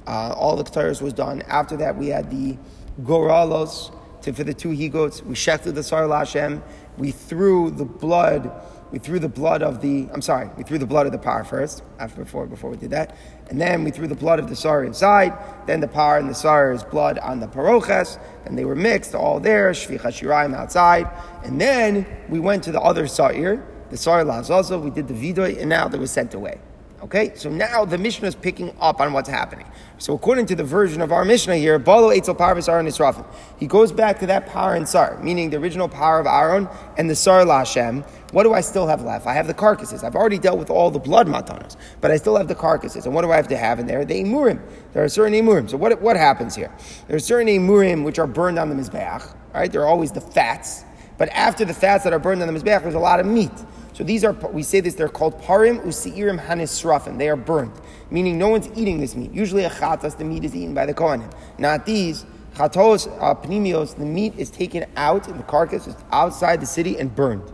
Uh, 0.05 0.35
all 0.37 0.55
the 0.55 0.63
ketores 0.63 1.01
was 1.01 1.13
done. 1.13 1.41
After 1.47 1.75
that, 1.77 1.97
we 1.97 2.09
had 2.09 2.29
the 2.29 2.59
goralos 3.01 3.91
to, 4.25 4.33
for 4.33 4.43
the 4.43 4.53
two 4.53 4.71
he 4.71 4.89
goats. 4.89 5.23
We 5.23 5.35
shechted 5.35 5.75
the 5.75 5.83
Sar 5.83 6.03
Lashem. 6.03 6.61
We 6.97 7.11
threw 7.11 7.71
the 7.71 7.85
blood. 7.85 8.51
We 8.91 8.99
threw 8.99 9.19
the 9.19 9.29
blood 9.29 9.61
of 9.61 9.81
the. 9.81 10.09
I'm 10.13 10.21
sorry. 10.21 10.49
We 10.57 10.63
threw 10.63 10.77
the 10.77 10.85
blood 10.85 11.05
of 11.05 11.11
the 11.11 11.17
par 11.17 11.43
first. 11.43 11.83
After 11.99 12.23
before 12.23 12.45
before 12.47 12.71
we 12.71 12.77
did 12.77 12.91
that, 12.91 13.15
and 13.49 13.61
then 13.61 13.83
we 13.83 13.91
threw 13.91 14.07
the 14.07 14.15
blood 14.15 14.39
of 14.39 14.49
the 14.49 14.55
sar 14.55 14.83
inside. 14.83 15.33
Then 15.67 15.79
the 15.79 15.87
par 15.87 16.17
and 16.17 16.29
the 16.29 16.35
sar's 16.35 16.83
blood 16.83 17.19
on 17.19 17.39
the 17.39 17.47
paroches. 17.47 18.19
And 18.45 18.57
they 18.57 18.65
were 18.65 18.75
mixed 18.75 19.15
all 19.15 19.39
there. 19.39 19.71
Shvicha 19.71 20.11
shiraim 20.11 20.55
outside. 20.55 21.07
And 21.43 21.61
then 21.61 22.05
we 22.29 22.39
went 22.39 22.63
to 22.63 22.71
the 22.71 22.81
other 22.81 23.07
sa'ir, 23.07 23.63
the 23.89 23.97
sar 23.97 24.23
lazaza. 24.23 24.81
We 24.81 24.89
did 24.89 25.07
the 25.07 25.13
vidoy, 25.13 25.59
and 25.59 25.69
now 25.69 25.87
they 25.87 25.99
were 25.99 26.07
sent 26.07 26.33
away. 26.33 26.59
Okay, 27.05 27.33
so 27.35 27.51
now 27.51 27.85
the 27.85 27.99
Mishnah 27.99 28.27
is 28.27 28.33
picking 28.33 28.75
up 28.79 28.99
on 28.99 29.13
what's 29.13 29.29
happening. 29.29 29.67
So 29.99 30.15
according 30.15 30.47
to 30.47 30.55
the 30.55 30.63
version 30.63 31.03
of 31.03 31.11
our 31.11 31.23
Mishnah 31.23 31.55
here, 31.57 31.79
Balo 31.79 32.11
Eitzel 32.11 32.35
Parvis 32.35 32.67
Aaron 32.67 32.87
Israfim, 32.87 33.23
he 33.59 33.67
goes 33.67 33.91
back 33.91 34.17
to 34.21 34.25
that 34.25 34.47
power 34.47 34.73
and 34.73 34.89
Sar, 34.89 35.21
meaning 35.21 35.51
the 35.51 35.57
original 35.57 35.87
power 35.87 36.19
of 36.19 36.25
Aaron 36.25 36.67
and 36.97 37.07
the 37.07 37.15
Sar 37.15 37.45
Lashem. 37.45 38.03
What 38.31 38.41
do 38.41 38.55
I 38.55 38.61
still 38.61 38.87
have 38.87 39.03
left? 39.03 39.27
I 39.27 39.35
have 39.35 39.45
the 39.45 39.53
carcasses. 39.53 40.03
I've 40.03 40.15
already 40.15 40.39
dealt 40.39 40.57
with 40.57 40.71
all 40.71 40.89
the 40.89 40.97
blood 40.97 41.27
matanas, 41.27 41.77
but 42.01 42.09
I 42.09 42.17
still 42.17 42.37
have 42.37 42.47
the 42.47 42.55
carcasses. 42.55 43.05
And 43.05 43.13
what 43.13 43.21
do 43.21 43.31
I 43.31 43.35
have 43.35 43.49
to 43.49 43.57
have 43.57 43.77
in 43.77 43.85
there? 43.85 44.03
The 44.03 44.23
emurim. 44.23 44.59
There 44.93 45.03
are 45.03 45.09
certain 45.09 45.33
emurim. 45.35 45.69
So 45.69 45.77
what, 45.77 46.01
what 46.01 46.17
happens 46.17 46.55
here? 46.55 46.73
There 47.07 47.17
are 47.17 47.19
certain 47.19 47.49
emurim 47.49 48.03
which 48.03 48.17
are 48.17 48.25
burned 48.25 48.57
on 48.57 48.69
the 48.69 48.75
mizbeach. 48.75 49.31
Right? 49.53 49.71
They're 49.71 49.85
always 49.85 50.11
the 50.11 50.21
fats. 50.21 50.83
But 51.19 51.29
after 51.29 51.65
the 51.65 51.73
fats 51.75 52.03
that 52.05 52.13
are 52.13 52.19
burned 52.19 52.41
on 52.41 52.51
the 52.51 52.59
mizbeach, 52.59 52.81
there's 52.81 52.95
a 52.95 52.99
lot 52.99 53.19
of 53.19 53.27
meat. 53.27 53.51
So 53.95 54.03
these 54.03 54.25
are, 54.25 54.33
we 54.33 54.61
say 54.61 54.81
this, 54.81 54.95
they're 54.95 55.07
called 55.07 55.41
parim 55.41 55.79
usiirim 55.79 56.45
hanisrafim. 56.45 57.17
They 57.17 57.29
are 57.29 57.37
burnt, 57.37 57.73
meaning 58.11 58.37
no 58.37 58.49
one's 58.49 58.67
eating 58.75 58.99
this 58.99 59.15
meat. 59.15 59.31
Usually 59.31 59.63
a 59.63 59.69
chatas, 59.69 60.17
the 60.17 60.25
meat 60.25 60.43
is 60.43 60.53
eaten 60.53 60.73
by 60.73 60.85
the 60.85 60.93
kohanim. 60.93 61.31
Not 61.57 61.85
these. 61.85 62.25
Chatos 62.55 63.07
uh, 63.21 63.35
pnimios, 63.35 63.95
the 63.95 64.03
meat 64.03 64.33
is 64.37 64.49
taken 64.49 64.85
out, 64.97 65.29
and 65.29 65.39
the 65.39 65.43
carcass 65.43 65.87
is 65.87 65.95
outside 66.11 66.59
the 66.59 66.65
city 66.65 66.99
and 66.99 67.15
burned. 67.15 67.49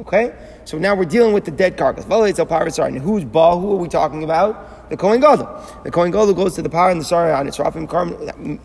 Okay? 0.00 0.34
So 0.64 0.78
now 0.78 0.94
we're 0.94 1.04
dealing 1.04 1.34
with 1.34 1.44
the 1.44 1.50
dead 1.50 1.76
carcass. 1.76 2.06
And 2.06 2.98
who's 2.98 3.24
Ba? 3.26 3.58
Who 3.58 3.74
are 3.74 3.76
we 3.76 3.88
talking 3.88 4.24
about? 4.24 4.88
The 4.88 4.96
Kohen 4.96 5.20
Gadol. 5.20 5.82
The 5.84 5.90
Kohen 5.90 6.10
Gadol 6.10 6.32
goes 6.32 6.54
to 6.54 6.62
the 6.62 6.70
power 6.70 6.90
and 6.90 7.00
the 7.00 7.04
Sarah 7.04 7.36
Hanisrafim. 7.36 7.88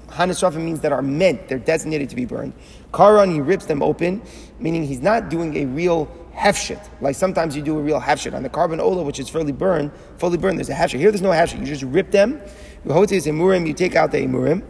Hanisrafim 0.07 0.61
means 0.61 0.79
that 0.79 0.93
are 0.93 1.01
meant, 1.01 1.49
they're 1.49 1.59
designated 1.59 2.09
to 2.11 2.15
be 2.15 2.23
burned. 2.23 2.53
Karan, 2.93 3.29
he 3.31 3.41
rips 3.41 3.65
them 3.65 3.83
open, 3.83 4.21
meaning 4.59 4.85
he's 4.85 5.01
not 5.01 5.29
doing 5.29 5.57
a 5.57 5.65
real 5.65 6.05
hefshit. 6.39 6.83
Like 7.01 7.15
sometimes 7.15 7.55
you 7.55 7.61
do 7.61 7.77
a 7.77 7.81
real 7.81 7.99
hefshit. 7.99 8.33
On 8.33 8.43
the 8.43 8.49
korban 8.49 8.79
ola, 8.79 9.03
which 9.03 9.19
is 9.19 9.29
fully 9.29 9.51
burned, 9.51 9.91
fully 10.17 10.37
burned, 10.37 10.57
there's 10.57 10.69
a 10.69 10.73
hefshit. 10.73 10.99
Here 10.99 11.11
there's 11.11 11.21
no 11.21 11.29
hefshit. 11.29 11.59
You 11.59 11.65
just 11.65 11.83
rip 11.83 12.11
them. 12.11 12.41
You 12.85 13.73
take 13.73 13.95
out 13.95 14.11
the 14.11 14.19
emurim 14.19 14.63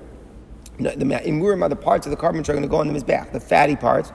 the 0.79 0.95
imurim 0.95 1.62
are 1.62 1.69
the 1.69 1.75
parts 1.75 2.05
of 2.05 2.12
the 2.12 2.17
korban 2.17 2.38
which 2.38 2.49
are 2.49 2.53
going 2.53 2.63
to 2.63 2.69
go 2.69 2.77
on 2.77 2.91
the 2.91 2.97
mizbeach, 2.97 3.32
the 3.32 3.39
fatty 3.39 3.75
parts. 3.75 4.12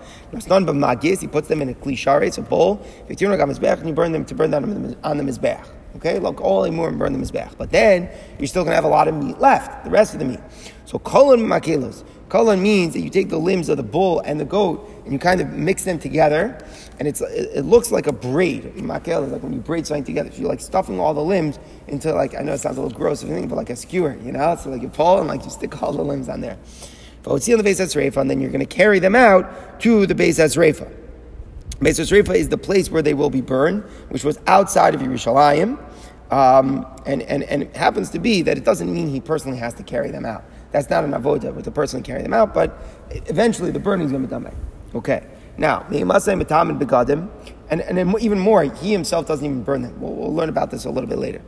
None 0.46 0.64
but 0.64 0.74
magis, 0.74 1.20
he 1.20 1.26
puts 1.26 1.48
them 1.48 1.60
in 1.62 1.68
a 1.68 1.74
klishare, 1.74 2.26
it's 2.26 2.38
a 2.38 2.42
bowl. 2.42 2.84
and 3.08 3.20
you 3.20 3.92
burn 3.92 4.12
them 4.12 4.24
to 4.24 4.34
burn 4.34 4.50
them 4.50 4.96
on 5.04 5.18
the 5.18 5.24
mizbeach. 5.24 5.66
Okay, 5.96 6.18
look, 6.18 6.40
all 6.40 6.62
imurim 6.62 6.98
burn 6.98 7.12
the 7.12 7.18
mizbeach, 7.18 7.56
but 7.56 7.70
then 7.70 8.10
you're 8.38 8.48
still 8.48 8.64
going 8.64 8.72
to 8.72 8.76
have 8.76 8.84
a 8.84 8.88
lot 8.88 9.08
of 9.08 9.14
meat 9.14 9.38
left, 9.38 9.84
the 9.84 9.90
rest 9.90 10.12
of 10.14 10.18
the 10.18 10.24
meat. 10.24 10.40
So 10.86 10.98
kolon 10.98 11.44
makelos. 11.44 12.04
Kolon 12.28 12.60
means 12.60 12.94
that 12.94 13.00
you 13.00 13.10
take 13.10 13.28
the 13.28 13.38
limbs 13.38 13.68
of 13.68 13.76
the 13.76 13.82
bull 13.82 14.20
and 14.20 14.40
the 14.40 14.44
goat 14.44 14.90
and 15.04 15.12
you 15.12 15.18
kind 15.18 15.40
of 15.40 15.52
mix 15.52 15.84
them 15.84 15.98
together, 15.98 16.58
and 16.98 17.08
it's 17.08 17.20
it, 17.20 17.64
looks 17.64 17.90
like 17.90 18.06
a 18.06 18.12
braid. 18.12 18.64
Makel 18.76 19.26
is 19.26 19.32
like 19.32 19.42
when 19.42 19.52
you 19.52 19.60
braid 19.60 19.86
something 19.86 20.04
together. 20.04 20.30
So 20.30 20.40
you're 20.40 20.48
like 20.48 20.60
stuffing 20.60 21.00
all 21.00 21.14
the 21.14 21.22
limbs 21.22 21.58
into 21.88 22.12
like 22.12 22.34
I 22.34 22.42
know 22.42 22.52
it 22.52 22.58
sounds 22.58 22.78
a 22.78 22.82
little 22.82 22.96
gross 22.96 23.22
of 23.22 23.30
anything, 23.30 23.48
but 23.48 23.56
like 23.56 23.70
a 23.70 23.76
skewer, 23.76 24.16
you 24.24 24.32
know. 24.32 24.56
So 24.56 24.70
like 24.70 24.82
you 24.82 24.88
pull 24.88 25.18
and 25.18 25.28
like 25.28 25.44
you 25.44 25.50
stick 25.50 25.82
all 25.82 25.92
the 25.92 26.02
limbs 26.04 26.28
on 26.28 26.40
there. 26.40 26.58
But 27.22 27.42
see 27.42 27.52
on 27.52 27.58
the 27.58 27.64
base 27.64 27.80
Reifa, 27.80 28.18
and 28.18 28.30
then 28.30 28.40
you're 28.40 28.50
going 28.50 28.60
to 28.60 28.66
carry 28.66 28.98
them 28.98 29.16
out 29.16 29.80
to 29.80 30.06
the 30.06 30.14
base 30.14 30.38
Reifa. 30.38 30.92
Base 31.80 31.98
Reifa 31.98 32.34
is 32.34 32.50
the 32.50 32.58
place 32.58 32.90
where 32.90 33.02
they 33.02 33.14
will 33.14 33.30
be 33.30 33.40
burned, 33.40 33.82
which 34.10 34.24
was 34.24 34.38
outside 34.46 34.94
of 34.94 35.00
Yerushalayim. 35.00 35.82
Um, 36.30 36.86
and, 37.06 37.22
and, 37.22 37.42
and 37.44 37.62
it 37.62 37.76
happens 37.76 38.10
to 38.10 38.18
be 38.18 38.42
that 38.42 38.58
it 38.58 38.64
doesn't 38.64 38.92
mean 38.92 39.08
he 39.08 39.20
personally 39.20 39.58
has 39.58 39.74
to 39.74 39.82
carry 39.82 40.10
them 40.10 40.26
out. 40.26 40.44
That's 40.70 40.90
not 40.90 41.04
an 41.04 41.12
avoda 41.12 41.54
with 41.54 41.64
the 41.64 41.70
person 41.70 42.02
carry 42.02 42.22
them 42.22 42.34
out, 42.34 42.52
but 42.52 42.76
eventually 43.10 43.70
the 43.70 43.78
burning 43.78 44.06
is 44.06 44.12
going 44.12 44.22
to 44.22 44.28
be 44.28 44.30
done 44.30 44.42
by. 44.44 44.98
Okay. 44.98 45.26
Now, 45.56 45.86
and, 47.70 47.80
and 47.80 48.20
even 48.20 48.38
more, 48.38 48.62
he 48.64 48.92
himself 48.92 49.26
doesn't 49.26 49.44
even 49.44 49.62
burn 49.62 49.82
them. 49.82 50.00
We'll, 50.00 50.12
we'll 50.12 50.34
learn 50.34 50.48
about 50.48 50.70
this 50.70 50.84
a 50.84 50.90
little 50.90 51.08
bit 51.08 51.18
later. 51.18 51.40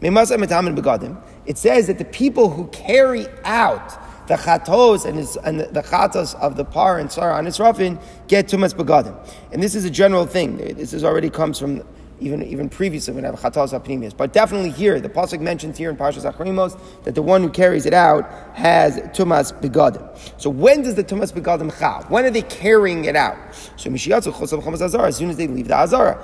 It 0.00 1.58
says 1.58 1.86
that 1.86 1.98
the 1.98 2.04
people 2.04 2.50
who 2.50 2.66
carry 2.68 3.26
out 3.44 4.26
the 4.26 4.34
chatos 4.34 5.04
and, 5.04 5.18
his, 5.18 5.36
and 5.36 5.60
the, 5.60 5.82
chatos 5.82 6.34
of 6.36 6.56
the 6.56 6.64
par 6.64 6.98
and 6.98 7.12
sarah 7.12 7.36
and 7.36 7.46
its 7.46 7.60
ruffin 7.60 7.98
get 8.26 8.46
tumas 8.46 8.74
begadim. 8.74 9.14
And 9.52 9.62
this 9.62 9.74
is 9.74 9.84
a 9.84 9.90
general 9.90 10.26
thing. 10.26 10.56
This 10.56 10.92
is 10.92 11.04
already 11.04 11.30
comes 11.30 11.58
from 11.58 11.82
even, 12.20 12.42
even 12.42 12.68
previously 12.68 13.14
when 13.14 13.24
have 13.24 13.36
chatos 13.36 13.78
apnimius. 13.78 14.16
But 14.16 14.32
definitely 14.32 14.70
here, 14.70 15.00
the 15.00 15.08
pasuk 15.08 15.40
mentions 15.40 15.76
here 15.76 15.90
in 15.90 15.96
Parshas 15.96 16.30
Acharei 16.30 16.54
Mos 16.54 16.76
that 17.04 17.14
the 17.14 17.22
one 17.22 17.42
who 17.42 17.50
carries 17.50 17.86
it 17.86 17.94
out 17.94 18.30
has 18.54 18.98
tumas 19.16 19.52
begadim. 19.60 20.02
So 20.40 20.50
when 20.50 20.82
does 20.82 20.94
the 20.94 21.04
tumas 21.04 21.32
begadim 21.32 21.72
chav? 21.72 22.08
When 22.10 22.24
are 22.24 22.30
they 22.30 22.42
carrying 22.42 23.04
it 23.04 23.16
out? 23.16 23.36
So 23.76 23.90
as 23.90 25.16
soon 25.16 25.30
as 25.30 25.36
they 25.36 25.46
leave 25.46 25.68
the 25.68 25.76
azara. 25.76 26.18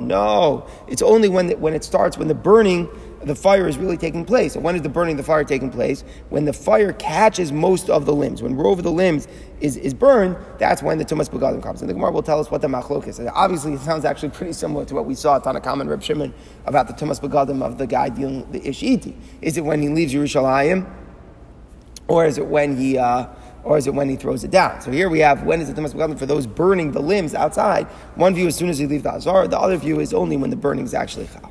No, 0.00 0.66
it's 0.88 1.02
only 1.02 1.28
when, 1.28 1.50
when 1.60 1.74
it 1.74 1.84
starts 1.84 2.16
when 2.18 2.28
the 2.28 2.34
burning 2.34 2.88
the 3.26 3.34
fire 3.34 3.66
is 3.66 3.76
really 3.76 3.96
taking 3.96 4.24
place. 4.24 4.56
When 4.56 4.76
is 4.76 4.82
the 4.82 4.88
burning 4.88 5.14
of 5.14 5.16
the 5.18 5.24
fire 5.24 5.42
taking 5.42 5.68
place? 5.68 6.04
When 6.28 6.44
the 6.44 6.52
fire 6.52 6.92
catches 6.92 7.50
most 7.50 7.90
of 7.90 8.06
the 8.06 8.14
limbs. 8.14 8.40
When 8.40 8.56
rove 8.56 8.78
of 8.78 8.84
the 8.84 8.92
limbs 8.92 9.26
is, 9.60 9.76
is 9.76 9.92
burned, 9.92 10.36
that's 10.58 10.80
when 10.80 10.96
the 10.96 11.04
Tumas 11.04 11.28
Begadim 11.28 11.60
comes. 11.60 11.80
And 11.80 11.90
the 11.90 11.94
Gemara 11.94 12.12
will 12.12 12.22
tell 12.22 12.38
us 12.38 12.52
what 12.52 12.62
the 12.62 12.68
Machlok 12.68 13.08
is. 13.08 13.18
And 13.18 13.28
obviously, 13.30 13.72
it 13.72 13.80
sounds 13.80 14.04
actually 14.04 14.28
pretty 14.28 14.52
similar 14.52 14.84
to 14.84 14.94
what 14.94 15.06
we 15.06 15.16
saw 15.16 15.36
at 15.36 15.44
Tanna 15.44 15.60
Kamma 15.60 15.80
and 15.80 15.90
Reb 15.90 16.04
Shimon 16.04 16.32
about 16.66 16.86
the 16.86 16.94
Tumas 16.94 17.20
Begadim 17.20 17.62
of 17.62 17.78
the 17.78 17.86
guy 17.86 18.10
dealing 18.10 18.48
the 18.52 18.60
Ishiti. 18.60 19.16
Is 19.42 19.56
it 19.56 19.64
when 19.64 19.82
he 19.82 19.88
leaves 19.88 20.14
Yerushalayim? 20.14 20.88
Or 22.06 22.26
is 22.26 22.38
it 22.38 22.46
when 22.46 22.76
he... 22.76 22.96
Uh, 22.96 23.26
or 23.64 23.76
is 23.76 23.88
it 23.88 23.94
when 23.94 24.08
he 24.08 24.14
throws 24.14 24.44
it 24.44 24.52
down? 24.52 24.80
So 24.80 24.92
here 24.92 25.08
we 25.08 25.18
have 25.18 25.42
when 25.42 25.60
is 25.60 25.66
the 25.72 25.80
Tumas 25.80 25.92
Begadim 25.92 26.16
for 26.16 26.26
those 26.26 26.46
burning 26.46 26.92
the 26.92 27.02
limbs 27.02 27.34
outside. 27.34 27.88
One 28.14 28.32
view 28.32 28.46
as 28.46 28.54
soon 28.54 28.68
as 28.68 28.80
you 28.80 28.86
leave 28.86 29.02
the 29.02 29.12
Azar, 29.12 29.48
the 29.48 29.58
other 29.58 29.76
view 29.76 29.98
is 29.98 30.14
only 30.14 30.36
when 30.36 30.50
the 30.50 30.56
burning 30.56 30.84
is 30.84 30.94
actually 30.94 31.26
chal. 31.26 31.50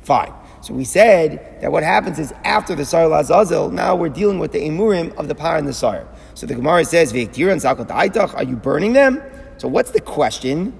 Fine. 0.00 0.32
So 0.62 0.74
we 0.74 0.84
said 0.84 1.58
that 1.62 1.72
what 1.72 1.82
happens 1.82 2.18
is 2.18 2.32
after 2.44 2.74
the 2.74 2.84
Sar 2.84 3.10
Azazel, 3.10 3.70
now 3.70 3.96
we're 3.96 4.10
dealing 4.10 4.38
with 4.38 4.52
the 4.52 4.60
Emurim 4.60 5.14
of 5.16 5.26
the 5.26 5.34
Par 5.34 5.56
and 5.56 5.66
the 5.66 5.72
Sar. 5.72 6.06
So 6.34 6.46
the 6.46 6.54
Gemara 6.54 6.84
says, 6.84 7.12
Are 7.14 8.42
you 8.44 8.56
burning 8.56 8.92
them? 8.92 9.22
So 9.56 9.68
what's 9.68 9.90
the 9.90 10.00
question? 10.00 10.72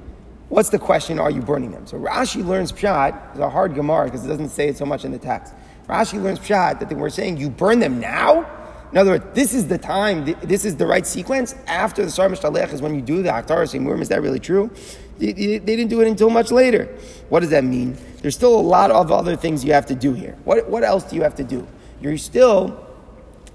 What's 0.48 0.68
the 0.68 0.78
question? 0.78 1.18
Are 1.18 1.30
you 1.30 1.40
burning 1.40 1.70
them? 1.70 1.86
So 1.86 1.96
Rashi 1.96 2.44
learns 2.44 2.72
Pshat. 2.72 3.30
It's 3.30 3.38
a 3.40 3.48
hard 3.48 3.74
Gemara 3.74 4.06
because 4.06 4.24
it 4.24 4.28
doesn't 4.28 4.48
say 4.50 4.68
it 4.68 4.76
so 4.76 4.84
much 4.84 5.04
in 5.04 5.12
the 5.12 5.18
text. 5.18 5.54
Rashi 5.88 6.22
learns 6.22 6.40
Pshat 6.40 6.80
that 6.80 6.92
we're 6.92 7.08
saying 7.08 7.36
you 7.36 7.48
burn 7.48 7.78
them 7.78 8.00
now. 8.00 8.46
In 8.92 8.98
other 8.98 9.12
words, 9.12 9.24
this 9.32 9.54
is 9.54 9.68
the 9.68 9.78
time, 9.78 10.24
this 10.42 10.64
is 10.64 10.76
the 10.76 10.86
right 10.86 11.06
sequence. 11.06 11.54
After 11.66 12.04
the 12.04 12.10
Sar 12.10 12.28
Mishtalech 12.28 12.72
is 12.72 12.82
when 12.82 12.94
you 12.94 13.00
do 13.00 13.22
the 13.22 13.30
Haktaras 13.30 13.78
Emurim. 13.78 14.00
Is 14.00 14.08
that 14.08 14.20
really 14.20 14.40
true? 14.40 14.70
They, 15.20 15.58
didn't 15.58 15.88
do 15.88 16.00
it 16.00 16.08
until 16.08 16.30
much 16.30 16.50
later. 16.50 16.86
What 17.28 17.40
does 17.40 17.50
that 17.50 17.62
mean? 17.62 17.96
There's 18.22 18.34
still 18.34 18.58
a 18.58 18.60
lot 18.60 18.90
of 18.90 19.12
other 19.12 19.36
things 19.36 19.62
you 19.62 19.74
have 19.74 19.84
to 19.86 19.94
do 19.94 20.14
here. 20.14 20.36
What, 20.44 20.68
what 20.68 20.82
else 20.82 21.04
do 21.04 21.14
you 21.14 21.22
have 21.22 21.34
to 21.34 21.44
do? 21.44 21.66
You're 22.00 22.16
still, 22.16 22.86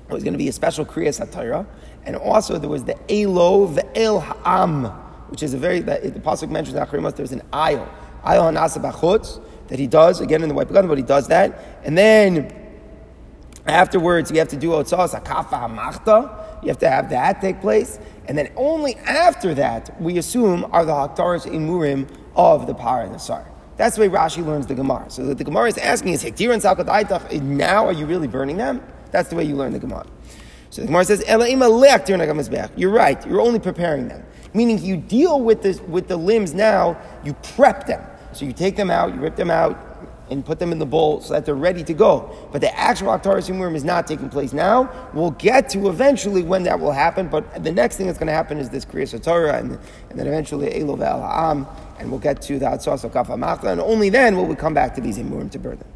there's 0.08 0.24
going 0.24 0.36
to 0.36 0.38
be 0.38 0.48
a 0.48 0.54
special 0.54 0.86
Kriya 0.86 1.10
Satira, 1.10 1.66
and 2.06 2.16
also 2.16 2.60
there 2.60 2.70
was 2.70 2.84
the 2.84 2.96
Elo, 3.12 3.66
the 3.66 3.98
El 3.98 4.20
Ha'am, 4.20 4.86
which 5.30 5.42
is 5.42 5.56
a 5.56 5.58
very, 5.58 5.80
the, 5.80 6.00
the 6.04 6.20
Pasuk 6.20 6.52
mentions 6.52 6.76
that 6.76 7.16
there's 7.16 7.32
an 7.32 7.42
Ayel, 7.52 7.90
Ayel 8.24 8.54
Hanasa 8.54 8.80
Bachutz, 8.80 9.42
that 9.68 9.80
he 9.80 9.88
does, 9.88 10.22
again 10.22 10.44
in 10.44 10.50
the 10.50 10.54
White 10.54 10.68
Begadim, 10.68 10.88
but 10.88 11.00
he 11.00 11.04
does 11.04 11.28
that. 11.30 11.82
And 11.84 11.98
then 11.98 12.54
afterwards, 13.66 14.30
you 14.30 14.38
have 14.38 14.50
to 14.50 14.58
do 14.58 14.70
Otzos, 14.70 15.20
Akafa 15.20 15.68
Hamachta, 15.68 16.62
you 16.62 16.70
have 16.70 16.78
to 16.80 16.90
have 16.90 17.10
that 17.10 17.42
take 17.42 17.60
place. 17.60 17.98
And 18.28 18.38
then 18.38 18.52
only 18.56 18.96
after 18.98 19.54
that, 19.56 20.00
we 20.02 20.18
assume 20.18 20.66
are 20.72 20.86
the 20.86 20.92
Haktaras 20.92 21.46
Imurim 21.46 22.10
of 22.36 22.68
the 22.68 22.74
Par 22.74 23.04
and 23.04 23.14
the 23.14 23.20
Sar. 23.20 23.46
That's 23.78 23.96
the 23.96 24.02
way 24.02 24.10
Rashi 24.10 24.46
learns 24.46 24.68
the 24.68 24.76
Gemara. 24.76 25.10
So 25.10 25.34
the 25.34 25.44
Gemara 25.44 25.68
is 25.68 25.78
asking 25.78 26.14
is 26.14 26.24
Hektir 26.24 26.54
and 26.54 26.62
Salkadaitach, 26.62 27.34
eh, 27.34 27.40
now 27.42 27.86
are 27.86 27.94
you 27.94 28.06
really 28.06 28.28
burning 28.28 28.58
them? 28.58 28.82
That's 29.12 29.30
the 29.30 29.36
way 29.36 29.44
you 29.44 29.56
learn 29.56 29.74
the 29.74 29.80
Gemara. 29.80 30.06
So 30.70 30.82
the 30.82 30.88
Gemara 30.88 31.06
says, 31.06 31.24
You're 32.78 32.92
right, 32.92 33.28
you're 33.28 33.42
only 33.42 33.60
preparing 33.60 34.08
them. 34.08 34.26
Meaning 34.54 34.80
you 34.80 34.98
deal 34.98 35.42
with, 35.42 35.62
this, 35.62 35.82
with 35.82 36.08
the 36.08 36.18
limbs 36.18 36.54
now, 36.54 36.98
you 37.24 37.34
prep 37.34 37.86
them. 37.86 38.06
So 38.32 38.46
you 38.46 38.54
take 38.54 38.76
them 38.76 38.90
out, 38.90 39.14
you 39.14 39.20
rip 39.20 39.36
them 39.36 39.50
out, 39.50 39.95
and 40.30 40.46
put 40.46 40.60
them 40.60 40.72
in 40.72 40.80
the 40.80 40.86
bowl 40.86 41.22
so 41.22 41.34
that 41.34 41.46
they're 41.46 41.56
ready 41.56 41.84
to 41.84 41.94
go. 41.94 42.36
But 42.52 42.62
the 42.62 42.76
actual 42.78 43.10
Aktaris 43.10 43.50
Yumurim 43.50 43.76
is 43.76 43.84
not 43.84 44.08
taking 44.08 44.30
place 44.30 44.54
now. 44.54 44.92
We'll 45.14 45.32
get 45.32 45.70
to 45.70 45.90
eventually 45.90 46.44
when 46.44 46.64
that 46.64 46.80
will 46.80 46.92
happen, 46.92 47.28
but 47.28 47.64
the 47.64 47.72
next 47.72 47.98
thing 47.98 48.08
that's 48.08 48.18
going 48.18 48.28
to 48.28 48.34
happen 48.34 48.58
is 48.58 48.70
this 48.70 48.86
Kriya 48.86 49.22
Torah, 49.22 49.58
and, 49.58 49.80
and 50.10 50.20
then 50.20 50.28
eventually 50.28 50.70
Elov 50.72 51.02
El 51.06 51.22
Ha'am, 51.22 51.68
and 52.00 52.10
we'll 52.10 52.20
get 52.20 52.42
to 52.44 52.60
the 52.60 52.66
Atzos 52.66 53.04
of 53.04 53.12
Kafa 53.12 53.38
Machla, 53.38 53.72
and 53.72 53.82
only 53.82 54.10
then 54.10 54.36
will 54.36 54.46
we 54.46 54.56
come 54.56 54.74
back 54.74 54.96
to 54.96 55.02
these 55.02 55.18
Yimurim 55.18 55.52
to 55.52 55.60
burn 55.60 55.78
them. 55.78 55.88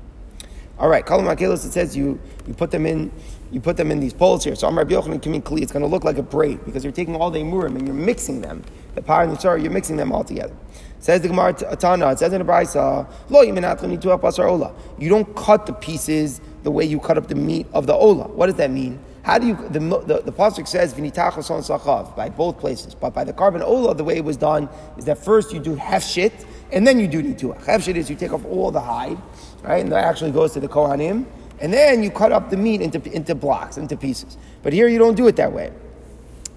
All 0.78 0.88
right, 0.88 1.06
Kalam 1.06 1.36
Akelos, 1.36 1.66
it 1.66 1.74
says 1.74 1.98
you, 1.98 2.20
you 2.48 2.54
put 2.54 2.72
them 2.72 2.86
in 2.86 3.12
you 3.52 3.60
put 3.60 3.78
them 3.78 3.92
in 3.92 4.00
these 4.00 4.14
bowls 4.14 4.44
here. 4.44 4.56
So 4.56 4.68
Amar 4.68 4.86
Yochanan 4.86 5.22
Kamin 5.22 5.42
Kli, 5.42 5.62
it's 5.62 5.72
going 5.72 5.82
to 5.82 5.88
look 5.88 6.04
like 6.04 6.18
a 6.18 6.24
braid 6.24 6.64
because 6.66 6.84
you're 6.84 6.94
taking 6.94 7.16
all 7.16 7.32
the 7.32 7.40
Imurim 7.40 7.76
and 7.78 7.88
you're 7.88 7.96
mixing 7.96 8.42
them. 8.42 8.64
The 8.96 9.02
power 9.02 9.24
and 9.24 9.32
the 9.32 9.38
Torah, 9.38 9.60
you're 9.60 9.72
mixing 9.72 9.98
them 9.98 10.12
all 10.12 10.24
together. 10.24 10.56
Says 11.00 11.22
the 11.22 11.30
Gemara 11.30 11.54
Tana, 11.54 12.12
it 12.12 12.20
says 12.20 12.34
in 12.34 12.46
the 12.46 12.52
Brisa, 12.52 13.10
Lo 13.30 14.46
ola. 14.46 14.76
You 14.98 15.10
don't 15.10 15.36
cut 15.36 15.66
the 15.66 15.74
pieces 15.74 16.42
the 16.64 16.72
way 16.72 16.84
you 16.84 17.00
cut 17.00 17.18
up 17.18 17.28
the 17.28 17.36
meat 17.36 17.68
of 17.74 17.88
the 17.88 17.94
ola. 17.94 18.28
What 18.28 18.48
does 18.48 18.56
that 18.56 18.70
mean? 18.70 19.00
How 19.24 19.38
do 19.38 19.48
you, 19.48 19.56
the, 19.70 19.80
the, 19.80 20.22
the 20.26 20.32
Pasuk 20.32 20.68
says, 20.68 20.94
V'nitachos 20.94 21.50
sachav, 21.50 22.16
by 22.16 22.30
both 22.30 22.58
places. 22.58 22.96
But 22.96 23.14
by 23.14 23.24
the 23.24 23.34
korban 23.34 23.62
ola, 23.62 23.96
the 23.96 24.04
way 24.04 24.18
it 24.18 24.24
was 24.24 24.38
done 24.38 24.68
is 24.98 25.06
that 25.06 25.18
first 25.18 25.54
you 25.54 25.60
do 25.60 25.76
hefshit, 25.76 26.46
and 26.72 26.86
then 26.86 27.00
you 27.00 27.08
do 27.08 27.22
nituach. 27.22 27.64
Hefshit 27.64 27.96
is 27.96 28.10
you 28.10 28.16
take 28.16 28.34
off 28.34 28.44
all 28.46 28.72
the 28.72 28.82
hide, 28.82 29.18
right? 29.62 29.82
And 29.84 29.92
that 29.92 30.04
actually 30.04 30.32
goes 30.32 30.54
to 30.54 30.60
the 30.60 30.68
Kohanim. 30.68 31.26
And 31.62 31.74
then 31.74 32.04
you 32.04 32.10
cut 32.10 32.32
up 32.32 32.50
the 32.50 32.58
meat 32.58 32.82
into, 32.82 33.02
into 33.12 33.36
blocks, 33.36 33.78
into 33.78 33.98
pieces. 33.98 34.38
But 34.64 34.74
here 34.74 34.88
you 34.88 34.98
don't 34.98 35.16
do 35.16 35.28
it 35.28 35.36
that 35.36 35.52
way. 35.52 35.72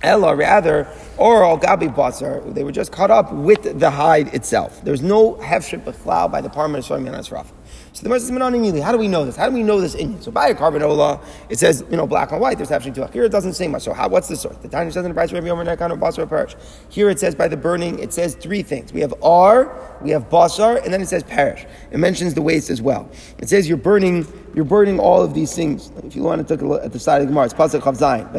Ella, 0.02 0.34
rather, 0.34 0.88
or 1.16 1.44
gabi 1.58 1.94
basar, 1.94 2.52
they 2.54 2.64
were 2.64 2.72
just 2.72 2.90
cut 2.90 3.10
up 3.10 3.32
with 3.32 3.78
the 3.78 3.90
hide 3.90 4.34
itself. 4.34 4.82
There's 4.84 5.02
no 5.02 5.34
hefship 5.34 5.86
of 5.86 5.96
flour 5.96 6.28
by 6.28 6.40
the 6.40 6.48
of 6.48 6.84
Soim 6.84 7.30
Raf. 7.30 7.52
So 7.94 8.00
the 8.00 8.04
Gemara 8.08 8.20
says, 8.20 8.30
immediately, 8.30 8.80
how 8.80 8.90
do 8.90 8.96
we 8.96 9.06
know 9.06 9.26
this? 9.26 9.36
How 9.36 9.50
do 9.50 9.54
we 9.54 9.62
know 9.62 9.78
this 9.78 9.94
in 9.94 10.18
So 10.22 10.30
by 10.30 10.48
a 10.48 10.54
korban 10.54 11.20
it 11.50 11.58
says, 11.58 11.84
you 11.90 11.96
know, 11.98 12.06
black 12.06 12.32
and 12.32 12.40
white, 12.40 12.56
there's 12.56 12.70
hefship 12.70 12.94
to 12.94 13.06
Here 13.08 13.24
it 13.24 13.32
doesn't 13.32 13.52
say 13.52 13.68
much. 13.68 13.82
So 13.82 13.92
how, 13.92 14.08
what's 14.08 14.28
the 14.28 14.36
source? 14.36 14.56
The 14.56 14.68
time 14.68 14.90
says 14.90 15.04
in 15.04 15.10
the 15.10 15.14
price 15.14 15.30
of 15.30 15.44
Yomer 15.44 15.66
Nekan 15.66 16.00
Basar 16.00 16.26
Perish. 16.26 16.56
Here 16.88 17.10
it 17.10 17.20
says 17.20 17.34
by 17.34 17.48
the 17.48 17.56
burning, 17.56 17.98
it 17.98 18.14
says 18.14 18.34
three 18.34 18.62
things. 18.62 18.94
We 18.94 19.02
have 19.02 19.12
R, 19.22 19.78
we 20.00 20.08
have 20.10 20.30
Basar, 20.30 20.82
and 20.82 20.92
then 20.92 21.02
it 21.02 21.08
says 21.08 21.22
Perish. 21.22 21.66
It 21.90 21.98
mentions 21.98 22.32
the 22.32 22.40
waste 22.40 22.70
as 22.70 22.80
well. 22.80 23.10
It 23.38 23.50
says 23.50 23.68
you're 23.68 23.76
burning 23.76 24.26
you're 24.54 24.64
burning 24.66 24.98
all 24.98 25.22
of 25.22 25.32
these 25.32 25.54
things. 25.54 25.90
If 26.04 26.14
you 26.14 26.22
want 26.22 26.46
to 26.46 26.54
take 26.54 26.62
a 26.62 26.66
look 26.66 26.84
at 26.84 26.92
the 26.92 26.98
side 26.98 27.22
of 27.22 27.26
the 27.26 27.32
Gemara, 27.32 27.46
it's 27.46 27.54
pasuk 27.54 27.80
chav 27.80 27.96
zayin. 27.96 28.30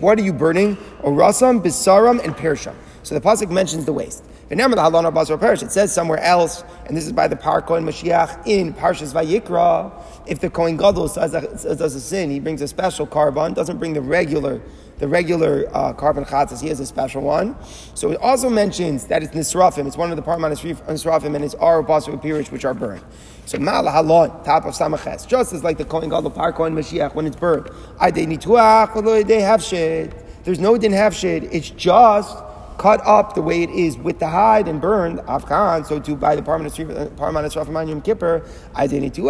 What 0.00 0.18
are 0.18 0.22
you 0.22 0.32
burning? 0.34 0.76
Orasam, 1.02 1.62
bisaram, 1.62 2.22
and 2.22 2.36
persham. 2.36 2.74
So 3.02 3.14
the 3.14 3.20
pasuk 3.22 3.50
mentions 3.50 3.86
the 3.86 3.94
waste. 3.94 4.24
It 4.50 5.72
says 5.72 5.92
somewhere 5.92 6.20
else, 6.20 6.64
and 6.86 6.96
this 6.96 7.04
is 7.04 7.12
by 7.12 7.28
the 7.28 7.36
Par 7.36 7.60
Kohen 7.60 7.84
Mashiach 7.84 8.46
in 8.46 8.72
Parshas 8.72 9.12
Vayikra. 9.12 9.92
If 10.26 10.40
the 10.40 10.48
Kohen 10.48 10.76
Gadol 10.76 11.08
does 11.08 11.34
a, 11.34 11.74
does 11.74 11.94
a 11.94 12.00
sin, 12.00 12.30
he 12.30 12.40
brings 12.40 12.62
a 12.62 12.68
special 12.68 13.06
korban, 13.06 13.54
doesn't 13.54 13.78
bring 13.78 13.92
the 13.92 14.00
regular 14.00 14.62
the 14.98 15.06
regular 15.06 15.68
uh, 15.72 15.92
korban 15.92 16.26
chatzas, 16.26 16.60
he 16.60 16.68
has 16.68 16.80
a 16.80 16.86
special 16.86 17.22
one. 17.22 17.56
So 17.94 18.10
it 18.10 18.18
also 18.20 18.50
mentions 18.50 19.06
that 19.06 19.22
it's 19.22 19.32
nisrafim, 19.32 19.86
it's 19.86 19.96
one 19.96 20.10
of 20.10 20.16
the 20.16 20.22
parman 20.22 20.50
nisrafim, 20.50 21.34
and 21.34 21.44
it's 21.44 21.54
our 21.54 21.82
basar 21.84 22.20
pirish 22.20 22.50
which 22.50 22.64
are 22.64 22.74
burned. 22.74 23.04
So 23.46 23.58
mal 23.58 23.84
halon, 23.84 24.44
top 24.44 24.64
of 24.64 24.74
samaches, 24.74 25.26
just 25.26 25.52
as 25.52 25.62
like 25.62 25.78
the 25.78 25.84
Kohen 25.84 26.08
Gadol, 26.08 26.30
Par 26.30 26.52
Kohen 26.52 26.74
Mashiach, 26.74 27.14
when 27.14 27.26
it's 27.26 27.36
burned, 27.36 27.70
I 28.00 28.10
they 28.10 28.26
nituach, 28.26 29.26
they 29.26 29.40
have 29.40 29.62
shade. 29.62 30.14
There's 30.42 30.58
no 30.58 30.76
din 30.76 30.92
have 30.92 31.14
shade. 31.14 31.48
It's 31.52 31.70
just 31.70 32.36
cut 32.78 33.04
up 33.04 33.34
the 33.34 33.42
way 33.42 33.62
it 33.62 33.70
is 33.70 33.98
with 33.98 34.20
the 34.20 34.28
hide 34.28 34.68
and 34.68 34.80
burned, 34.80 35.18
afkan, 35.20 35.84
so 35.84 35.98
to 36.00 36.16
buy 36.16 36.36
the 36.36 36.42
parmanas 36.42 36.76
rafam 36.76 37.88
Yom 37.88 38.00
Kippur, 38.00 38.46
I 38.74 38.86
didn't 38.86 39.14
do 39.14 39.24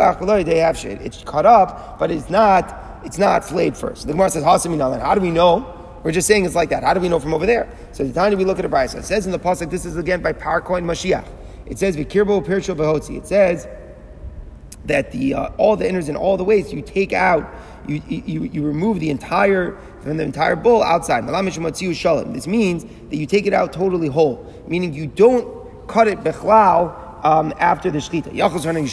they 0.45 0.59
have 0.59 0.77
shit. 0.77 1.01
It's 1.01 1.25
cut 1.25 1.47
up, 1.47 1.99
but 1.99 2.11
it's 2.11 2.31
not, 2.31 3.01
it's 3.05 3.19
not 3.19 3.45
flayed 3.45 3.77
first. 3.77 4.07
The 4.07 4.13
Gemara 4.13 4.31
says, 4.31 4.45
how 4.45 4.59
do 5.15 5.21
we 5.21 5.31
know? 5.31 5.75
We're 6.05 6.13
just 6.13 6.29
saying 6.29 6.45
it's 6.45 6.55
like 6.55 6.69
that. 6.71 6.85
How 6.85 6.95
do 6.95 7.01
we 7.01 7.09
know 7.09 7.19
from 7.19 7.35
over 7.35 7.47
there? 7.47 7.69
So 7.93 8.05
the 8.05 8.13
time 8.13 8.37
we 8.37 8.45
look 8.45 8.59
at 8.59 8.65
a 8.65 8.69
brisa, 8.69 8.99
it 8.99 9.05
says 9.05 9.27
in 9.27 9.33
the 9.33 9.39
pasuk, 9.39 9.71
this 9.71 9.85
is 9.85 9.97
again 9.97 10.23
by 10.23 10.33
Par 10.33 10.61
Kohen 10.61 10.85
Mashiach. 10.85 11.27
It 11.67 11.79
says 11.79 11.97
Vikirbo 11.97 12.47
Pirshel 12.47 12.77
Behotzi. 12.77 13.17
It 13.17 13.27
says 13.27 13.67
that 14.85 15.11
the 15.11 15.35
uh, 15.35 15.51
all 15.59 15.77
the 15.77 15.89
innards 15.89 16.09
and 16.09 16.17
all 16.17 16.37
the 16.37 16.45
waste 16.45 16.73
you 16.73 16.83
take 16.83 17.13
out, 17.13 17.53
you, 17.87 18.01
you, 18.09 18.45
you 18.45 18.63
remove 18.63 19.01
the 19.01 19.11
entire 19.11 19.77
from 20.03 20.17
the 20.17 20.25
entire 20.25 20.57
bowl 20.57 20.83
outside. 20.83 21.27
This 21.27 22.47
means 22.47 22.85
that 22.85 23.17
you 23.17 23.27
take 23.27 23.47
it 23.47 23.53
out 23.53 23.73
totally 23.73 24.09
whole, 24.09 24.45
meaning 24.67 24.93
you 24.93 25.07
don't 25.07 25.87
cut 25.89 26.09
it 26.09 26.21
bechlau 26.21 27.25
um, 27.25 27.53
after 27.59 27.91
the. 27.91 27.99
Yachos 27.99 28.65
running 28.65 28.87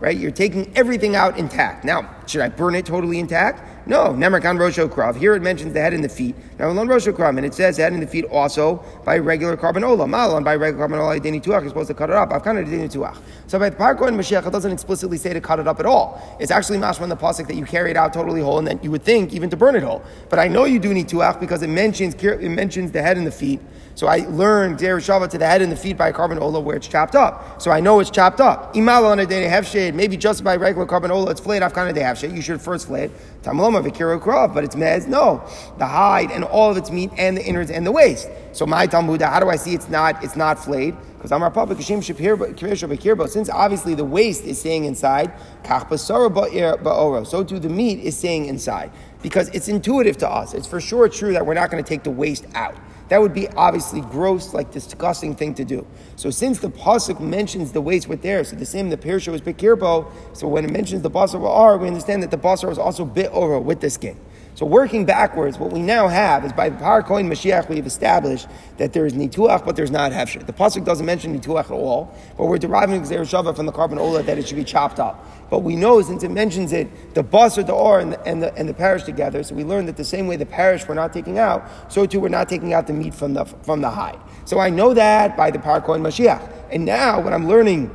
right? 0.00 0.16
You're 0.16 0.30
taking 0.30 0.70
everything 0.76 1.14
out 1.14 1.38
intact. 1.38 1.84
Now, 1.84 2.16
should 2.26 2.40
I 2.40 2.48
burn 2.48 2.74
it 2.74 2.86
totally 2.86 3.18
intact? 3.18 3.79
No, 3.90 4.10
Nemerkan 4.10 4.56
Rosho 4.56 4.88
Krav. 4.88 5.16
Here 5.16 5.34
it 5.34 5.42
mentions 5.42 5.72
the 5.72 5.80
head 5.80 5.92
and 5.92 6.04
the 6.04 6.08
feet. 6.08 6.36
Now, 6.60 6.70
alone 6.70 6.86
Rosho 6.86 7.12
Krav, 7.12 7.36
and 7.36 7.44
it 7.44 7.52
says 7.52 7.76
head 7.76 7.92
and 7.92 8.00
the 8.00 8.06
feet 8.06 8.24
also 8.26 8.76
by 9.04 9.18
regular 9.18 9.56
korban 9.56 9.82
ola. 9.82 10.06
Malon 10.06 10.44
by 10.44 10.54
regular 10.54 10.86
korban 10.86 11.00
ola, 11.00 11.18
Deni 11.18 11.42
Tuach, 11.42 11.62
you're 11.62 11.70
supposed 11.70 11.88
to 11.88 11.94
cut 11.94 12.08
it 12.08 12.14
up. 12.14 12.32
I've 12.32 12.44
kind 12.44 12.56
of 12.56 12.68
Deni 12.68 12.88
Tuach. 12.88 13.20
So 13.48 13.58
by 13.58 13.68
the 13.68 13.74
Par 13.74 13.96
Kohen 13.96 14.16
Mashiach, 14.16 14.46
it 14.46 14.52
doesn't 14.52 14.70
explicitly 14.70 15.18
say 15.18 15.32
to 15.32 15.40
cut 15.40 15.58
it 15.58 15.66
up 15.66 15.80
at 15.80 15.86
all. 15.86 16.22
It's 16.38 16.52
actually 16.52 16.78
mashma 16.78 17.02
in 17.02 17.08
the 17.08 17.16
pasuk 17.16 17.48
that 17.48 17.56
you 17.56 17.64
carry 17.64 17.90
it 17.90 17.96
out 17.96 18.12
totally 18.12 18.40
whole, 18.40 18.60
and 18.60 18.68
then 18.68 18.78
you 18.80 18.92
would 18.92 19.02
think 19.02 19.32
even 19.32 19.50
to 19.50 19.56
burn 19.56 19.74
it 19.74 19.82
whole. 19.82 20.04
But 20.28 20.38
I 20.38 20.46
know 20.46 20.66
you 20.66 20.78
do 20.78 20.94
need 20.94 21.08
Tuach 21.08 21.40
because 21.40 21.64
it 21.64 21.68
mentions, 21.68 22.14
it 22.14 22.48
mentions 22.48 22.92
the 22.92 23.02
head 23.02 23.18
and 23.18 23.26
the 23.26 23.32
feet. 23.32 23.58
So 23.94 24.06
I 24.06 24.18
learned 24.28 24.78
Dereshava 24.78 25.28
to 25.28 25.38
the 25.38 25.46
head 25.46 25.62
and 25.62 25.70
the 25.70 25.76
feet 25.76 25.96
by 25.98 26.12
korban 26.12 26.40
ola 26.40 26.60
where 26.60 26.76
it's 26.76 26.88
chopped 26.88 27.14
up. 27.14 27.60
So 27.60 27.70
I 27.70 27.80
know 27.80 28.00
it's 28.00 28.10
chopped 28.10 28.40
up. 28.40 28.74
Imal 28.74 29.04
on 29.04 29.18
a 29.18 29.26
day 29.26 29.62
shade, 29.62 29.94
maybe 29.94 30.16
just 30.16 30.42
by 30.42 30.56
regular 30.56 30.86
korban 30.86 31.10
ola, 31.10 31.30
it's 31.30 31.40
flayed. 31.40 31.62
I've 31.62 31.74
kind 31.74 31.90
of 31.90 32.02
have 32.02 32.18
shade. 32.18 32.32
You 32.32 32.42
should 32.42 32.60
first 32.60 32.86
flay 32.86 33.04
it. 33.04 33.42
Tamaloma 33.42 33.82
vikiro 33.86 34.20
krav, 34.20 34.54
but 34.54 34.64
it's 34.64 34.74
mez. 34.74 35.06
No, 35.06 35.42
the 35.78 35.86
hide 35.86 36.30
and 36.30 36.44
all 36.44 36.70
of 36.70 36.76
its 36.76 36.90
meat 36.90 37.10
and 37.16 37.36
the 37.36 37.44
innards 37.44 37.70
and 37.70 37.86
the 37.86 37.92
waste. 37.92 38.28
So 38.52 38.66
my 38.66 38.86
Talmud, 38.86 39.22
how 39.22 39.40
do 39.40 39.48
I 39.48 39.56
see 39.56 39.74
it's 39.74 39.88
not 39.88 40.22
it's 40.22 40.36
not 40.36 40.58
flayed? 40.58 40.96
Because 41.20 41.32
I'm 41.32 41.52
public 41.52 41.78
Kashim 41.78 43.18
But 43.18 43.30
Since 43.30 43.50
obviously 43.50 43.94
the 43.94 44.04
waste 44.06 44.44
is 44.44 44.58
staying 44.58 44.86
inside, 44.86 45.30
so 45.66 47.44
too 47.44 47.58
the 47.58 47.68
meat 47.68 48.00
is 48.00 48.16
staying 48.16 48.46
inside. 48.46 48.90
Because 49.22 49.50
it's 49.50 49.68
intuitive 49.68 50.16
to 50.18 50.28
us. 50.30 50.54
It's 50.54 50.66
for 50.66 50.80
sure 50.80 51.10
true 51.10 51.34
that 51.34 51.44
we're 51.44 51.52
not 51.52 51.70
going 51.70 51.84
to 51.84 51.88
take 51.88 52.04
the 52.04 52.10
waste 52.10 52.46
out. 52.54 52.74
That 53.10 53.20
would 53.20 53.34
be 53.34 53.48
obviously 53.48 54.02
gross, 54.02 54.54
like 54.54 54.70
disgusting 54.70 55.34
thing 55.34 55.52
to 55.54 55.64
do. 55.64 55.84
So 56.14 56.30
since 56.30 56.60
the 56.60 56.70
pasuk 56.70 57.18
mentions 57.18 57.72
the 57.72 57.80
waste 57.80 58.08
with 58.08 58.22
there, 58.22 58.42
so 58.44 58.54
the 58.54 58.64
same 58.64 58.88
the 58.88 58.96
pirsha 58.96 59.32
was 59.32 59.40
bikirbo. 59.40 60.10
So 60.32 60.46
when 60.46 60.64
it 60.64 60.70
mentions 60.70 61.02
the 61.02 61.10
basar 61.10 61.44
are, 61.44 61.76
we 61.76 61.88
understand 61.88 62.22
that 62.22 62.30
the 62.30 62.38
basar 62.38 62.68
was 62.68 62.78
also 62.78 63.04
bit 63.04 63.28
over 63.32 63.58
with 63.58 63.80
the 63.80 63.90
skin. 63.90 64.16
So 64.54 64.64
working 64.66 65.06
backwards, 65.06 65.58
what 65.58 65.72
we 65.72 65.80
now 65.80 66.06
have 66.06 66.44
is 66.44 66.52
by 66.52 66.68
the 66.68 66.76
Par 66.76 67.02
Kohen 67.02 67.28
Mashiach, 67.28 67.68
we 67.68 67.76
have 67.76 67.86
established 67.86 68.46
that 68.76 68.92
there 68.92 69.06
is 69.06 69.14
nituach, 69.14 69.64
but 69.64 69.74
there's 69.74 69.90
not 69.90 70.12
hefsher. 70.12 70.44
The 70.44 70.52
pasuk 70.52 70.84
doesn't 70.84 71.06
mention 71.06 71.38
nituach 71.38 71.64
at 71.64 71.70
all, 71.70 72.14
but 72.36 72.46
we're 72.46 72.58
deriving 72.58 73.00
Gezeira 73.00 73.22
Shava 73.22 73.56
from 73.56 73.66
the 73.66 73.72
korban 73.72 73.98
ola 73.98 74.22
that 74.22 74.38
it 74.38 74.46
should 74.46 74.56
be 74.56 74.64
chopped 74.64 75.00
up. 75.00 75.39
But 75.50 75.58
we 75.60 75.76
know 75.76 76.00
since 76.00 76.22
it 76.22 76.30
mentions 76.30 76.72
it, 76.72 77.14
the 77.14 77.22
bus 77.22 77.58
or 77.58 77.64
the 77.64 77.72
or 77.72 77.98
and 77.98 78.12
the, 78.12 78.20
and 78.24 78.42
the, 78.42 78.54
and 78.54 78.68
the 78.68 78.74
parish 78.74 79.02
together. 79.02 79.42
So 79.42 79.54
we 79.54 79.64
learn 79.64 79.86
that 79.86 79.96
the 79.96 80.04
same 80.04 80.28
way 80.28 80.36
the 80.36 80.46
parish 80.46 80.86
we're 80.86 80.94
not 80.94 81.12
taking 81.12 81.38
out, 81.38 81.68
so 81.92 82.06
too 82.06 82.20
we're 82.20 82.28
not 82.28 82.48
taking 82.48 82.72
out 82.72 82.86
the 82.86 82.92
meat 82.92 83.14
from 83.14 83.34
the 83.34 83.44
from 83.44 83.80
the 83.80 83.90
hide. 83.90 84.18
So 84.44 84.60
I 84.60 84.70
know 84.70 84.94
that 84.94 85.36
by 85.36 85.50
the 85.50 85.58
Par 85.58 85.80
Kohen 85.80 86.02
Mashiach. 86.02 86.48
And 86.70 86.84
now 86.84 87.20
when 87.20 87.34
I'm 87.34 87.48
learning 87.48 87.90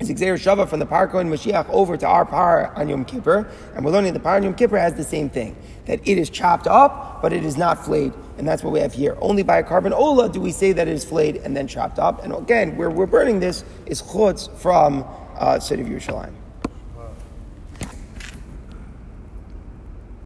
is 0.00 0.10
Gezeira 0.10 0.34
Shava 0.34 0.68
from 0.68 0.80
the 0.80 0.86
Par 0.86 1.06
Kohen 1.08 1.30
Mashiach 1.30 1.68
over 1.70 1.96
to 1.96 2.06
our 2.06 2.24
Par 2.24 2.72
on 2.76 2.88
Yom 2.88 3.04
Kippur, 3.04 3.48
and 3.74 3.84
we're 3.84 3.92
learning 3.92 4.12
the 4.12 4.20
Par 4.20 4.36
on 4.36 4.42
Yom 4.42 4.54
Kippur 4.54 4.76
has 4.76 4.94
the 4.94 5.04
same 5.04 5.30
thing 5.30 5.56
that 5.86 6.00
it 6.06 6.18
is 6.18 6.30
chopped 6.30 6.66
up, 6.66 7.22
but 7.22 7.32
it 7.32 7.44
is 7.44 7.56
not 7.56 7.84
flayed, 7.84 8.12
and 8.38 8.46
that's 8.46 8.62
what 8.62 8.72
we 8.72 8.80
have 8.80 8.92
here. 8.92 9.16
Only 9.20 9.42
by 9.42 9.58
a 9.58 9.64
korban 9.64 9.92
ola 9.92 10.28
do 10.28 10.40
we 10.40 10.52
say 10.52 10.72
that 10.72 10.88
it 10.88 10.94
is 10.94 11.04
flayed 11.04 11.36
and 11.36 11.56
then 11.56 11.66
chopped 11.66 11.98
up. 11.98 12.24
And 12.24 12.32
again, 12.32 12.76
where 12.76 12.90
we're 12.90 13.06
burning 13.06 13.40
this 13.40 13.64
is 13.86 14.02
chutz 14.02 14.50
from 14.58 15.04
uh, 15.36 15.58
City 15.58 15.82
of 15.82 15.88
Yerushalayim. 15.88 16.41